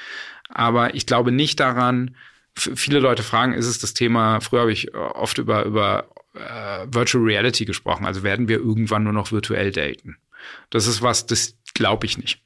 Aber 0.49 0.95
ich 0.95 1.07
glaube 1.07 1.33
nicht 1.33 1.61
daran, 1.61 2.17
viele 2.55 3.01
Leute 3.01 3.23
fragen, 3.23 3.53
ist 3.53 3.67
es 3.67 3.79
das 3.79 3.95
Thema, 3.95 4.41
früher 4.41 4.61
habe 4.61 4.73
ich 4.73 4.95
äh, 4.95 4.97
oft 4.97 5.39
über, 5.39 5.65
über 5.65 6.09
äh, 6.35 6.87
Virtual 6.89 7.25
Reality 7.25 7.65
gesprochen, 7.65 8.07
also 8.07 8.23
werden 8.23 8.49
wir 8.49 8.59
irgendwann 8.59 9.05
nur 9.05 9.13
noch 9.13 9.33
virtuell 9.33 9.73
daten. 9.73 10.17
Das 10.71 10.87
ist 10.87 11.03
was, 11.03 11.27
das 11.27 11.57
glaube 11.75 12.07
ich 12.07 12.19
nicht. 12.19 12.44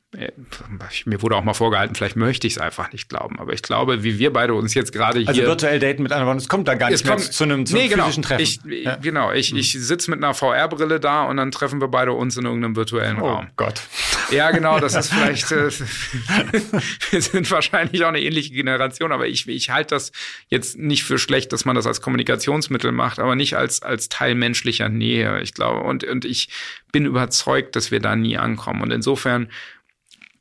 Mir 1.05 1.21
wurde 1.21 1.37
auch 1.37 1.45
mal 1.45 1.53
vorgehalten, 1.53 1.95
vielleicht 1.95 2.17
möchte 2.17 2.47
ich 2.47 2.55
es 2.55 2.59
einfach 2.59 2.93
nicht 2.93 3.11
glauben. 3.11 3.39
Aber 3.39 3.53
ich 3.53 3.61
glaube, 3.61 4.05
wie 4.05 4.19
wir 4.19 4.33
beide 4.33 4.55
uns 4.55 4.73
jetzt 4.73 4.91
gerade 4.91 5.19
also 5.19 5.33
hier. 5.33 5.43
Also 5.43 5.53
virtuell 5.53 5.79
daten 5.81 6.03
mit 6.03 6.13
anderen 6.13 6.39
es 6.39 6.49
kommt 6.49 6.67
da 6.67 6.77
gar 6.77 6.89
nicht 6.89 7.07
kommt, 7.07 7.21
mehr 7.21 7.31
zu 7.31 7.45
einem, 7.45 7.67
zu 7.67 7.75
nee, 7.75 7.89
genau. 7.89 8.05
physischen 8.05 8.23
Treffen. 8.23 8.43
Ich, 8.43 8.85
ja. 8.85 8.97
Genau, 8.97 9.33
ich, 9.33 9.55
ich 9.55 9.73
sitze 9.73 10.11
mit 10.11 10.25
einer 10.25 10.33
VR-Brille 10.33 10.99
da 10.99 11.25
und 11.25 11.37
dann 11.37 11.51
treffen 11.51 11.83
wir 11.83 11.89
beide 11.89 12.13
uns 12.13 12.39
in 12.39 12.47
irgendeinem 12.47 12.75
virtuellen 12.75 13.21
oh 13.21 13.27
Raum. 13.27 13.47
Oh 13.51 13.53
Gott. 13.57 13.83
Ja, 14.31 14.51
genau, 14.51 14.81
das 14.81 14.95
ist 14.95 15.13
vielleicht, 15.13 15.53
äh, 15.53 15.71
wir 17.11 17.21
sind 17.21 17.51
wahrscheinlich 17.51 18.03
auch 18.03 18.09
eine 18.09 18.23
ähnliche 18.23 18.55
Generation, 18.55 19.13
aber 19.13 19.27
ich, 19.27 19.47
ich 19.47 19.69
halte 19.69 19.95
das 19.95 20.13
jetzt 20.49 20.79
nicht 20.79 21.05
für 21.05 21.19
schlecht, 21.19 21.53
dass 21.53 21.67
man 21.67 21.77
das 21.77 21.87
als 21.87 22.01
Kommunikationsmittel 22.01 22.93
macht, 22.93 23.19
aber 23.19 23.37
nicht 23.37 23.59
als, 23.59 23.83
als 23.83 24.09
Teil 24.09 24.35
menschlicher 24.35 24.89
Nähe. 24.89 25.43
Ich 25.43 25.53
glaube, 25.53 25.81
und, 25.81 26.05
und 26.05 26.25
ich 26.25 26.49
bin 26.93 27.05
überzeugt, 27.05 27.77
dass 27.77 27.91
wir 27.91 28.01
da 28.01 28.17
nie 28.17 28.39
ankommen. 28.39 28.81
Und 28.81 28.91
insofern 28.91 29.51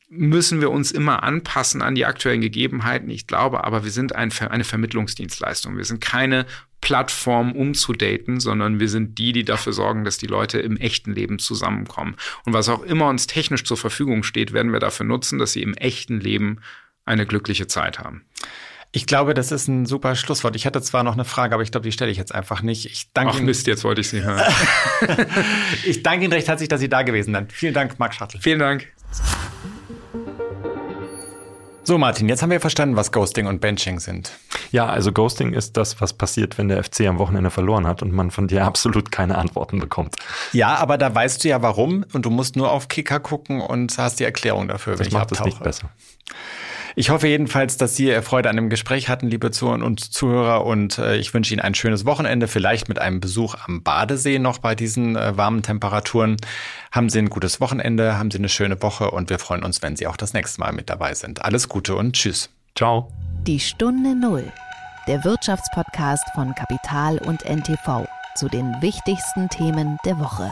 müssen 0.09 0.61
wir 0.61 0.71
uns 0.71 0.91
immer 0.91 1.23
anpassen 1.23 1.81
an 1.81 1.95
die 1.95 2.05
aktuellen 2.05 2.41
Gegebenheiten. 2.41 3.09
Ich 3.09 3.27
glaube 3.27 3.63
aber, 3.63 3.83
wir 3.83 3.91
sind 3.91 4.15
ein, 4.15 4.31
eine 4.49 4.63
Vermittlungsdienstleistung. 4.63 5.77
Wir 5.77 5.83
sind 5.83 5.99
keine 5.99 6.45
Plattform, 6.79 7.53
um 7.53 7.73
zu 7.73 7.93
daten, 7.93 8.39
sondern 8.39 8.79
wir 8.79 8.87
sind 8.87 9.17
die, 9.17 9.33
die 9.33 9.43
dafür 9.43 9.73
sorgen, 9.73 10.05
dass 10.05 10.17
die 10.17 10.27
Leute 10.27 10.59
im 10.59 10.77
echten 10.77 11.11
Leben 11.11 11.39
zusammenkommen. 11.39 12.15
Und 12.45 12.53
was 12.53 12.69
auch 12.69 12.83
immer 12.83 13.09
uns 13.09 13.27
technisch 13.27 13.63
zur 13.63 13.77
Verfügung 13.77 14.23
steht, 14.23 14.53
werden 14.53 14.71
wir 14.71 14.79
dafür 14.79 15.05
nutzen, 15.05 15.39
dass 15.39 15.51
sie 15.51 15.63
im 15.63 15.73
echten 15.73 16.19
Leben 16.19 16.61
eine 17.05 17.25
glückliche 17.25 17.67
Zeit 17.67 17.99
haben. 17.99 18.23
Ich 18.93 19.05
glaube, 19.05 19.33
das 19.33 19.51
ist 19.51 19.67
ein 19.67 19.85
super 19.85 20.15
Schlusswort. 20.15 20.55
Ich 20.55 20.65
hatte 20.65 20.81
zwar 20.81 21.03
noch 21.03 21.13
eine 21.13 21.25
Frage, 21.25 21.53
aber 21.53 21.63
ich 21.63 21.71
glaube, 21.71 21.83
die 21.83 21.91
stelle 21.91 22.09
ich 22.09 22.17
jetzt 22.17 22.33
einfach 22.33 22.61
nicht. 22.61 22.85
Ich 22.85 23.11
danke 23.13 23.33
Ach 23.35 23.41
Mist, 23.41 23.67
jetzt 23.67 23.83
wollte 23.83 24.01
ich 24.01 24.09
sie 24.09 24.23
hören. 24.23 24.41
ich 25.85 26.03
danke 26.03 26.23
Ihnen 26.23 26.33
recht 26.33 26.47
herzlich, 26.47 26.69
dass 26.69 26.79
Sie 26.79 26.89
da 26.89 27.01
gewesen 27.01 27.33
sind. 27.35 27.51
Vielen 27.51 27.73
Dank, 27.73 27.99
Marc 27.99 28.13
Schattel. 28.13 28.39
Vielen 28.39 28.59
Dank. 28.59 28.87
So, 31.87 31.97
Martin, 31.97 32.27
jetzt 32.27 32.41
haben 32.41 32.49
wir 32.49 32.59
verstanden, 32.59 32.97
was 32.97 33.13
Ghosting 33.13 33.47
und 33.47 33.61
Benching 33.61 34.01
sind. 34.01 34.33
Ja, 34.73 34.87
also 34.87 35.13
Ghosting 35.13 35.53
ist 35.53 35.77
das, 35.77 36.01
was 36.01 36.11
passiert, 36.11 36.57
wenn 36.57 36.67
der 36.67 36.83
FC 36.83 37.07
am 37.07 37.17
Wochenende 37.17 37.49
verloren 37.49 37.87
hat 37.87 38.01
und 38.01 38.11
man 38.11 38.29
von 38.29 38.49
dir 38.49 38.65
absolut 38.65 39.09
keine 39.09 39.37
Antworten 39.37 39.79
bekommt. 39.79 40.17
Ja, 40.51 40.75
aber 40.75 40.97
da 40.97 41.15
weißt 41.15 41.45
du 41.45 41.47
ja 41.47 41.61
warum 41.61 42.03
und 42.11 42.25
du 42.25 42.29
musst 42.29 42.57
nur 42.57 42.73
auf 42.73 42.89
Kicker 42.89 43.21
gucken 43.21 43.61
und 43.61 43.97
hast 43.97 44.19
die 44.19 44.25
Erklärung 44.25 44.67
dafür, 44.67 44.97
das 44.97 44.99
wenn 44.99 45.07
ich 45.07 45.13
macht 45.13 45.31
es 45.31 45.39
nicht 45.39 45.63
besser. 45.63 45.89
Ich 46.99 47.11
hoffe 47.11 47.27
jedenfalls, 47.27 47.77
dass 47.77 47.95
Sie 47.95 48.11
Freude 48.23 48.49
an 48.49 48.55
dem 48.55 48.71
Gespräch 48.71 49.07
hatten, 49.07 49.27
liebe 49.27 49.51
Zuhörer 49.51 49.85
und 49.85 49.99
Zuhörer. 49.99 50.65
Und 50.65 50.97
äh, 50.97 51.17
ich 51.17 51.31
wünsche 51.31 51.53
Ihnen 51.53 51.61
ein 51.61 51.75
schönes 51.75 52.05
Wochenende, 52.05 52.47
vielleicht 52.47 52.89
mit 52.89 52.97
einem 52.97 53.19
Besuch 53.19 53.53
am 53.67 53.83
Badesee 53.83 54.39
noch 54.39 54.57
bei 54.57 54.73
diesen 54.73 55.15
äh, 55.15 55.37
warmen 55.37 55.61
Temperaturen. 55.61 56.37
Haben 56.91 57.09
Sie 57.09 57.19
ein 57.19 57.29
gutes 57.29 57.61
Wochenende, 57.61 58.17
haben 58.17 58.31
Sie 58.31 58.39
eine 58.39 58.49
schöne 58.49 58.81
Woche 58.81 59.11
und 59.11 59.29
wir 59.29 59.37
freuen 59.37 59.61
uns, 59.61 59.83
wenn 59.83 59.95
Sie 59.95 60.07
auch 60.07 60.17
das 60.17 60.33
nächste 60.33 60.59
Mal 60.59 60.73
mit 60.73 60.89
dabei 60.89 61.13
sind. 61.13 61.45
Alles 61.45 61.69
Gute 61.69 61.95
und 61.95 62.13
Tschüss. 62.13 62.49
Ciao. 62.75 63.11
Die 63.45 63.59
Stunde 63.59 64.15
Null. 64.15 64.51
Der 65.05 65.23
Wirtschaftspodcast 65.23 66.25
von 66.33 66.55
Kapital 66.55 67.19
und 67.19 67.45
NTV 67.45 68.07
zu 68.35 68.49
den 68.49 68.73
wichtigsten 68.81 69.49
Themen 69.49 69.99
der 70.03 70.17
Woche. 70.17 70.51